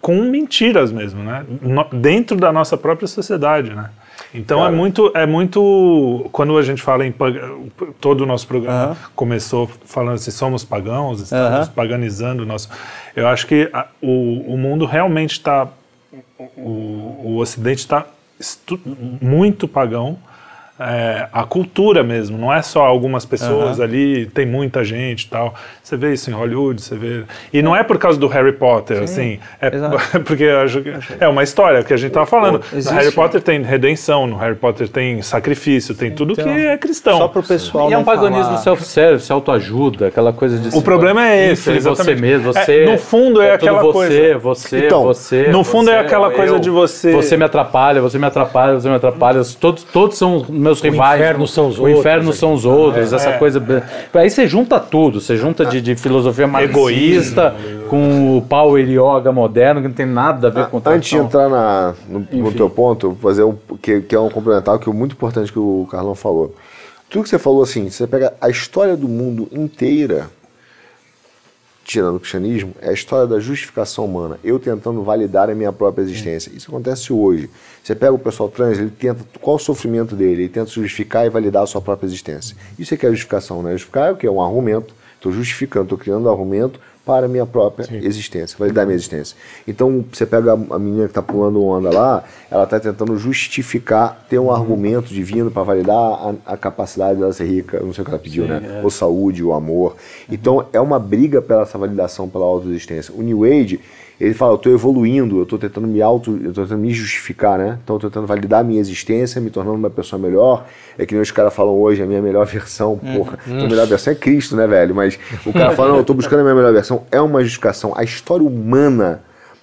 [0.00, 1.44] com mentiras mesmo, né?
[1.60, 3.90] No- dentro da nossa própria sociedade, né?
[4.34, 6.28] Então é muito, é muito.
[6.32, 7.14] Quando a gente fala em
[8.00, 11.72] todo o nosso programa começou falando assim, somos pagãos, estamos Aham.
[11.74, 12.68] paganizando o nosso.
[13.14, 15.68] Eu acho que a- o, o mundo realmente está,
[16.56, 16.62] o,
[17.24, 18.06] o Ocidente está
[18.38, 18.80] estu-
[19.20, 20.18] muito pagão.
[20.80, 25.54] É, a cultura mesmo, não é só algumas pessoas ali, tem muita gente e tal.
[25.82, 27.22] Você vê isso em Hollywood, você vê.
[27.52, 30.20] E não é por causa do Harry Potter, assim, é exato.
[30.20, 32.62] porque eu acho que é uma história que a gente tava falando.
[32.72, 32.90] No.
[32.92, 37.14] Harry Potter tem redenção, no Harry Potter tem sacrifício, tem tudo que é cristão.
[37.14, 40.76] Então, Só pro pessoal E é um não paganismo self-service, autoajuda, aquela coisa de...
[40.76, 42.20] O problema é esse, Infle você exatamente.
[42.20, 42.84] mesmo, É, você...
[42.84, 44.38] no fundo é tudo aquela você, coisa.
[44.38, 48.18] Você, Então, você, no fundo você, é aquela coisa de você- Você me atrapalha, você
[48.18, 49.40] me atrapalha, você me atrapalha.
[49.58, 51.20] Todos, todos são meus rivais.
[51.20, 52.32] inferno são os o outros, inferno né?
[52.32, 53.38] são os outros, essa É.
[53.38, 53.62] coisa...
[54.14, 57.54] Aí você junta tudo, você junta de, de filosofia marxista
[57.88, 61.48] com o power yoga moderno, que não tem nada a ver com Antes de entrar
[61.48, 65.12] na, no, no teu ponto, fazer um que, que é um complementar que é muito
[65.12, 66.54] importante que o Carlão falou.
[67.10, 70.28] Tudo que você falou assim, você pega a história do mundo inteira,
[71.88, 74.38] tirando o cristianismo, é a história da justificação humana.
[74.44, 76.52] Eu tentando validar a minha própria existência.
[76.54, 77.48] Isso acontece hoje.
[77.82, 79.24] Você pega o pessoal trans, ele tenta.
[79.40, 80.42] Qual o sofrimento dele?
[80.42, 82.54] Ele tenta justificar e validar a sua própria existência.
[82.78, 83.72] Isso é que é justificação, né?
[83.72, 84.26] Justificar é o que?
[84.26, 84.94] É um argumento.
[85.14, 86.78] Estou justificando, estou criando um argumento
[87.08, 89.34] para a minha própria existência, validar a minha existência.
[89.66, 94.38] Então, você pega a menina que está pulando onda lá, ela está tentando justificar, ter
[94.38, 98.10] um argumento divino para validar a, a capacidade dela ser rica, não sei o que
[98.10, 98.82] ela pediu, né?
[98.84, 99.96] Ou saúde, o amor.
[100.30, 103.14] Então, é uma briga pela essa validação, pela autoexistência.
[103.16, 103.80] O New Age,
[104.20, 107.56] ele fala, eu estou evoluindo, eu estou tentando me auto, eu tô tentando me justificar,
[107.56, 107.78] né?
[107.82, 110.66] Então, eu tô tentando validar a minha existência, me tornando uma pessoa melhor.
[110.98, 113.38] É que nem os caras falam hoje, a minha melhor versão, porra.
[113.46, 114.92] A melhor versão é Cristo, né, velho?
[114.92, 115.16] Mas
[115.46, 117.04] o cara fala, não, eu tô buscando a minha melhor versão.
[117.12, 117.92] É uma justificação.
[117.96, 119.22] A história humana,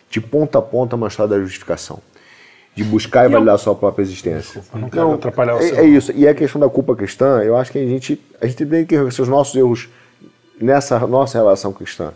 [0.10, 2.00] de ponta a ponta, é uma história da justificação.
[2.74, 4.62] De buscar e validar a sua própria existência.
[4.74, 5.78] eu não quero atrapalhar o é, seu.
[5.80, 6.14] é isso.
[6.16, 8.96] E a questão da culpa cristã, eu acho que a gente, a gente tem que
[8.96, 9.90] reconhecer os nossos erros
[10.62, 12.14] nessa nossa relação cristã.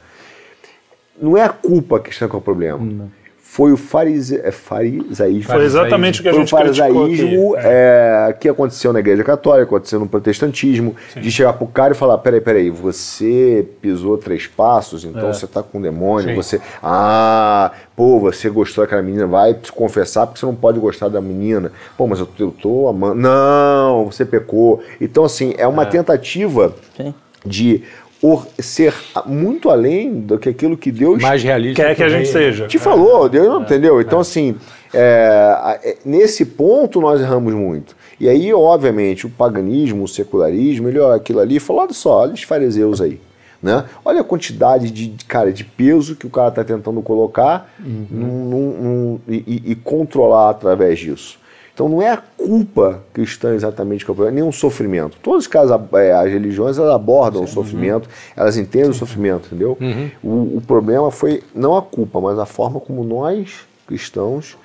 [1.21, 3.09] Não é a culpa que é o problema.
[3.51, 5.51] Foi o farise, é, farisaísmo.
[5.51, 7.65] Foi exatamente o que a Foi o gente farisaísmo aqui.
[7.67, 12.19] é, que aconteceu na igreja católica, aconteceu no protestantismo, de chegar pro cara e falar,
[12.19, 18.19] peraí, peraí, você pisou três passos, então você tá com um demônio, você, ah, pô,
[18.19, 21.71] você gostou daquela menina, vai se confessar porque você não pode gostar da menina.
[21.97, 23.15] Pô, mas eu, eu tô amando.
[23.15, 24.83] Não, você pecou.
[25.01, 27.15] Então, assim, é uma tentativa Sim.
[27.43, 27.83] de
[28.21, 28.93] or- ser
[29.25, 31.81] muito além do que aquilo que Deus Mais realista.
[31.83, 32.67] Quer que a gente seja.
[32.67, 33.99] te falou, Deus não entendeu?
[34.01, 34.55] Então, assim,
[34.93, 37.95] é, é, nesse ponto nós erramos muito.
[38.19, 42.19] E aí, obviamente, o paganismo, o secularismo, ele olha aquilo ali e fala: olha só,
[42.21, 43.19] olha os fariseus aí.
[43.61, 43.83] Né?
[44.05, 48.07] Olha a quantidade de, cara, de peso que o cara está tentando colocar num-
[48.45, 49.35] num- num- e,
[49.65, 51.37] e- e controlar através disso.
[51.79, 55.15] Então não é a culpa cristã exatamente que é o problema, nem um sofrimento.
[55.23, 59.77] Todos os casos, é, as religiões elas abordam o sofrimento, elas entendem o sofrimento, entendeu?
[60.21, 64.57] O, o problema foi não a culpa, mas a forma como nós, cristãos,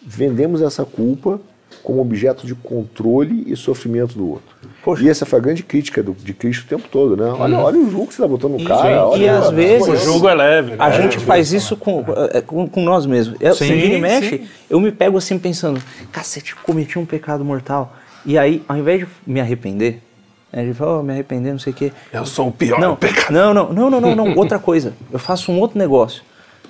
[0.00, 1.40] vendemos essa culpa
[1.82, 4.54] como objeto de controle e sofrimento do outro.
[5.00, 7.30] E essa foi a grande crítica do- de Cristo o tempo todo, né?
[7.38, 8.90] Olha, olha o julgo que você está botando no E, cara.
[8.90, 10.74] e olha, às vezes O jogo é leve.
[10.78, 11.02] a né?
[11.02, 13.36] gente faz isso com, é, com, com nós mesmos.
[13.40, 14.48] Eu, Sim, e mexe, sim.
[14.68, 15.80] eu me pego assim pensando,
[16.10, 17.94] cacete, cometi um pecado mortal.
[18.26, 20.00] E aí, ao invés de me arrepender,
[20.52, 21.92] né, de falar, oh, me arrepender, não sei o quê.
[22.12, 23.32] Eu sou o pior Não, pecado.
[23.32, 24.92] não, não, não, não, não, não, outra coisa.
[25.12, 26.22] Eu faço um outro negócio.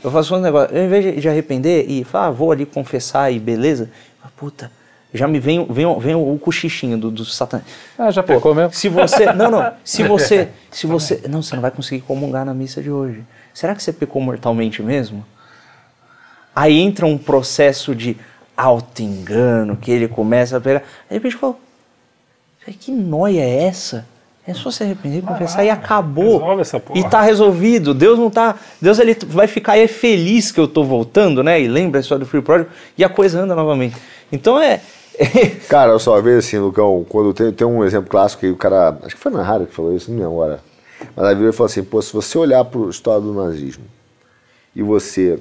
[0.04, 0.76] Eu faço um outro negócio.
[0.76, 3.90] Ao invés de, de arrepender e falar, ah, vou ali confessar e beleza,
[4.36, 4.70] puta,
[5.14, 7.66] já me vem, vem, vem o cochichinho do, do Satanás.
[7.98, 8.72] Ah, já pecou mesmo?
[8.72, 9.32] Se você.
[9.32, 9.72] Não, não.
[9.84, 10.48] Se você.
[10.70, 11.22] Se você.
[11.28, 13.22] Não, você não vai conseguir comungar na missa de hoje.
[13.52, 15.24] Será que você pecou mortalmente mesmo?
[16.56, 18.16] Aí entra um processo de
[18.56, 20.80] auto-engano que ele começa a pegar.
[20.80, 21.56] Aí de repente fala:
[22.80, 24.06] que noia é essa?
[24.46, 26.38] É só se arrepender, confessar e acabou.
[26.38, 26.98] resolve essa porra.
[26.98, 27.94] E tá resolvido.
[27.94, 28.56] Deus não tá.
[28.80, 31.60] Deus ele vai ficar é feliz que eu tô voltando, né?
[31.60, 33.96] E lembra a história do Free Pródigo e a coisa anda novamente.
[34.32, 34.80] Então é.
[35.68, 38.96] Cara, eu só vejo assim, Lucão, quando tem, tem um exemplo clássico que o cara,
[39.02, 40.60] acho que foi na rádio que falou isso, não lembro agora.
[41.16, 43.84] Mas a ele falou assim, pô, se você olhar para a história do nazismo
[44.74, 45.38] e você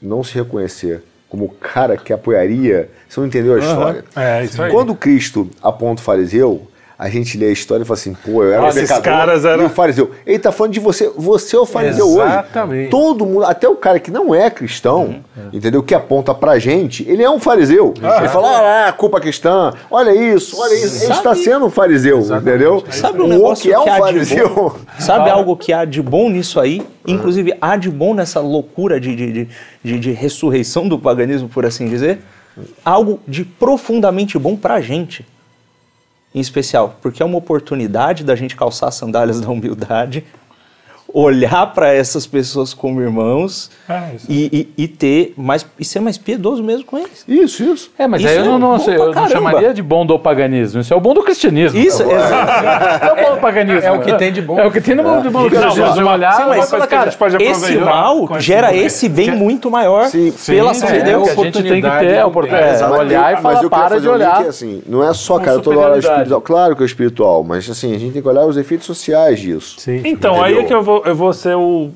[0.00, 4.04] não se reconhecer como o cara que apoiaria, você não entendeu a história.
[4.16, 4.70] É, isso aí.
[4.70, 6.66] Quando Cristo aponta o fariseu,
[7.02, 9.44] a gente lê a história e fala assim, pô, eu era Esses um pecador caras
[9.46, 10.10] eram- e o fariseu.
[10.26, 12.80] Ele tá falando de você, você é o fariseu Exatamente.
[12.82, 12.90] hoje.
[12.90, 15.82] Todo mundo, até o cara que não é cristão, entendeu?
[15.82, 17.94] Que aponta pra gente, ele é um fariseu.
[17.96, 21.04] Ele fala, ah, culpa cristã, olha isso, olha isso.
[21.04, 22.84] Ele está sendo um fariseu, entendeu?
[22.90, 24.76] Sabe um o negócio que é um há de fariseu.
[24.98, 26.82] Sabe algo que há de bom nisso aí?
[27.06, 29.48] Inclusive, há de bom nessa loucura de, de, de,
[29.82, 32.18] de- de ressurreição do paganismo, por assim dizer?
[32.84, 35.24] Algo de profundamente bom pra gente.
[36.34, 40.24] Em especial, porque é uma oportunidade da gente calçar as sandálias da humildade,
[41.14, 44.26] olhar para essas pessoas como irmãos É, isso.
[44.28, 47.24] e, e, e ter mais e ser mais piedoso mesmo com eles.
[47.26, 47.90] Isso, isso.
[47.98, 50.18] É, mas Isso aí eu é não, não, sei, eu não chamaria de bom do
[50.18, 50.80] paganismo.
[50.80, 51.78] Isso é o bom do cristianismo.
[51.78, 52.06] Isso, é,
[53.08, 53.80] é o bom do paganismo.
[53.88, 54.58] É o que tem de bom.
[54.58, 56.04] É o que tem no bom, do bom do Não, cristianismo.
[56.04, 59.30] mas olhar, sim, mas coisa coisa que a gente pode esse mal gera esse bem
[59.30, 61.28] muito maior Sim, pela sim, ação é, de É, Deus.
[61.28, 62.82] a gente tem que ter é a oportunidade.
[62.82, 64.40] É, É, Mas olhar e falar, mas para de olhar.
[64.42, 66.40] assim, não é só, cara, toda hora espiritual.
[66.40, 69.76] Claro que é espiritual, mas assim, a gente tem que olhar os efeitos sociais disso.
[69.78, 70.02] Sim.
[70.04, 71.90] Então, aí é que eu vou, eu vou ser o.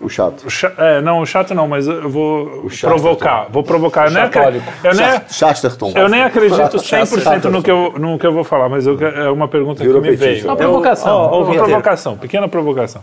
[0.00, 0.44] O chato.
[0.46, 3.46] o cha- é, não, o chato não, mas eu vou chato, provocar.
[3.50, 4.06] Vou provocar.
[4.06, 4.72] Eu nem, chatólico.
[4.82, 5.92] eu, nem, Chasterton.
[5.94, 9.30] eu nem acredito 100% no que, eu, no que eu vou falar, mas eu, é
[9.30, 10.44] uma pergunta Virou que me veio.
[10.44, 11.16] Uma Eu- provocação.
[11.16, 13.02] ó, Ó, uma provocação, pequena provocação.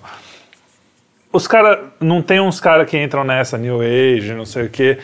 [1.33, 1.79] Os caras.
[1.99, 4.97] Não tem uns caras que entram nessa, New Age, não sei o quê.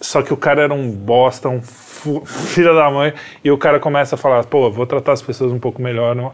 [0.00, 3.12] Só que o cara era um bosta, um filho da mãe,
[3.44, 6.14] e o cara começa a falar, pô, vou tratar as pessoas um pouco melhor.
[6.14, 6.32] Não,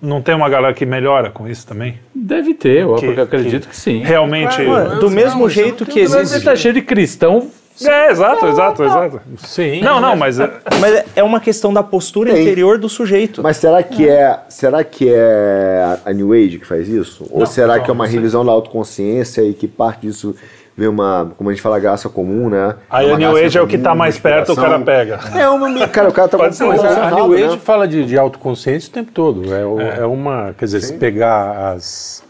[0.00, 1.98] não tem uma galera que melhora com isso também?
[2.14, 3.98] Deve ter, eu Que- acredito que sim.
[4.02, 4.62] Realmente.
[4.62, 6.38] Mano, do mesmo jeito que Mas existe.
[6.38, 7.48] Você tá cheio de cristão.
[7.82, 9.20] É, exato, exato, exato.
[9.38, 9.80] Sim.
[9.80, 10.38] Não, não, mas.
[10.38, 12.42] é- Mas é uma questão da postura Tem.
[12.42, 13.42] interior do sujeito.
[13.42, 17.26] Mas será que é, será que é a New Age que faz isso?
[17.30, 20.34] Ou será que é uma revisão da autoconsciência e que parte disso
[20.76, 22.76] vem uma, como a gente fala, graça comum, né?
[22.88, 25.20] Aí a New Age é o que tá comum, mais perto, o cara pega.
[25.34, 27.58] É uma, cara, o cara tá Pode ser, mas a, New Age né?
[27.58, 29.54] fala de, de autoconsciência o tempo todo.
[29.54, 30.54] É, o- é uma.
[30.56, 32.22] Quer dizer, se pegar as.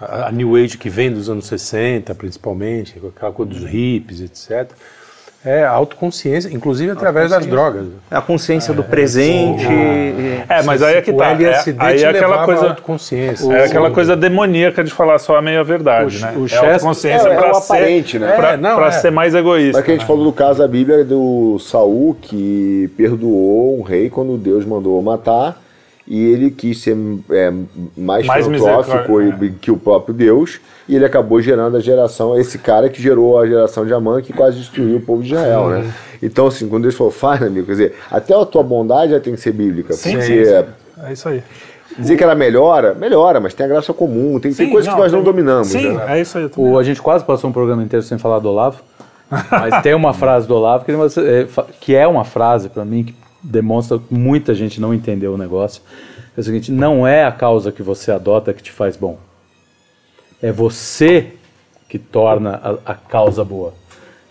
[0.00, 4.70] A, New Age que vem dos anos 60, principalmente, aquela coisa dos hippies, etc.
[5.42, 7.86] É autoconsciência, inclusive através das drogas.
[8.10, 9.64] A consciência do presente.
[10.46, 11.28] É, mas aí é que o tá.
[11.28, 12.68] É, LSD aí te é aquela coisa.
[12.68, 13.50] autoconsciência.
[13.54, 16.34] É aquela coisa demoníaca de falar só a meia verdade, O- né?
[16.36, 18.32] o é Chester- autoconsciência é, é pra o ser, aparente, né?
[18.32, 18.90] pra, É, não, pra é.
[18.92, 19.78] ser mais egoísta.
[19.78, 20.06] Mas que a gente né?
[20.06, 25.58] falou do caso da Bíblia do Saul que perdoou um rei quando Deus mandou matar
[26.10, 26.96] e ele quis ser
[27.30, 27.52] é,
[27.96, 32.58] mais, Mais filantrófico e- que o próprio Deus e ele acabou gerando a geração, esse
[32.58, 35.90] cara que gerou a geração de Amã que quase destruiu o povo de Israel, né?
[36.20, 39.34] Então assim, quando Deus falou, faz, amigo, quer dizer, até a tua bondade já tem
[39.34, 40.64] que ser bíblica, Sim, porque sim,
[41.06, 41.42] É isso aí.
[41.96, 45.12] dizer que ela melhora, melhora, mas tem a graça comum, tem, tem coisas que nós
[45.12, 46.18] não tem- dominamos, Sim, né?
[46.18, 46.50] é isso aí.
[46.56, 48.82] O, a gente quase passou um programa inteiro sem falar do Olavo.
[49.48, 51.46] Mas tem uma frase do Olavo que, ele- é,
[51.80, 55.82] que é uma frase para mim que demonstra que muita gente não entendeu o negócio.
[56.36, 59.18] É o seguinte: não é a causa que você adota que te faz bom.
[60.42, 61.34] É você
[61.88, 63.74] que torna a, a causa boa.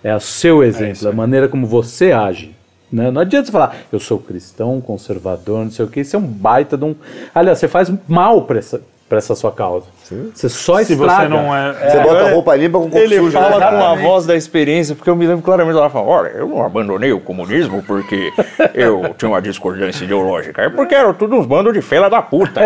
[0.03, 2.55] É o seu exemplo, a maneira como você age.
[2.91, 3.11] né?
[3.11, 5.99] Não adianta você falar, eu sou cristão, conservador, não sei o que.
[5.99, 6.95] Isso é um baita de um.
[7.35, 9.87] Aliás, você faz mal para essa, pra essa sua causa.
[10.33, 11.23] Você só Se estraga.
[11.23, 11.73] você não é.
[11.73, 13.31] Você bota a roupa limpa com o corpo Ele sujo.
[13.31, 13.67] fala né?
[13.77, 16.63] com a voz da experiência, porque eu me lembro claramente ela fala, olha, eu não
[16.63, 18.31] abandonei o comunismo porque
[18.73, 22.59] eu tinha uma discordância ideológica, é porque eram tudo uns bandos de fela da puta.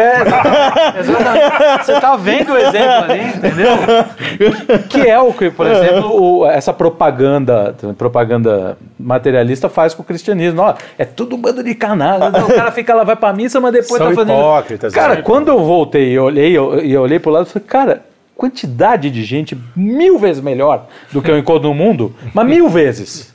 [1.00, 1.86] Exatamente.
[1.86, 3.74] Você tá vendo o exemplo ali, entendeu?
[4.90, 10.62] Que é o que, por exemplo, o- essa propaganda, propaganda materialista faz com o cristianismo.
[10.62, 12.30] Ó, é tudo um bando de canalha.
[12.30, 14.38] O cara fica lá, vai pra missa, mas depois São tá fazendo.
[14.40, 15.22] hipócritas, Cara, né?
[15.22, 18.06] quando eu voltei e olhei, eu, e eu olhei pro lado, eu falei, cara,
[18.36, 23.34] quantidade de gente mil vezes melhor do que eu encontro no mundo, mas mil vezes.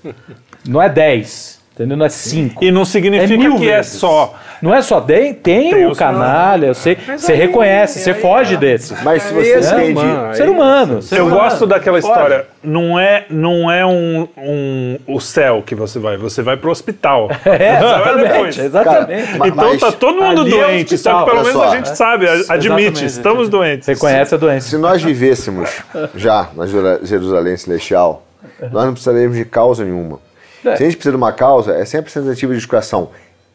[0.67, 1.97] Não é dez, entendeu?
[1.97, 2.65] Não é cinco.
[2.65, 3.93] E não significa É que é vezes.
[3.93, 4.35] só.
[4.61, 8.93] Não é só, tem, tem, Tem o canalha, eu sei, você reconhece, você foge desse.
[9.05, 9.93] Mas se você é entende.
[9.93, 10.35] humano.
[10.35, 11.03] Ser humano.
[11.03, 11.41] ser Eu humano.
[11.43, 12.45] gosto daquela história.
[12.61, 17.29] Não é, não é um, um, o céu que você vai, você vai pro hospital.
[17.47, 19.39] É, exatamente, exatamente.
[19.39, 21.69] Ma- Então tá todo mundo é doente, só hospital, que pelo menos só.
[21.73, 23.87] a gente sabe, admite, estamos doentes.
[23.89, 24.69] Reconhece a doença.
[24.69, 25.71] Se nós vivêssemos
[26.17, 26.67] já na
[27.03, 28.25] Jerusalém Celestial,
[28.73, 30.19] nós não precisaríamos de causa nenhuma.
[30.65, 30.77] É.
[30.77, 33.11] Se a gente precisa de uma causa, é sempre tentativa de educação.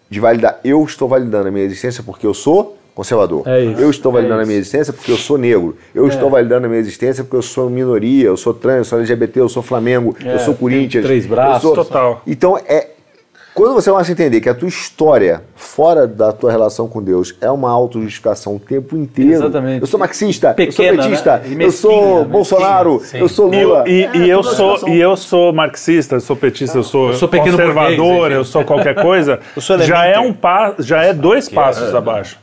[0.10, 3.42] De validar, eu estou validando a minha existência porque eu sou conservador.
[3.48, 5.76] É isso, eu estou validando é a minha existência porque eu sou negro.
[5.96, 9.00] Eu estou validando a minha existência porque eu sou minoria, eu sou trans, eu sou
[9.00, 11.04] LGBT, eu sou Flamengo, eu sou Corinthians.
[11.04, 11.62] três eu braços.
[11.64, 12.22] sou- Total.
[12.28, 12.90] Então, é.
[13.56, 17.36] Quando você começa a entender que a tua história, fora da tua relação com Deus,
[17.42, 19.32] é uma autojustificação o tempo inteiro.
[19.32, 19.82] Exatamente.
[19.82, 21.42] Eu sou marxista, Pequena, eu sou petista, né?
[21.48, 23.18] E eu mesquinha, sou mesquinha, Bolsonaro, sim.
[23.20, 23.84] eu sou E, Lula.
[23.88, 27.28] e- É, e eu sou, e eu sou marxista, eu sou petista, eu sou, sou
[27.28, 31.94] pequeno conservador, eu sou qualquer coisa, sou já é um pa, já é dois passos
[31.96, 32.38] abaixo.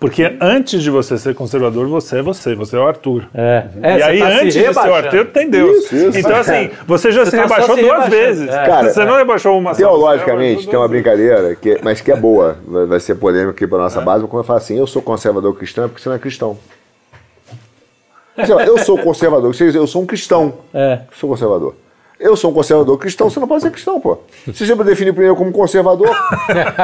[0.00, 3.24] Porque antes de você ser conservador, você é você, você é o Arthur.
[3.34, 3.64] É.
[3.82, 4.94] É, e você aí, tá se antes de ser o.
[4.94, 5.76] Arthur, tem Deus.
[5.84, 6.18] Isso, isso.
[6.18, 8.48] Então, assim, você já se tá rebaixou se duas vezes.
[8.48, 8.66] É.
[8.66, 9.78] Cara, você não rebaixou uma só.
[9.78, 13.78] Teologicamente, Você tem uma brincadeira, que, mas que é boa, vai, ser polêmica aqui para
[13.78, 16.16] nossa base, mas quando eu falo assim, eu sou conservador cristão, é porque você não
[16.16, 16.58] é cristão.
[18.36, 21.00] Lá, eu sou conservador, eu sou um cristão, É.
[21.18, 21.74] sou conservador.
[22.20, 24.18] Eu sou um conservador cristão, você não pode ser cristão, pô.
[24.46, 26.08] Você sempre definiu primeiro como conservador.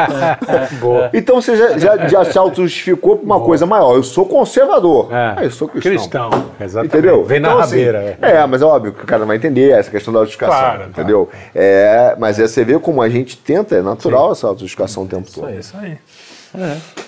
[0.80, 1.10] Boa.
[1.14, 3.94] Então você já, já, já se auto-justificou pra uma coisa maior.
[3.94, 5.12] Eu sou conservador.
[5.12, 5.34] É.
[5.36, 5.92] Ah, eu sou cristão.
[5.92, 6.30] Cristão,
[6.60, 6.92] exatamente.
[6.96, 7.24] Entendeu?
[7.24, 8.18] Vem na Então, assim, rabeira.
[8.20, 8.46] é.
[8.46, 11.28] mas é óbvio que o cara não vai entender essa questão da autojustificação, Claro, entendeu?
[11.54, 15.30] É, mas é, você vê como a gente tenta, é natural essa autojustificação o tempo
[15.32, 15.48] todo.
[15.48, 15.96] É isso aí.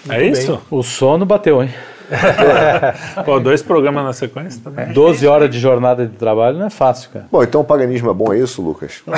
[0.09, 0.61] É, isso?
[0.71, 1.71] O sono bateu, hein?
[3.24, 4.87] Pô, dois programas na sequência também.
[4.93, 7.27] 12 horas de jornada de trabalho não é fácil, cara.
[7.31, 9.03] Bom, então o paganismo é bom, é isso, Lucas?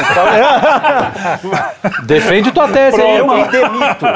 [2.04, 4.06] Defende tua tese aí, Eu me demito.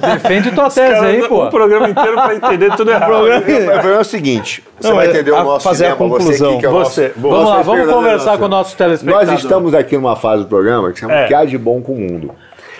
[0.00, 1.44] Defende tua tese aí, pô.
[1.44, 3.08] um programa inteiro pra entender tudo errado.
[3.18, 5.94] O problema é o seguinte: você Não, vai é entender a- o nosso fazer a
[5.94, 6.50] dilema, você conclusão.
[6.50, 7.02] aqui, que é o Você.
[7.08, 9.28] nosso- Vamos lá, vocês vamos conversar nosso- com nossos telespectadores.
[9.30, 11.26] Nós estamos aqui numa fase do programa que chama É.
[11.26, 12.30] Que há de bom com o mundo.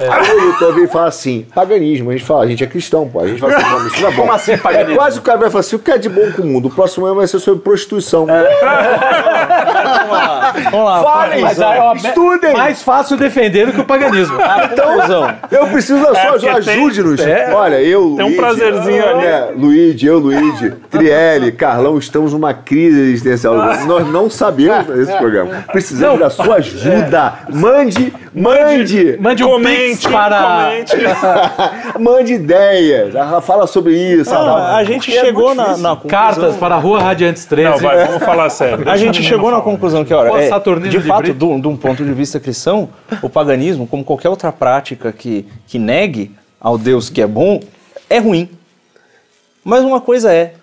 [0.01, 3.09] Aí o editor vem e fala assim, paganismo, a gente fala, a gente é cristão,
[3.09, 3.21] pô.
[3.21, 4.21] A gente fala assim, não, isso não é bom.
[4.23, 4.93] Como assim, paganismo?
[4.93, 6.69] É quase o cara vai falar assim, o que é de bom com o mundo?
[6.69, 8.27] O próximo ano vai ser sobre prostituição.
[10.71, 11.03] Vamos lá.
[11.03, 12.53] Falem, Mas aí, ó, estudem.
[12.53, 14.37] mais fácil defender do que o paganismo.
[14.39, 15.35] Conclusão.
[15.51, 17.21] Eu preciso da sua porque ajuda, ajude-nos.
[17.21, 17.53] é.
[17.55, 19.25] Olha, eu, Tem um Luigi, prazerzinho ali.
[19.27, 23.55] É, Luigi, eu, Luigi, Trielli, Carlão, estamos numa crise existencial.
[23.87, 25.65] Nós não sabemos fazer esse programa.
[25.73, 27.35] Precisamos da sua ajuda.
[27.53, 30.71] Mande, mande, Mande um Comente, pix para...
[30.71, 30.97] comente.
[31.99, 33.15] mande ideias.
[33.15, 34.35] Ah, Fala sobre isso.
[34.35, 36.09] A gente Porque é chegou muito na, na conclusão.
[36.09, 37.71] Cartas para a Rua Radiantes 13.
[37.71, 38.89] Não, vai, vamos falar sério.
[38.89, 40.51] A gente chegou na conclusão que, olha, é,
[40.81, 42.89] de de fato, de um ponto de vista cristão,
[43.23, 47.61] o paganismo, como qualquer outra prática que, que negue ao Deus que é bom,
[48.11, 48.49] é ruim.
[49.65, 50.55] Mas uma coisa é,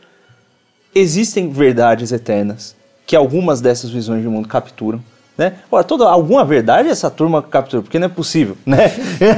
[0.94, 2.76] existem verdades eternas
[3.06, 5.02] que algumas dessas visões de mundo capturam.
[5.38, 5.54] Né?
[5.70, 8.90] Ora, toda, alguma verdade essa turma captura, porque não é possível, né?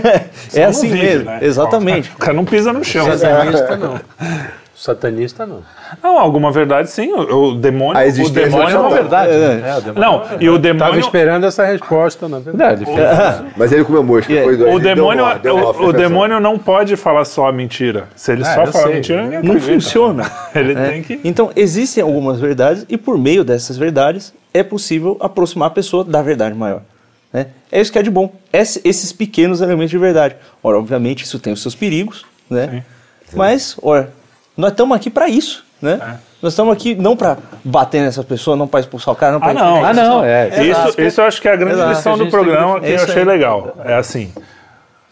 [0.53, 1.39] é assim vive, mesmo, né?
[1.41, 2.11] exatamente.
[2.11, 3.05] O cara não pisa no chão.
[3.17, 3.99] Satanista não.
[4.75, 5.61] Satanista não.
[6.03, 7.11] Não, alguma verdade sim.
[7.11, 7.97] O, o demônio.
[7.99, 9.31] A o existência demônio do é uma verdade.
[9.31, 9.35] É.
[9.69, 10.99] É, o demônio- Não, e o Tava demônio.
[10.99, 12.85] esperando essa resposta, na Não, verdade.
[13.57, 14.31] Mas ele comeu mosca.
[14.31, 14.75] E- Foi.
[14.75, 18.03] O demônio, nó, o, o demônio não pode falar só a mentira.
[18.15, 18.93] Se ele Ah, só falar sei.
[18.95, 19.73] mentira, ninguém Não acredita.
[19.73, 20.31] funciona.
[20.53, 20.89] Ele né?
[20.89, 21.19] tem que.
[21.23, 26.21] Então, existem algumas verdades e por meio dessas verdades é possível aproximar a pessoa da
[26.21, 26.81] verdade maior.
[27.33, 27.47] né?
[27.71, 28.31] É isso que é de bom.
[28.53, 30.35] Esse- esses pequenos elementos de verdade.
[30.63, 32.83] Ora, obviamente, isso tem os seus perigos, né?
[33.33, 34.11] Mas, ora,
[34.55, 35.99] nós estamos aqui para isso, né?
[36.01, 36.27] É.
[36.41, 39.49] Nós estamos aqui não para bater nessa pessoa, não para expulsar o cara, não para
[39.51, 39.85] Ah, não.
[39.85, 40.47] Ah, não, é.
[40.63, 41.89] Isso, isso eu acho que é a grande Exato.
[41.95, 43.25] lição A do programa que- eu achei aí.
[43.25, 43.75] legal.
[43.83, 44.31] É assim.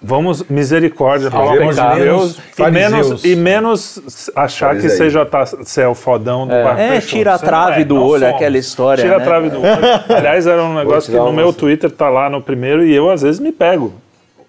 [0.07, 2.39] Vamos, misericórdia, pelo amor de menos Deus.
[2.59, 4.97] E menos, e menos achar que Fariseu.
[4.97, 7.95] seja tá, você é o fodão do barco É, tira a Você trave é, do
[7.95, 8.35] não olho, somos.
[8.35, 9.23] aquela história, Tira né?
[9.23, 9.67] a trave do olho.
[10.15, 13.09] Aliás, era um negócio que tirar no meu Twitter tá lá no primeiro e eu
[13.09, 13.93] às vezes me pego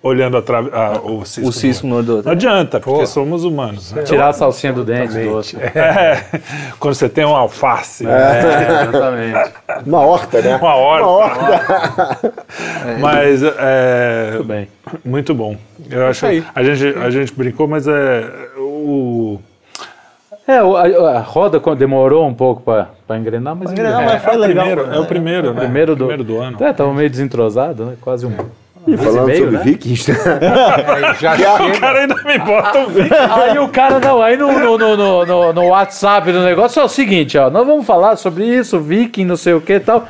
[0.06, 1.48] olhando a trave, a- o cisco.
[1.48, 2.22] o cisco no olho.
[2.24, 3.92] Não adianta, porque somos humanos.
[3.92, 4.02] né?
[4.02, 5.58] Tirar a salsinha do dente do outro.
[5.60, 6.22] É,
[6.78, 9.52] quando você tem um alface, É, exatamente.
[9.86, 10.56] Uma horta, né?
[10.56, 11.06] uma horta.
[11.06, 12.34] Uma horta.
[13.00, 14.68] Mas é, Muito bem.
[15.04, 15.56] Muito bom.
[15.90, 16.44] Eu acho aí.
[16.54, 18.24] a gente a gente brincou, mas é
[18.58, 19.38] o
[20.48, 20.82] É, o- a,
[21.16, 24.64] a roda demorou um pouco para engrenar, mas engrenar, mas foi é o legal.
[24.66, 25.60] primeiro, é o primeiro, né?
[25.62, 26.56] primeiro do, primeiro do ano.
[26.64, 27.94] É, tava meio desentrosado, né?
[28.00, 28.32] Quase um.
[28.86, 29.64] E falando meio, sobre né?
[29.64, 30.18] vikings, né?
[31.20, 31.80] Já O chega.
[31.80, 33.10] cara ainda me bota um vídeo.
[33.42, 36.84] Aí o cara, não, aí no, no, no, no, no- no WhatsApp do negócio é
[36.84, 40.06] o seguinte, ó, nós vamos falar sobre isso, viking, não sei o que e tal.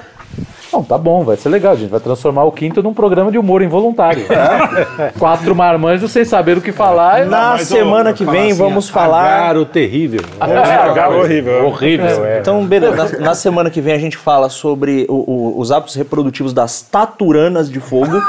[0.77, 3.39] Não, tá bom, vai ser legal, a gente vai transformar o quinto num programa de
[3.39, 4.27] humor involuntário.
[5.19, 7.25] Quatro marmanjos sem saber o que falar.
[7.25, 9.25] Na mas, ô, semana que vem vamos falar.
[9.37, 10.21] Agaro terrível.
[10.39, 11.67] Agarra horrível.
[11.67, 12.41] Horrível, é.
[12.41, 13.17] Então, beleza.
[13.19, 16.83] Na, na semana que vem a gente fala sobre o- o- os hábitos reprodutivos das
[16.83, 18.21] taturanas de fogo.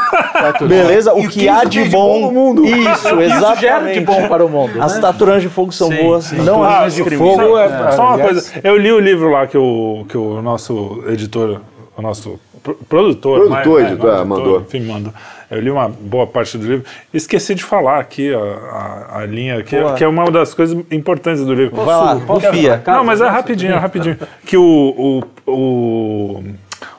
[0.67, 1.13] beleza?
[1.13, 2.65] O E o que, que há de tem de bom bom no mundo?
[2.65, 3.99] Isso, Isso gera exatamente.
[3.99, 4.81] de bom para o mundo.
[4.81, 5.01] As né?
[5.01, 6.31] taturanas de fogo são boas.
[6.31, 9.45] Não Ah, as e de fogo é- Só uma coisa, eu li o livro lá
[9.47, 11.59] que o, que o nosso editor,
[11.97, 14.61] o nosso pro- produtor, Produtor, mas- editor, mandou.
[14.61, 15.13] enfim, mandou.
[15.49, 16.85] Eu li uma boa parte do livro.
[17.13, 19.93] Esqueci de falar aqui a, a, a linha, que, Boa.
[19.95, 21.75] que é uma das coisas importantes do livro.
[21.77, 22.83] Vai lá, confia.
[22.85, 24.17] Não, mas é rapidinho, é rapidinho.
[24.45, 26.43] Que o, o, o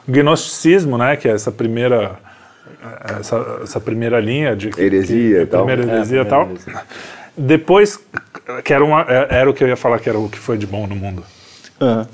[0.07, 2.13] gnosticismo, né, que é essa primeira
[3.19, 5.65] essa, essa primeira linha de Heresia que, e tal.
[5.65, 6.49] primeira É, heresia e tal.
[7.37, 7.99] Depois
[8.63, 10.65] que era uma era o que eu ia falar que era o que foi de
[10.65, 11.23] bom no mundo.
[11.79, 12.07] Aham.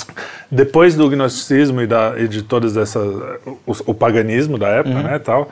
[0.51, 3.05] Depois do gnosticismo e, da, e de todas essas
[3.45, 5.49] o, o paganismo da época, né, tal,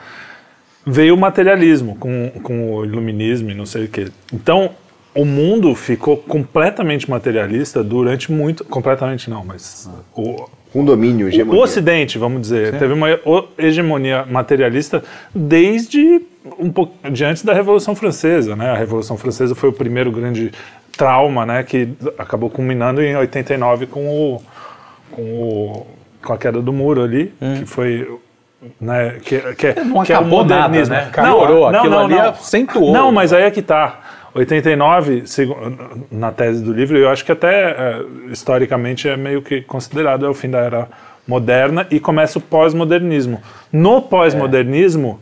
[0.86, 4.08] veio o materialismo com, com o iluminismo e não sei o quê.
[4.32, 4.70] Então,
[5.14, 11.62] o mundo ficou completamente materialista durante muito, completamente não, mas o, Com domínio, o hegemonia.
[11.62, 15.02] Ocidente, vamos dizer, teve uma o- hegemonia materialista
[15.34, 16.20] desde
[16.58, 18.70] um pouco de antes da Revolução Francesa, né?
[18.70, 20.50] A Revolução Francesa foi o primeiro grande
[20.96, 21.62] trauma, né?
[21.62, 21.88] Que
[22.18, 24.42] acabou culminando em 89 com o
[25.14, 25.86] com, o,
[26.24, 28.18] com a queda do muro ali, que foi
[28.80, 30.94] né, que, que, é- Não que é o acabou nada, modernismo.
[30.94, 31.10] né?
[31.12, 32.92] Piorou, aquilo ali acentuou.
[32.92, 34.00] Não, mas aí é que tá.
[34.34, 35.56] 89, segu-
[36.10, 40.28] na tese do livro, eu acho que até é, historicamente é meio que considerado é
[40.28, 40.88] o fim da era
[41.26, 43.40] moderna e começa o pós-modernismo.
[43.72, 45.20] No pós-modernismo,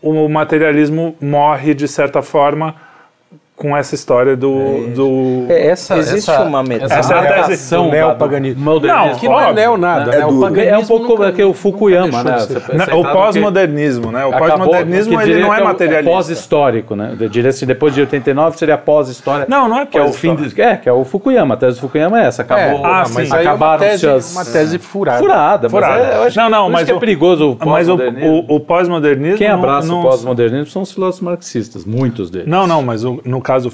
[0.00, 2.74] o materialismo morre de certa forma
[3.58, 7.00] com essa história do, do É, essa, existe essa- uma metáfora.
[7.00, 8.64] essa é a tese do neopaganismo.
[8.80, 10.20] Não, Que não é neo nada, né?
[10.20, 10.40] É O duro.
[10.42, 12.36] paganismo É um pouco nunca- que o Fukuyama, né?
[12.46, 14.24] de Né, o pós-modernismo, né?
[14.24, 16.10] O pós-modernismo ele não é o- materialista.
[16.10, 17.16] É pós-histórico, né?
[17.20, 19.46] Eu diria assim, depois de 89 seria pós-história.
[19.48, 20.70] Não, não é Que é o fim pós-história.
[20.70, 21.54] do, É, que é o Fukuyama.
[21.54, 22.42] A tese do Fukuyama é essa.
[22.42, 22.84] Acabou.
[22.86, 23.14] Ah, Ah, sim.
[23.14, 25.18] mas aí é uma acabaram-se tese, as- uma tese furada.
[25.18, 25.94] Furada, Furada.
[25.98, 27.96] Mas é, eu acho, Não, não, mas isso que o- é perigoso o Mas o,
[27.96, 28.44] pós-modernismo.
[28.48, 29.38] o, o pós-modernismo.
[29.38, 32.46] Quem abraça o pós-modernismo são os filósofos marxistas, muitos deles.
[32.48, 33.70] Não, não, mas no caso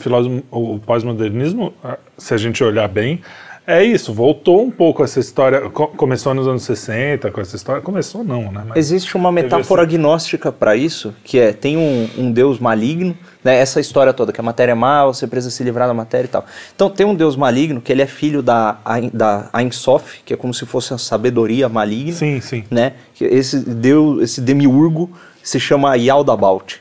[0.52, 3.20] o o, pós-modernismo, ah, se a gente olhar bem,
[3.66, 4.12] é isso.
[4.14, 5.68] Voltou um pouco essa história.
[5.70, 7.82] co- começou nos anos 60 com essa história.
[7.82, 8.62] Começou não, né?
[8.68, 13.56] Mas, Existe uma metáfora agnóstica para isso, que é, tem um, um deus maligno, né,
[13.56, 16.28] essa história toda, que a matéria é má, você precisa se livrar da matéria e
[16.28, 16.44] tal.
[16.72, 18.78] Então tem um deus maligno, que ele é filho da,
[19.12, 22.12] da Ein Sof, que é como se fosse a sabedoria maligna.
[22.12, 22.64] Sim, sim.
[22.70, 22.92] Né?
[23.20, 25.10] Esse deus, esse demiurgo
[25.42, 26.76] se chama Yaldabaoth.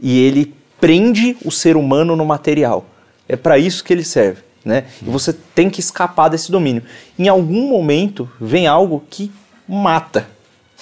[0.00, 2.84] E ele prende o ser humano no material.
[3.28, 4.42] É para isso que ele serve.
[4.64, 4.84] Né?
[5.00, 6.82] E você tem que escapar desse domínio.
[7.18, 9.30] Em algum momento vem algo que
[9.68, 10.26] mata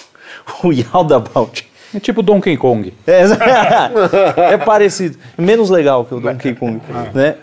[0.63, 1.63] o Yaldabaoth.
[1.93, 2.93] É tipo Donkey Kong.
[3.05, 3.23] É,
[4.53, 5.17] é parecido.
[5.37, 6.81] Menos legal que o Donkey Kong.
[7.13, 7.35] Né?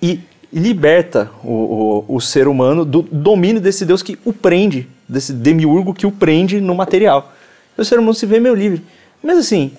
[0.00, 0.20] E
[0.52, 5.92] liberta o, o, o ser humano do domínio desse Deus que o prende, desse demiurgo
[5.92, 7.32] que o prende no material.
[7.76, 8.84] E o ser humano se vê meio livre.
[9.22, 9.72] Mas assim,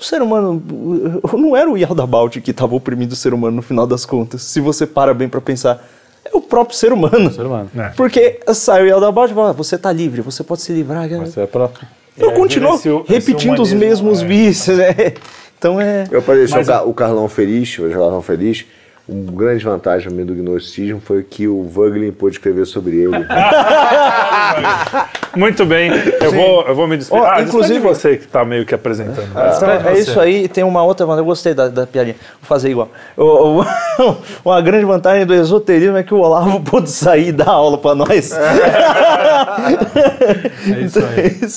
[0.00, 0.62] o ser humano
[1.36, 4.42] não era o Yaldabaoth que estava oprimindo o ser humano no final das contas.
[4.42, 5.84] Se você para bem para pensar,
[6.24, 7.30] é o próprio ser humano.
[7.32, 7.70] Ser humano.
[7.76, 7.88] É.
[7.90, 11.08] Porque sai o Yaldabaoth e fala, você está livre, você pode se livrar.
[11.10, 11.68] Mas é pra...
[12.16, 14.24] Eu continuo esse- esse repetindo os mesmos é.
[14.26, 14.94] vícios, né?
[15.58, 16.06] Então é.
[16.10, 18.66] Eu para deixar Ca- o Carlão feliz, o Carlão feliz,
[19.08, 23.12] uma grande vantagem do gnosticismo foi que o Vogelin pôde escrever sobre ele.
[25.36, 25.90] Muito bem.
[26.20, 27.22] Eu vou, eu vou me despedir.
[27.22, 29.28] Ó, ah, inclusive- você que está meio que apresentando.
[29.38, 31.20] É, é isso aí, tem uma outra vantagem.
[31.22, 32.16] Eu gostei da, da piadinha.
[32.40, 32.88] Vou fazer igual.
[33.16, 33.66] O- o-
[34.44, 37.94] uma grande vantagem do esoterismo é que o Olavo pôde sair e dar aula pra
[37.94, 38.32] nós.
[40.66, 40.98] É isso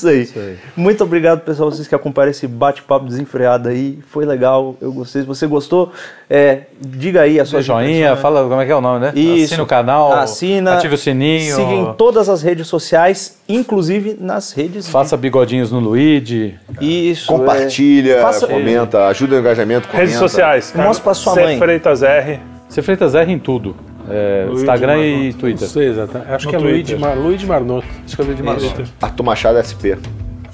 [0.08, 0.22] aí.
[0.24, 0.58] isso aí.
[0.76, 4.00] Muito obrigado, pessoal, vocês que acompanharam esse bate-papo desenfreado aí.
[4.10, 5.22] Foi legal, eu gostei.
[5.22, 5.92] Se você gostou,
[6.30, 9.12] é, diga aí a sua Joinha, fala como é que é o nome, né?
[9.16, 9.46] Isso.
[9.46, 14.52] Assina o canal, Assina, ative o sininho, Siga em todas as redes sociais, inclusive nas
[14.52, 14.88] redes.
[14.90, 16.56] faça bigodinhos no Luigi.
[16.82, 17.28] Isso.
[17.28, 18.22] Compartilha, é.
[18.22, 20.06] Faça- comenta, ajuda no engajamento, comenta.
[20.06, 20.74] Redes sociais.
[20.76, 21.42] Mostra pra sua C.
[21.44, 21.58] mãe.
[21.58, 22.40] Freitas R.
[22.68, 23.76] Você Freitas R em tudo.
[24.12, 25.26] É, Luigi Instagram e Marnoto.
[25.34, 25.68] Não Twitter.
[25.68, 26.32] sei exatamente.
[26.32, 27.00] Acho No que é Luigi, Twitter.
[27.00, 27.88] Mar, Luigi Marnoto.
[28.08, 28.66] Escrever de Marnoto.
[28.74, 28.86] Twitter.
[29.02, 29.94] Arthur Machado SP.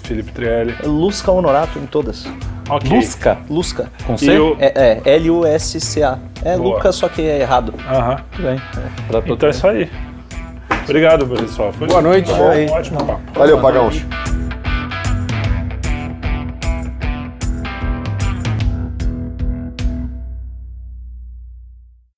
[0.05, 0.75] Felipe Trielli.
[0.83, 2.25] Lusca Honorato em todas.
[2.69, 2.89] Ok.
[2.89, 3.91] Lusca, Lusca.
[4.07, 4.37] com C?
[4.39, 4.55] o...
[4.59, 6.17] É, é L-U-S-C-A.
[6.43, 6.75] É Boa.
[6.77, 7.73] Lucas, só que é errado.
[7.87, 8.17] Aham.
[8.31, 8.61] Tudo bem.
[9.07, 9.91] Pra- Então é isso aí.
[10.83, 11.71] Obrigado, pessoal.
[11.73, 12.31] Foi Boa noite.
[12.31, 13.21] um ótimo papo.
[13.33, 14.03] Valeu, Pagãos.